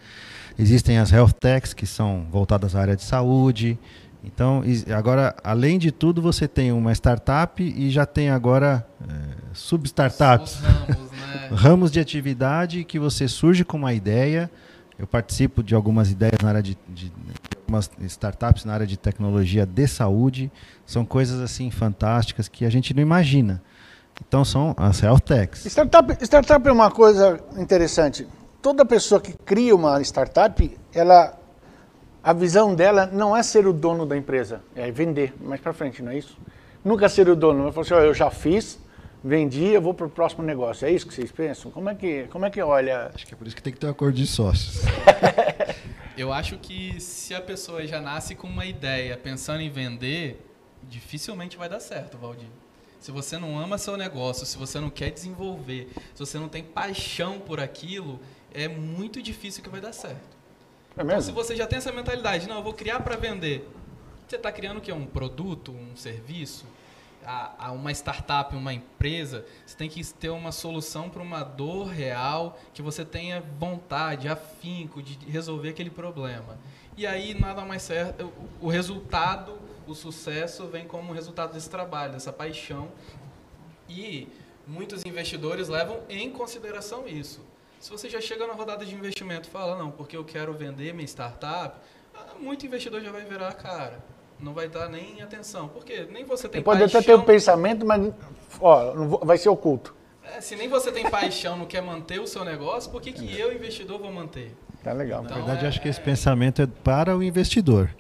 Existem 0.61 0.99
as 0.99 1.11
health 1.11 1.33
techs, 1.41 1.73
que 1.73 1.87
são 1.87 2.27
voltadas 2.31 2.77
à 2.77 2.81
área 2.81 2.95
de 2.95 3.03
saúde. 3.03 3.79
Então, 4.23 4.63
agora, 4.95 5.35
além 5.43 5.79
de 5.79 5.91
tudo, 5.91 6.21
você 6.21 6.47
tem 6.47 6.71
uma 6.71 6.93
startup 6.93 7.63
e 7.63 7.91
já 7.91 8.05
tem 8.05 8.29
agora 8.29 8.87
eh, 9.03 9.15
sub-startups 9.55 10.57
Os 10.57 10.61
ramos, 10.61 11.11
né? 11.13 11.49
ramos 11.57 11.91
de 11.91 11.99
atividade 11.99 12.85
que 12.85 12.99
você 12.99 13.27
surge 13.27 13.65
com 13.65 13.79
uma 13.79 13.95
ideia. 13.95 14.51
Eu 14.99 15.07
participo 15.07 15.63
de 15.63 15.75
algumas 15.75 16.11
ideias 16.11 16.39
na 16.43 16.51
área 16.51 16.63
de, 16.63 16.77
de 16.89 17.11
algumas 17.57 17.91
startups 18.03 18.67
na 18.67 18.75
área 18.75 18.87
de 18.87 18.99
tecnologia 18.99 19.65
de 19.65 19.87
saúde. 19.87 20.53
São 20.85 21.07
coisas 21.07 21.41
assim 21.41 21.71
fantásticas 21.71 22.49
que 22.49 22.67
a 22.67 22.71
gente 22.71 22.93
não 22.93 23.01
imagina. 23.01 23.63
Então 24.29 24.45
são 24.45 24.75
as 24.77 25.03
health 25.03 25.21
techs. 25.21 25.65
Startup, 25.65 26.19
startup 26.23 26.69
é 26.69 26.71
uma 26.71 26.91
coisa 26.91 27.41
interessante. 27.57 28.27
Toda 28.63 28.85
pessoa 28.85 29.21
que 29.21 29.33
cria 29.33 29.75
uma 29.75 30.01
startup, 30.03 30.79
ela, 30.93 31.39
a 32.23 32.33
visão 32.33 32.75
dela 32.75 33.07
não 33.07 33.35
é 33.37 33.43
ser 33.43 33.67
o 33.67 33.73
dono 33.73 34.05
da 34.05 34.17
empresa, 34.17 34.61
é 34.77 34.91
vender 34.91 35.33
mais 35.41 35.61
para 35.61 35.73
frente, 35.73 36.03
não 36.03 36.13
é 36.13 36.19
isso? 36.19 36.37
Nunca 36.85 37.09
ser 37.09 37.29
o 37.29 37.37
dono. 37.37 37.65
Vai 37.65 37.73
falar 37.73 37.85
assim, 37.87 37.95
"Ó, 37.95 38.01
eu 38.01 38.15
já 38.15 38.31
fiz, 38.31 38.79
vendi, 39.25 39.67
eu 39.67 39.81
vou 39.81 39.95
para 39.95 40.07
o 40.07 40.11
próximo 40.11 40.43
negócio. 40.43 40.87
É 40.87 40.91
isso 40.91 41.07
que 41.07 41.15
vocês 41.15 41.33
pensam? 41.33 41.71
Como 41.71 41.89
é 41.89 41.95
que, 41.95 42.25
como 42.25 42.45
é 42.45 42.51
que 42.51 42.61
olha? 42.61 43.11
Acho 43.15 43.27
que 43.27 43.33
é 43.33 43.37
por 43.37 43.47
isso 43.47 43.57
que 43.57 43.63
tem 43.63 43.73
que 43.73 43.79
ter 43.79 43.87
um 43.87 43.91
acordo 43.91 44.15
de 44.15 44.27
sócios. 44.27 44.83
Eu 46.17 46.31
acho 46.31 46.59
que 46.59 47.01
se 47.01 47.35
a 47.35 47.41
pessoa 47.41 47.87
já 47.87 47.99
nasce 47.99 48.35
com 48.35 48.47
uma 48.47 48.67
ideia 48.67 49.17
pensando 49.17 49.63
em 49.63 49.71
vender, 49.71 50.47
dificilmente 50.83 51.57
vai 51.57 51.67
dar 51.67 51.81
certo, 51.81 52.19
Valdir. 52.19 52.49
Se 52.99 53.11
você 53.11 53.39
não 53.39 53.59
ama 53.59 53.79
seu 53.79 53.97
negócio, 53.97 54.45
se 54.45 54.59
você 54.59 54.79
não 54.79 54.91
quer 54.91 55.11
desenvolver, 55.11 55.89
se 56.15 56.19
você 56.21 56.37
não 56.39 56.49
tem 56.49 56.63
paixão 56.63 57.39
por 57.39 57.59
aquilo, 57.59 58.21
é 58.53 58.69
muito 58.69 59.23
difícil 59.23 59.63
que 59.63 59.69
vai 59.69 59.81
dar 59.81 59.93
certo. 59.93 60.37
É 60.97 61.03
Então, 61.03 61.21
se 61.21 61.33
mesmo? 61.33 61.35
você 61.35 61.57
já 61.57 61.67
tem 61.67 61.79
essa 61.79 61.93
mentalidade, 61.93 62.49
não, 62.49 62.57
eu 62.57 62.63
vou 62.63 62.75
criar 62.75 63.01
para 63.01 63.17
vender. 63.17 63.69
Você 64.29 64.37
está 64.37 64.53
criando 64.53 64.79
o 64.79 64.81
quê? 64.81 64.93
Um 64.93 65.07
produto, 65.07 65.73
um 65.73 65.97
serviço? 65.97 66.65
A, 67.25 67.67
a 67.67 67.73
uma 67.73 67.93
startup, 67.93 68.57
uma 68.57 68.73
empresa, 68.73 69.45
você 69.67 69.77
tem 69.77 69.89
que 69.91 70.03
ter 70.15 70.31
uma 70.31 70.53
solução 70.53 71.11
para 71.11 71.21
uma 71.23 71.43
dor 71.43 71.89
real, 71.89 72.59
que 72.73 72.81
você 72.81 73.05
tenha 73.05 73.43
vontade, 73.59 74.27
afinco 74.27 75.03
de 75.03 75.19
resolver 75.31 75.69
aquele 75.71 75.91
problema. 75.91 76.59
E 76.97 77.07
aí 77.07 77.35
nada 77.39 77.63
mais 77.65 77.83
certo, 77.83 78.33
o, 78.61 78.67
o 78.67 78.69
resultado, 78.71 79.59
o 79.87 79.95
sucesso 79.95 80.67
vem 80.67 80.87
como 80.87 81.13
resultado 81.13 81.53
desse 81.53 81.69
trabalho, 81.69 82.13
dessa 82.13 82.33
paixão. 82.33 82.89
E 83.89 84.29
muitos 84.67 85.05
investidores 85.05 85.69
levam 85.69 86.01
em 86.09 86.31
consideração 86.31 87.07
isso. 87.07 87.41
Se 87.81 87.91
você 87.91 88.09
já 88.11 88.21
chega 88.21 88.47
na 88.47 88.53
rodada 88.53 88.85
de 88.85 88.95
investimento 88.95 89.49
e 89.49 89.51
fala, 89.51 89.77
não, 89.77 89.91
porque 89.91 90.17
eu 90.17 90.23
quero 90.25 90.53
vender 90.53 90.93
minha 90.93 91.07
startup, 91.07 91.77
muito 92.39 92.65
investidor 92.67 93.01
já 93.01 93.11
vai 93.11 93.25
virar 93.25 93.49
a 93.49 93.53
cara. 93.55 93.99
Não 94.39 94.53
vai 94.53 94.69
dar 94.69 94.89
nem 94.89 95.21
atenção. 95.23 95.69
Porque 95.69 96.07
nem 96.11 96.25
você 96.25 96.49
tem 96.49 96.61
Você 96.61 96.65
pode 96.65 96.81
paixão. 96.81 97.01
até 97.01 97.07
ter 97.07 97.15
o 97.15 97.23
pensamento, 97.23 97.85
mas 97.87 98.13
ó, 98.61 99.19
vai 99.25 99.39
ser 99.39 99.49
oculto. 99.49 99.95
É, 100.23 100.41
se 100.43 100.55
nem 100.57 100.69
você 100.69 100.93
tem 100.93 101.09
paixão, 101.11 101.57
não 101.57 101.65
quer 101.67 101.81
manter 101.83 102.21
o 102.21 102.27
seu 102.27 102.45
negócio, 102.45 102.91
por 102.91 103.01
que, 103.01 103.13
que 103.13 103.39
eu, 103.39 103.53
investidor, 103.53 103.99
vou 103.99 104.13
manter? 104.13 104.55
Tá 104.85 104.93
legal. 104.93 105.23
Na 105.23 105.31
Então, 105.31 105.39
verdade, 105.39 105.65
é- 105.65 105.69
acho 105.69 105.81
que 105.81 105.89
esse 105.89 106.01
pensamento 106.01 106.63
é 106.63 106.67
para 106.67 107.17
o 107.17 107.23
investidor. 107.23 107.91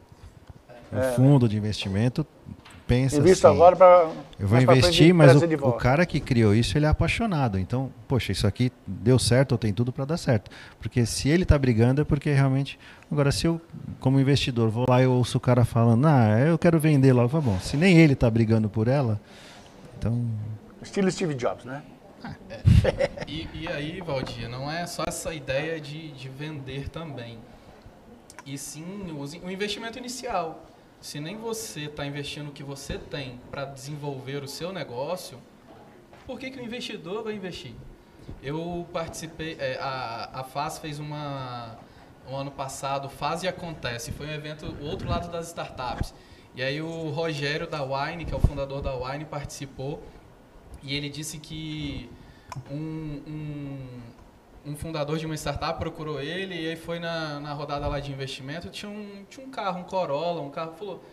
O 0.92 1.14
fundo 1.14 1.48
de 1.48 1.56
investimento 1.56 2.26
pensa 2.90 3.18
Invisto 3.18 3.46
assim, 3.46 3.56
agora 3.56 3.76
para 3.76 4.10
Eu 4.36 4.48
vou 4.48 4.60
investir, 4.60 5.14
mas 5.14 5.40
o, 5.40 5.68
o 5.68 5.72
cara 5.74 6.04
que 6.04 6.18
criou 6.18 6.52
isso, 6.52 6.76
ele 6.76 6.86
é 6.86 6.88
apaixonado. 6.88 7.56
Então, 7.56 7.92
poxa, 8.08 8.32
isso 8.32 8.48
aqui 8.48 8.72
deu 8.84 9.16
certo 9.16 9.52
ou 9.52 9.58
tem 9.58 9.72
tudo 9.72 9.92
para 9.92 10.04
dar 10.04 10.16
certo. 10.16 10.50
Porque 10.80 11.06
se 11.06 11.28
ele 11.28 11.44
está 11.44 11.56
brigando 11.56 12.02
é 12.02 12.04
porque 12.04 12.32
realmente... 12.32 12.76
Agora, 13.12 13.30
se 13.30 13.46
eu, 13.46 13.60
como 14.00 14.18
investidor, 14.18 14.70
vou 14.70 14.86
lá 14.88 15.00
e 15.00 15.06
ouço 15.06 15.38
o 15.38 15.40
cara 15.40 15.64
falando, 15.64 16.06
ah, 16.06 16.36
eu 16.40 16.58
quero 16.58 16.80
vender 16.80 17.12
logo. 17.12 17.28
Fala, 17.28 17.44
bom, 17.44 17.58
se 17.60 17.76
nem 17.76 17.96
ele 17.96 18.14
está 18.14 18.28
brigando 18.28 18.68
por 18.68 18.88
ela, 18.88 19.20
então... 19.96 20.24
Estilo 20.82 21.10
Steve 21.10 21.34
Jobs, 21.34 21.64
né? 21.64 21.82
E, 23.28 23.48
e 23.54 23.68
aí, 23.68 24.00
Valdir, 24.00 24.48
não 24.48 24.70
é 24.70 24.84
só 24.86 25.04
essa 25.06 25.32
ideia 25.32 25.80
de, 25.80 26.10
de 26.10 26.28
vender 26.28 26.88
também. 26.88 27.38
E 28.44 28.58
sim 28.58 28.84
in- 29.08 29.40
o 29.44 29.50
investimento 29.50 29.98
inicial. 29.98 30.66
Se 31.00 31.18
nem 31.18 31.36
você 31.36 31.86
está 31.86 32.04
investindo 32.04 32.48
o 32.48 32.52
que 32.52 32.62
você 32.62 32.98
tem 32.98 33.40
para 33.50 33.64
desenvolver 33.64 34.42
o 34.42 34.48
seu 34.48 34.72
negócio, 34.72 35.38
por 36.26 36.38
que, 36.38 36.50
que 36.50 36.60
o 36.60 36.62
investidor 36.62 37.24
vai 37.24 37.34
investir? 37.34 37.72
Eu 38.42 38.86
participei, 38.92 39.56
é, 39.58 39.78
a, 39.80 40.40
a 40.40 40.44
FAS 40.44 40.78
fez 40.78 40.98
uma, 40.98 41.78
um 42.28 42.36
ano 42.36 42.50
passado, 42.50 43.08
FAS 43.08 43.42
e 43.42 43.48
Acontece, 43.48 44.12
foi 44.12 44.26
um 44.26 44.30
evento, 44.30 44.66
o 44.66 44.84
outro 44.84 45.08
lado 45.08 45.30
das 45.30 45.48
startups. 45.48 46.12
E 46.54 46.62
aí 46.62 46.82
o 46.82 47.08
Rogério 47.10 47.66
da 47.66 47.82
Wine, 47.82 48.24
que 48.24 48.34
é 48.34 48.36
o 48.36 48.40
fundador 48.40 48.82
da 48.82 48.94
Wine, 48.94 49.24
participou 49.24 50.02
e 50.82 50.94
ele 50.94 51.08
disse 51.08 51.38
que 51.38 52.10
um, 52.70 53.22
um, 53.26 54.00
um 54.64 54.76
fundador 54.76 55.18
de 55.18 55.26
uma 55.26 55.34
startup 55.34 55.78
procurou 55.78 56.20
ele 56.20 56.54
e 56.54 56.68
aí 56.68 56.76
foi 56.76 56.98
na, 56.98 57.40
na 57.40 57.52
rodada 57.52 57.86
lá 57.86 57.98
de 57.98 58.12
investimento, 58.12 58.68
tinha 58.68 58.90
um, 58.90 59.24
tinha 59.28 59.46
um 59.46 59.50
carro, 59.50 59.80
um 59.80 59.84
Corolla, 59.84 60.40
um 60.40 60.50
carro, 60.50 60.74
falou, 60.74 61.04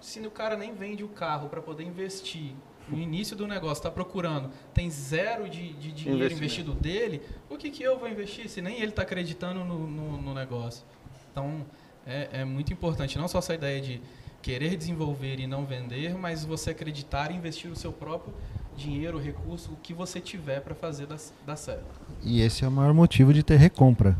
se 0.00 0.20
o 0.20 0.30
cara 0.30 0.56
nem 0.56 0.74
vende 0.74 1.04
o 1.04 1.08
carro 1.08 1.48
para 1.48 1.62
poder 1.62 1.84
investir 1.84 2.52
no 2.88 2.98
início 2.98 3.36
do 3.36 3.46
negócio, 3.46 3.80
está 3.80 3.90
procurando, 3.90 4.50
tem 4.72 4.88
zero 4.90 5.48
de, 5.48 5.72
de 5.74 5.92
dinheiro 5.92 6.32
investido 6.32 6.72
dele, 6.72 7.22
o 7.50 7.56
que, 7.56 7.70
que 7.70 7.82
eu 7.82 7.98
vou 7.98 8.08
investir 8.08 8.48
se 8.48 8.60
nem 8.60 8.76
ele 8.76 8.90
está 8.90 9.02
acreditando 9.02 9.64
no, 9.64 9.86
no, 9.86 10.22
no 10.22 10.34
negócio? 10.34 10.84
Então, 11.30 11.66
é, 12.06 12.28
é 12.32 12.44
muito 12.44 12.72
importante, 12.72 13.18
não 13.18 13.26
só 13.26 13.38
essa 13.38 13.54
ideia 13.54 13.80
de 13.80 14.00
querer 14.40 14.76
desenvolver 14.76 15.40
e 15.40 15.46
não 15.46 15.66
vender, 15.66 16.14
mas 16.14 16.44
você 16.44 16.70
acreditar 16.70 17.32
e 17.32 17.34
investir 17.34 17.70
o 17.70 17.74
seu 17.74 17.92
próprio 17.92 18.32
dinheiro, 18.76 19.18
recurso, 19.18 19.72
o 19.72 19.76
que 19.76 19.94
você 19.94 20.20
tiver 20.20 20.60
para 20.60 20.74
fazer 20.74 21.06
dar, 21.06 21.18
dar 21.46 21.56
certo. 21.56 21.84
E 22.22 22.40
esse 22.40 22.64
é 22.64 22.68
o 22.68 22.70
maior 22.70 22.92
motivo 22.92 23.32
de 23.32 23.42
ter 23.42 23.56
recompra. 23.56 24.16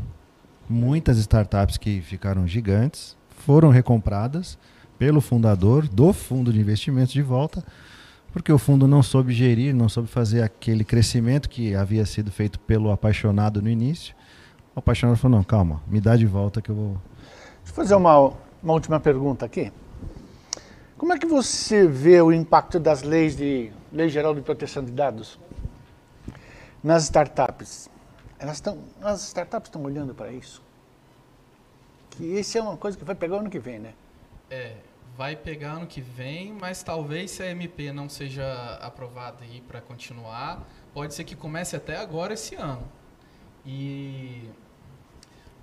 Muitas 0.69 1.17
startups 1.17 1.77
que 1.77 2.01
ficaram 2.01 2.47
gigantes 2.47 3.15
foram 3.29 3.69
recompradas 3.69 4.57
pelo 4.97 5.21
fundador 5.21 5.87
do 5.87 6.11
fundo 6.11 6.51
de 6.51 6.59
investimentos 6.59 7.13
de 7.13 7.21
volta, 7.21 7.63
porque 8.33 8.51
o 8.51 8.57
fundo 8.57 8.87
não 8.87 9.01
soube 9.01 9.33
gerir, 9.33 9.73
não 9.73 9.87
soube 9.87 10.09
fazer 10.09 10.41
aquele 10.41 10.83
crescimento 10.83 11.47
que 11.47 11.73
havia 11.75 12.05
sido 12.05 12.31
feito 12.31 12.59
pelo 12.59 12.91
apaixonado 12.91 13.61
no 13.61 13.69
início. 13.69 14.15
O 14.75 14.79
apaixonado 14.79 15.17
falou: 15.17 15.37
não, 15.37 15.43
calma, 15.43 15.81
me 15.87 16.01
dá 16.01 16.15
de 16.15 16.25
volta 16.25 16.61
que 16.61 16.69
eu 16.69 16.75
vou. 16.75 16.97
Deixa 17.63 17.71
eu 17.71 17.75
fazer 17.75 17.95
uma, 17.95 18.33
uma 18.61 18.73
última 18.73 18.99
pergunta 18.99 19.45
aqui. 19.45 19.71
Como 20.97 21.13
é 21.13 21.17
que 21.17 21.27
você 21.27 21.87
vê 21.87 22.21
o 22.21 22.31
impacto 22.31 22.79
das 22.79 23.03
leis 23.03 23.37
de 23.37 23.71
Lei 23.91 24.09
Geral 24.09 24.33
de 24.35 24.41
Proteção 24.41 24.83
de 24.83 24.91
Dados 24.91 25.39
nas 26.83 27.03
startups? 27.03 27.89
Elas 28.39 28.57
estão, 28.57 28.77
as 29.01 29.23
startups 29.27 29.67
estão 29.69 29.83
olhando 29.83 30.13
para 30.13 30.31
isso? 30.31 30.61
Que 32.09 32.23
isso 32.39 32.57
é 32.57 32.61
uma 32.61 32.75
coisa 32.77 32.97
que 32.97 33.03
vai 33.05 33.15
pegar 33.15 33.37
ano 33.37 33.49
que 33.49 33.59
vem, 33.59 33.79
né? 33.79 33.93
É, 34.49 34.77
vai 35.15 35.35
pegar 35.35 35.73
ano 35.73 35.87
que 35.87 36.01
vem, 36.01 36.53
mas 36.53 36.83
talvez 36.83 37.31
se 37.31 37.43
a 37.43 37.47
MP 37.51 37.91
não 37.91 38.07
seja 38.09 38.75
aprovada 38.81 39.43
aí 39.43 39.61
para 39.61 39.81
continuar, 39.81 40.65
pode 40.93 41.13
ser 41.13 41.23
que 41.23 41.35
comece 41.35 41.75
até 41.75 41.97
agora 41.97 42.33
esse 42.33 42.55
ano. 42.55 42.87
E 43.65 44.49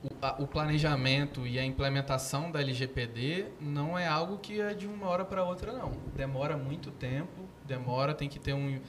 o, 0.03 0.09
a- 0.21 0.37
o 0.39 0.47
planejamento 0.47 1.47
e 1.47 1.59
a 1.59 1.65
implementação 1.65 2.51
da 2.51 2.61
LGPD 2.61 3.47
não 3.61 3.99
é 3.99 4.07
algo 4.07 4.39
que 4.39 4.61
é 4.61 4.75
de 4.75 4.87
uma 4.87 5.09
hora 5.09 5.25
para 5.25 5.43
outra, 5.45 5.73
não. 5.73 5.93
Demora 6.15 6.57
muito 6.57 6.91
tempo, 6.91 7.43
demora, 7.65 8.15
tem 8.15 8.29
que 8.29 8.39
ter 8.39 8.53
um, 8.53 8.81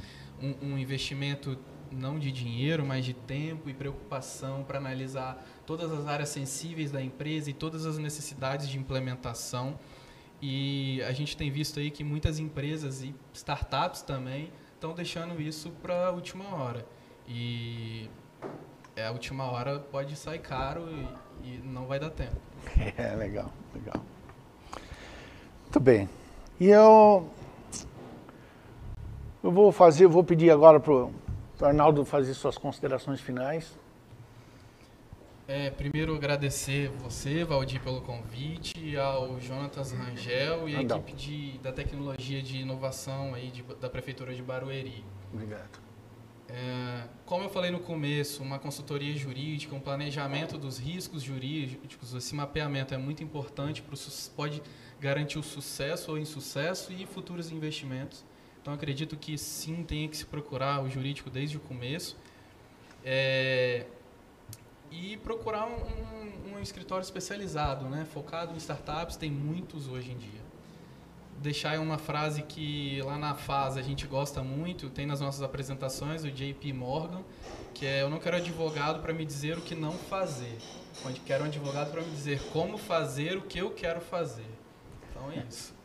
um, 0.41 0.55
um 0.61 0.77
investimento 0.77 1.57
não 1.91 2.19
de 2.19 2.31
dinheiro, 2.31 2.85
mas 2.85 3.05
de 3.05 3.13
tempo 3.13 3.69
e 3.69 3.73
preocupação 3.73 4.63
para 4.63 4.77
analisar 4.77 5.45
todas 5.65 5.91
as 5.91 6.07
áreas 6.07 6.29
sensíveis 6.29 6.91
da 6.91 7.01
empresa 7.01 7.49
e 7.49 7.53
todas 7.53 7.85
as 7.85 7.97
necessidades 7.97 8.67
de 8.67 8.77
implementação. 8.77 9.79
E 10.41 11.01
a 11.03 11.11
gente 11.11 11.37
tem 11.37 11.49
visto 11.49 11.79
aí 11.79 11.89
que 11.89 12.03
muitas 12.03 12.39
empresas 12.39 13.01
e 13.01 13.15
startups 13.33 14.01
também 14.01 14.51
estão 14.73 14.93
deixando 14.93 15.41
isso 15.41 15.71
para 15.81 16.07
a 16.07 16.11
última 16.11 16.53
hora. 16.55 16.85
E 17.27 18.09
é, 18.95 19.07
a 19.07 19.11
última 19.11 19.45
hora 19.45 19.79
pode 19.79 20.15
sair 20.15 20.39
caro 20.39 20.87
e, 21.43 21.47
e 21.47 21.57
não 21.63 21.85
vai 21.85 21.99
dar 21.99 22.09
tempo. 22.09 22.35
É, 22.97 23.15
legal, 23.15 23.51
legal. 23.73 24.03
Muito 25.63 25.79
bem. 25.79 26.09
E 26.59 26.67
eu, 26.67 27.29
eu 29.45 29.51
vou 29.51 29.71
fazer, 29.71 30.05
eu 30.05 30.09
vou 30.09 30.23
pedir 30.23 30.49
agora 30.49 30.79
para 30.79 30.91
o 30.91 31.13
Arnaldo 31.61 32.03
fazer 32.03 32.33
suas 32.33 32.57
considerações 32.57 33.21
finais. 33.21 33.77
É, 35.47 35.69
primeiro 35.69 36.15
agradecer 36.15 36.89
você, 37.03 37.43
Valdir, 37.43 37.79
pelo 37.79 38.01
convite, 38.01 38.97
ao 38.97 39.39
Jonatas 39.39 39.91
Rangel 39.91 40.67
e 40.67 40.75
à 40.75 40.81
equipe 40.81 41.13
de, 41.13 41.57
da 41.59 41.71
tecnologia 41.71 42.41
de 42.41 42.57
inovação 42.57 43.35
aí 43.35 43.51
de, 43.51 43.61
da 43.79 43.87
Prefeitura 43.87 44.33
de 44.33 44.41
Barueri. 44.41 45.05
Obrigado. 45.31 45.79
É, 46.49 47.03
como 47.23 47.43
eu 47.43 47.49
falei 47.49 47.69
no 47.69 47.79
começo, 47.79 48.41
uma 48.41 48.57
consultoria 48.57 49.15
jurídica, 49.15 49.75
um 49.75 49.79
planejamento 49.79 50.57
dos 50.57 50.79
riscos 50.79 51.21
jurídicos, 51.21 52.15
esse 52.15 52.33
mapeamento 52.33 52.95
é 52.95 52.97
muito 52.97 53.23
importante, 53.23 53.83
pro, 53.83 53.95
pode 54.35 54.63
garantir 54.99 55.37
o 55.37 55.43
sucesso 55.43 56.09
ou 56.09 56.17
insucesso 56.17 56.91
e 56.91 57.05
futuros 57.05 57.51
investimentos. 57.51 58.25
Então 58.65 58.73
acredito 58.73 59.15
que 59.15 59.37
sim, 59.37 59.83
tem 59.83 60.09
que 60.09 60.17
se 60.17 60.25
procurar 60.25 60.83
o 60.83 60.89
jurídico 60.89 61.29
desde 61.29 61.55
o 61.55 61.59
começo. 61.59 62.17
É, 63.03 63.85
e 64.89 65.17
procurar 65.17 65.67
um, 65.67 65.75
um, 65.75 66.55
um, 66.55 66.59
escritório 66.59 67.03
especializado, 67.03 67.85
né? 67.87 68.07
focado 68.11 68.55
em 68.55 68.57
startups, 68.57 69.17
tem 69.17 69.29
muitos 69.29 69.87
hoje 69.87 70.13
em 70.13 70.17
dia. 70.17 70.41
Deixar 71.37 71.79
uma 71.79 71.99
frase 71.99 72.41
que 72.41 72.99
lá 73.03 73.19
na 73.19 73.35
fase 73.35 73.79
a 73.79 73.83
gente 73.83 74.07
gosta 74.07 74.41
muito, 74.41 74.89
tem 74.89 75.05
nas 75.05 75.21
nossas 75.21 75.43
apresentações, 75.43 76.23
o 76.23 76.31
JP 76.31 76.73
Morgan, 76.73 77.21
que 77.71 77.85
é 77.85 78.01
eu 78.01 78.09
não 78.09 78.17
quero 78.17 78.37
advogado 78.37 78.99
para 78.99 79.13
me 79.13 79.23
dizer 79.23 79.59
o 79.59 79.61
que 79.61 79.75
não 79.75 79.91
fazer, 79.91 80.57
onde 81.05 81.19
quero 81.19 81.43
um 81.43 81.47
advogado 81.47 81.91
para 81.91 82.01
me 82.01 82.09
dizer 82.09 82.41
como 82.51 82.79
fazer 82.79 83.37
o 83.37 83.43
que 83.43 83.59
eu 83.59 83.69
quero 83.69 84.01
fazer. 84.01 84.49
Então 85.11 85.31
é 85.31 85.45
isso. 85.47 85.75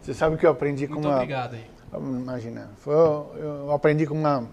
Você 0.00 0.14
sabe 0.14 0.38
que 0.38 0.46
eu 0.46 0.50
aprendi 0.50 0.86
com 0.86 0.94
Muito 0.94 1.08
uma... 1.08 1.16
obrigado 1.16 1.56
aí. 1.56 1.74
Imagina, 1.96 2.70
foi, 2.78 2.94
eu 2.94 3.70
aprendi 3.72 4.06
com 4.06 4.14
uma, 4.14 4.48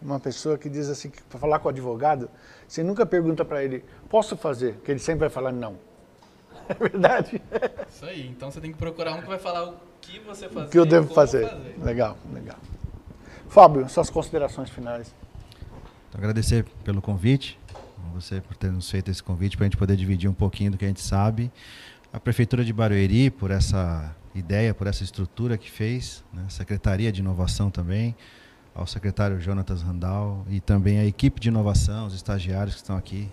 uma 0.00 0.20
pessoa 0.20 0.56
que 0.56 0.68
diz 0.68 0.88
assim, 0.88 1.10
que 1.10 1.22
para 1.22 1.38
falar 1.38 1.58
com 1.58 1.68
o 1.68 1.70
advogado, 1.70 2.30
você 2.66 2.82
nunca 2.82 3.04
pergunta 3.04 3.44
para 3.44 3.62
ele, 3.62 3.84
posso 4.08 4.36
fazer? 4.36 4.74
Que 4.84 4.90
ele 4.90 5.00
sempre 5.00 5.20
vai 5.20 5.30
falar 5.30 5.52
não. 5.52 5.76
É 6.68 6.74
verdade. 6.74 7.40
Isso 7.88 8.04
aí. 8.04 8.28
Então 8.28 8.50
você 8.50 8.60
tem 8.60 8.70
que 8.70 8.76
procurar 8.76 9.14
um 9.14 9.22
que 9.22 9.26
vai 9.26 9.38
falar 9.38 9.70
o 9.70 9.76
que 10.02 10.18
você 10.20 10.50
fazer. 10.50 10.66
O 10.66 10.70
que 10.70 10.78
eu 10.78 10.84
devo 10.84 11.14
fazer. 11.14 11.48
fazer. 11.48 11.74
Legal, 11.82 12.18
legal. 12.30 12.58
Fábio, 13.48 13.88
suas 13.88 14.10
considerações 14.10 14.68
finais. 14.68 15.14
Então, 16.08 16.20
agradecer 16.20 16.66
pelo 16.84 17.00
convite, 17.00 17.58
você 18.14 18.40
por 18.42 18.54
ter 18.56 18.70
nos 18.70 18.90
feito 18.90 19.10
esse 19.10 19.22
convite 19.22 19.56
para 19.56 19.64
a 19.64 19.68
gente 19.68 19.78
poder 19.78 19.96
dividir 19.96 20.28
um 20.28 20.34
pouquinho 20.34 20.72
do 20.72 20.76
que 20.76 20.84
a 20.84 20.88
gente 20.88 21.00
sabe. 21.00 21.50
A 22.12 22.20
Prefeitura 22.20 22.64
de 22.64 22.72
Barueri 22.72 23.30
por 23.30 23.50
essa 23.50 24.14
ideia, 24.34 24.74
por 24.74 24.86
essa 24.86 25.02
estrutura 25.02 25.56
que 25.58 25.70
fez, 25.70 26.24
né? 26.32 26.44
Secretaria 26.48 27.10
de 27.10 27.20
Inovação 27.20 27.70
também 27.70 28.14
ao 28.78 28.86
secretário 28.86 29.40
Jonatas 29.40 29.82
Randall 29.82 30.46
e 30.48 30.60
também 30.60 31.00
a 31.00 31.04
equipe 31.04 31.40
de 31.40 31.48
inovação, 31.48 32.06
os 32.06 32.14
estagiários 32.14 32.76
que 32.76 32.82
estão 32.82 32.96
aqui, 32.96 33.28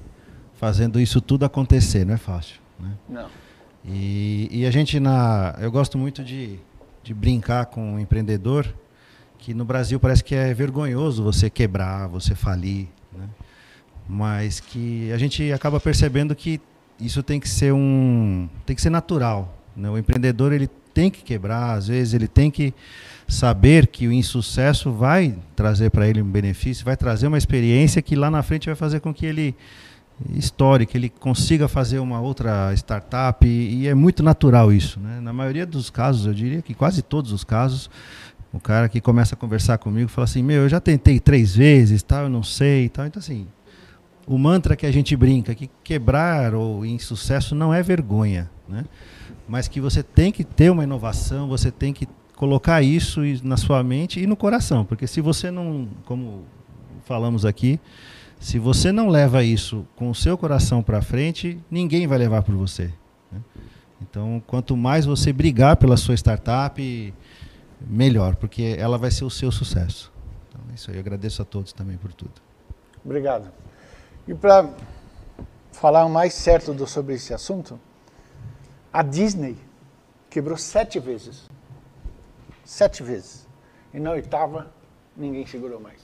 fazendo 0.55 0.99
isso 0.99 1.21
tudo 1.21 1.45
acontecer. 1.45 2.03
Não 2.03 2.15
é 2.15 2.17
fácil. 2.17 2.59
Né? 2.79 2.91
Não. 3.07 3.27
E, 3.85 4.49
e, 4.51 4.65
a 4.65 4.71
gente, 4.71 4.99
na, 4.99 5.55
eu 5.59 5.71
gosto 5.71 5.99
muito 5.99 6.23
de, 6.23 6.57
de 7.03 7.13
brincar 7.13 7.67
com 7.67 7.91
o 7.91 7.95
um 7.95 7.99
empreendedor, 7.99 8.73
que 9.37 9.53
no 9.53 9.63
Brasil 9.63 9.99
parece 9.99 10.23
que 10.23 10.33
é 10.33 10.51
vergonhoso 10.51 11.23
você 11.23 11.47
quebrar, 11.47 12.07
você 12.07 12.33
falir, 12.33 12.87
né? 13.15 13.29
mas 14.09 14.59
que 14.59 15.11
a 15.11 15.17
gente 15.19 15.51
acaba 15.51 15.79
percebendo 15.79 16.35
que 16.35 16.59
isso 16.99 17.21
tem 17.21 17.39
que 17.39 17.47
ser 17.47 17.71
um, 17.71 18.49
tem 18.65 18.75
que 18.75 18.81
ser 18.81 18.89
natural. 18.89 19.55
Né? 19.75 19.87
O 19.87 19.97
empreendedor 19.99 20.51
ele 20.51 20.67
tem 20.95 21.11
que 21.11 21.21
quebrar, 21.21 21.73
às 21.73 21.89
vezes 21.89 22.13
ele 22.13 22.27
tem 22.27 22.49
que 22.49 22.73
saber 23.27 23.87
que 23.87 24.07
o 24.07 24.13
insucesso 24.13 24.93
vai 24.93 25.35
trazer 25.55 25.91
para 25.91 26.07
ele 26.07 26.21
um 26.21 26.31
benefício, 26.31 26.85
vai 26.85 26.95
trazer 26.95 27.27
uma 27.27 27.37
experiência 27.37 28.01
que 28.01 28.15
lá 28.15 28.31
na 28.31 28.41
frente 28.41 28.67
vai 28.67 28.75
fazer 28.75 29.01
com 29.01 29.13
que 29.13 29.25
ele 29.25 29.55
que 30.87 30.97
ele 30.97 31.09
consiga 31.09 31.67
fazer 31.67 31.99
uma 31.99 32.21
outra 32.21 32.73
startup 32.73 33.45
e, 33.45 33.81
e 33.81 33.87
é 33.87 33.93
muito 33.93 34.23
natural 34.23 34.71
isso, 34.71 34.97
né? 34.97 35.19
Na 35.19 35.33
maioria 35.33 35.65
dos 35.65 35.89
casos, 35.89 36.25
eu 36.25 36.33
diria 36.33 36.61
que 36.61 36.73
quase 36.73 37.01
todos 37.01 37.33
os 37.33 37.43
casos, 37.43 37.89
o 38.53 38.59
cara 38.59 38.87
que 38.87 39.01
começa 39.01 39.35
a 39.35 39.37
conversar 39.37 39.77
comigo 39.77 40.07
fala 40.07 40.23
assim, 40.23 40.41
meu, 40.41 40.61
eu 40.61 40.69
já 40.69 40.79
tentei 40.79 41.19
três 41.19 41.53
vezes, 41.53 42.01
tal, 42.01 42.23
eu 42.23 42.29
não 42.29 42.43
sei, 42.43 42.87
tal, 42.87 43.05
então 43.05 43.19
assim, 43.19 43.45
o 44.25 44.37
mantra 44.37 44.77
que 44.77 44.85
a 44.85 44.91
gente 44.91 45.13
brinca 45.17 45.53
que 45.53 45.69
quebrar 45.83 46.53
ou 46.53 46.85
insucesso 46.85 47.53
não 47.53 47.73
é 47.73 47.83
vergonha, 47.83 48.49
né? 48.69 48.85
Mas 49.47 49.67
que 49.67 49.79
você 49.79 50.01
tem 50.01 50.31
que 50.31 50.43
ter 50.43 50.71
uma 50.71 50.83
inovação, 50.83 51.47
você 51.47 51.71
tem 51.71 51.93
que 51.93 52.07
colocar 52.35 52.81
isso 52.81 53.21
na 53.43 53.57
sua 53.57 53.83
mente 53.83 54.19
e 54.19 54.27
no 54.27 54.35
coração, 54.35 54.83
porque 54.83 55.07
se 55.07 55.21
você 55.21 55.49
não, 55.49 55.87
como 56.05 56.43
falamos 57.05 57.45
aqui, 57.45 57.79
se 58.39 58.59
você 58.59 58.91
não 58.91 59.07
leva 59.07 59.43
isso 59.43 59.87
com 59.95 60.09
o 60.09 60.15
seu 60.15 60.37
coração 60.37 60.83
para 60.83 61.01
frente, 61.01 61.59
ninguém 61.71 62.05
vai 62.07 62.17
levar 62.17 62.43
por 62.43 62.55
você. 62.55 62.91
Né? 63.31 63.39
Então, 64.01 64.43
quanto 64.45 64.75
mais 64.75 65.05
você 65.05 65.31
brigar 65.31 65.77
pela 65.77 65.95
sua 65.95 66.15
startup, 66.15 67.13
melhor, 67.81 68.35
porque 68.35 68.75
ela 68.77 68.97
vai 68.97 69.11
ser 69.11 69.23
o 69.23 69.29
seu 69.29 69.51
sucesso. 69.51 70.11
Então, 70.49 70.61
é 70.71 70.75
isso 70.75 70.91
aí. 70.91 70.97
Eu 70.97 71.01
agradeço 71.01 71.41
a 71.41 71.45
todos 71.45 71.71
também 71.71 71.97
por 71.97 72.11
tudo. 72.13 72.33
Obrigado. 73.03 73.49
E 74.27 74.33
para 74.33 74.69
falar 75.71 76.07
mais 76.09 76.33
certo 76.33 76.73
do, 76.73 76.87
sobre 76.87 77.15
esse 77.15 77.33
assunto, 77.33 77.79
a 78.99 79.01
Disney 79.01 79.57
quebrou 80.29 80.57
sete 80.57 80.99
vezes 80.99 81.47
sete 82.65 83.03
vezes. 83.03 83.47
E 83.93 83.99
na 83.99 84.11
oitava, 84.11 84.67
ninguém 85.15 85.45
segurou 85.45 85.79
mais. 85.79 86.01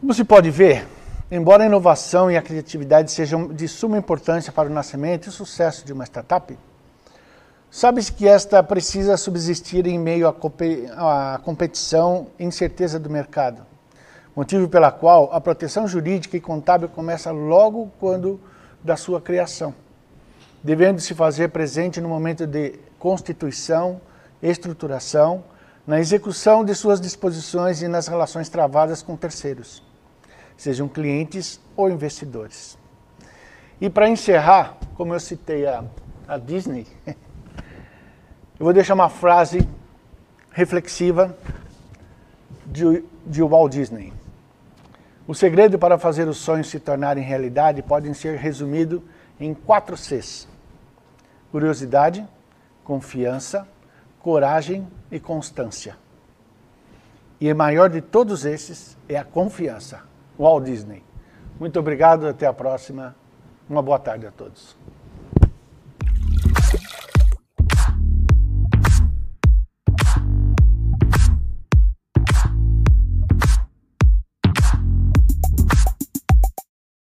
Como 0.00 0.14
se 0.14 0.24
pode 0.24 0.50
ver, 0.50 0.86
embora 1.30 1.62
a 1.62 1.66
inovação 1.66 2.30
e 2.30 2.36
a 2.36 2.42
criatividade 2.42 3.12
sejam 3.12 3.48
de 3.48 3.68
suma 3.68 3.98
importância 3.98 4.50
para 4.50 4.68
o 4.68 4.72
nascimento 4.72 5.28
e 5.28 5.32
sucesso 5.32 5.84
de 5.84 5.92
uma 5.92 6.04
startup, 6.04 6.56
sabe-se 7.70 8.12
que 8.12 8.26
esta 8.26 8.62
precisa 8.62 9.16
subsistir 9.16 9.86
em 9.86 9.98
meio 9.98 10.26
à 10.28 11.40
competição 11.42 12.28
e 12.38 12.44
incerteza 12.44 12.98
do 12.98 13.10
mercado, 13.10 13.66
motivo 14.34 14.68
pela 14.68 14.90
qual 14.90 15.28
a 15.32 15.40
proteção 15.40 15.86
jurídica 15.86 16.36
e 16.36 16.40
contábil 16.40 16.88
começa 16.88 17.30
logo 17.30 17.92
quando 17.98 18.40
da 18.82 18.96
sua 18.96 19.20
criação, 19.20 19.74
devendo 20.62 21.00
se 21.00 21.14
fazer 21.14 21.48
presente 21.48 22.00
no 22.00 22.08
momento 22.08 22.46
de 22.46 22.78
constituição, 22.98 24.00
estruturação, 24.42 25.44
na 25.86 25.98
execução 25.98 26.64
de 26.64 26.74
suas 26.74 27.00
disposições 27.00 27.80
e 27.82 27.88
nas 27.88 28.08
relações 28.08 28.48
travadas 28.48 29.02
com 29.02 29.16
terceiros, 29.16 29.82
sejam 30.56 30.88
clientes 30.88 31.60
ou 31.76 31.90
investidores. 31.90 32.76
E 33.80 33.88
para 33.88 34.08
encerrar, 34.08 34.76
como 34.96 35.14
eu 35.14 35.20
citei 35.20 35.66
a, 35.66 35.84
a 36.26 36.36
Disney, 36.36 36.86
eu 37.06 37.16
vou 38.64 38.72
deixar 38.72 38.94
uma 38.94 39.08
frase 39.08 39.66
reflexiva 40.50 41.36
de, 42.66 43.04
de 43.24 43.42
Walt 43.42 43.72
Disney. 43.72 44.12
O 45.28 45.34
segredo 45.34 45.78
para 45.78 45.98
fazer 45.98 46.26
os 46.26 46.38
sonhos 46.38 46.68
se 46.68 46.80
tornarem 46.80 47.22
realidade 47.22 47.82
pode 47.82 48.12
ser 48.14 48.38
resumido 48.38 49.04
em 49.38 49.52
quatro 49.52 49.94
Cs: 49.94 50.48
curiosidade, 51.52 52.26
confiança, 52.82 53.68
coragem 54.20 54.88
e 55.10 55.20
constância. 55.20 55.98
E 57.38 57.52
o 57.52 57.54
maior 57.54 57.90
de 57.90 58.00
todos 58.00 58.46
esses 58.46 58.96
é 59.06 59.18
a 59.18 59.24
confiança. 59.24 60.00
Walt 60.38 60.64
Disney. 60.64 61.04
Muito 61.60 61.78
obrigado, 61.78 62.26
até 62.26 62.46
a 62.46 62.52
próxima. 62.54 63.14
Uma 63.68 63.82
boa 63.82 63.98
tarde 63.98 64.26
a 64.26 64.30
todos. 64.30 64.74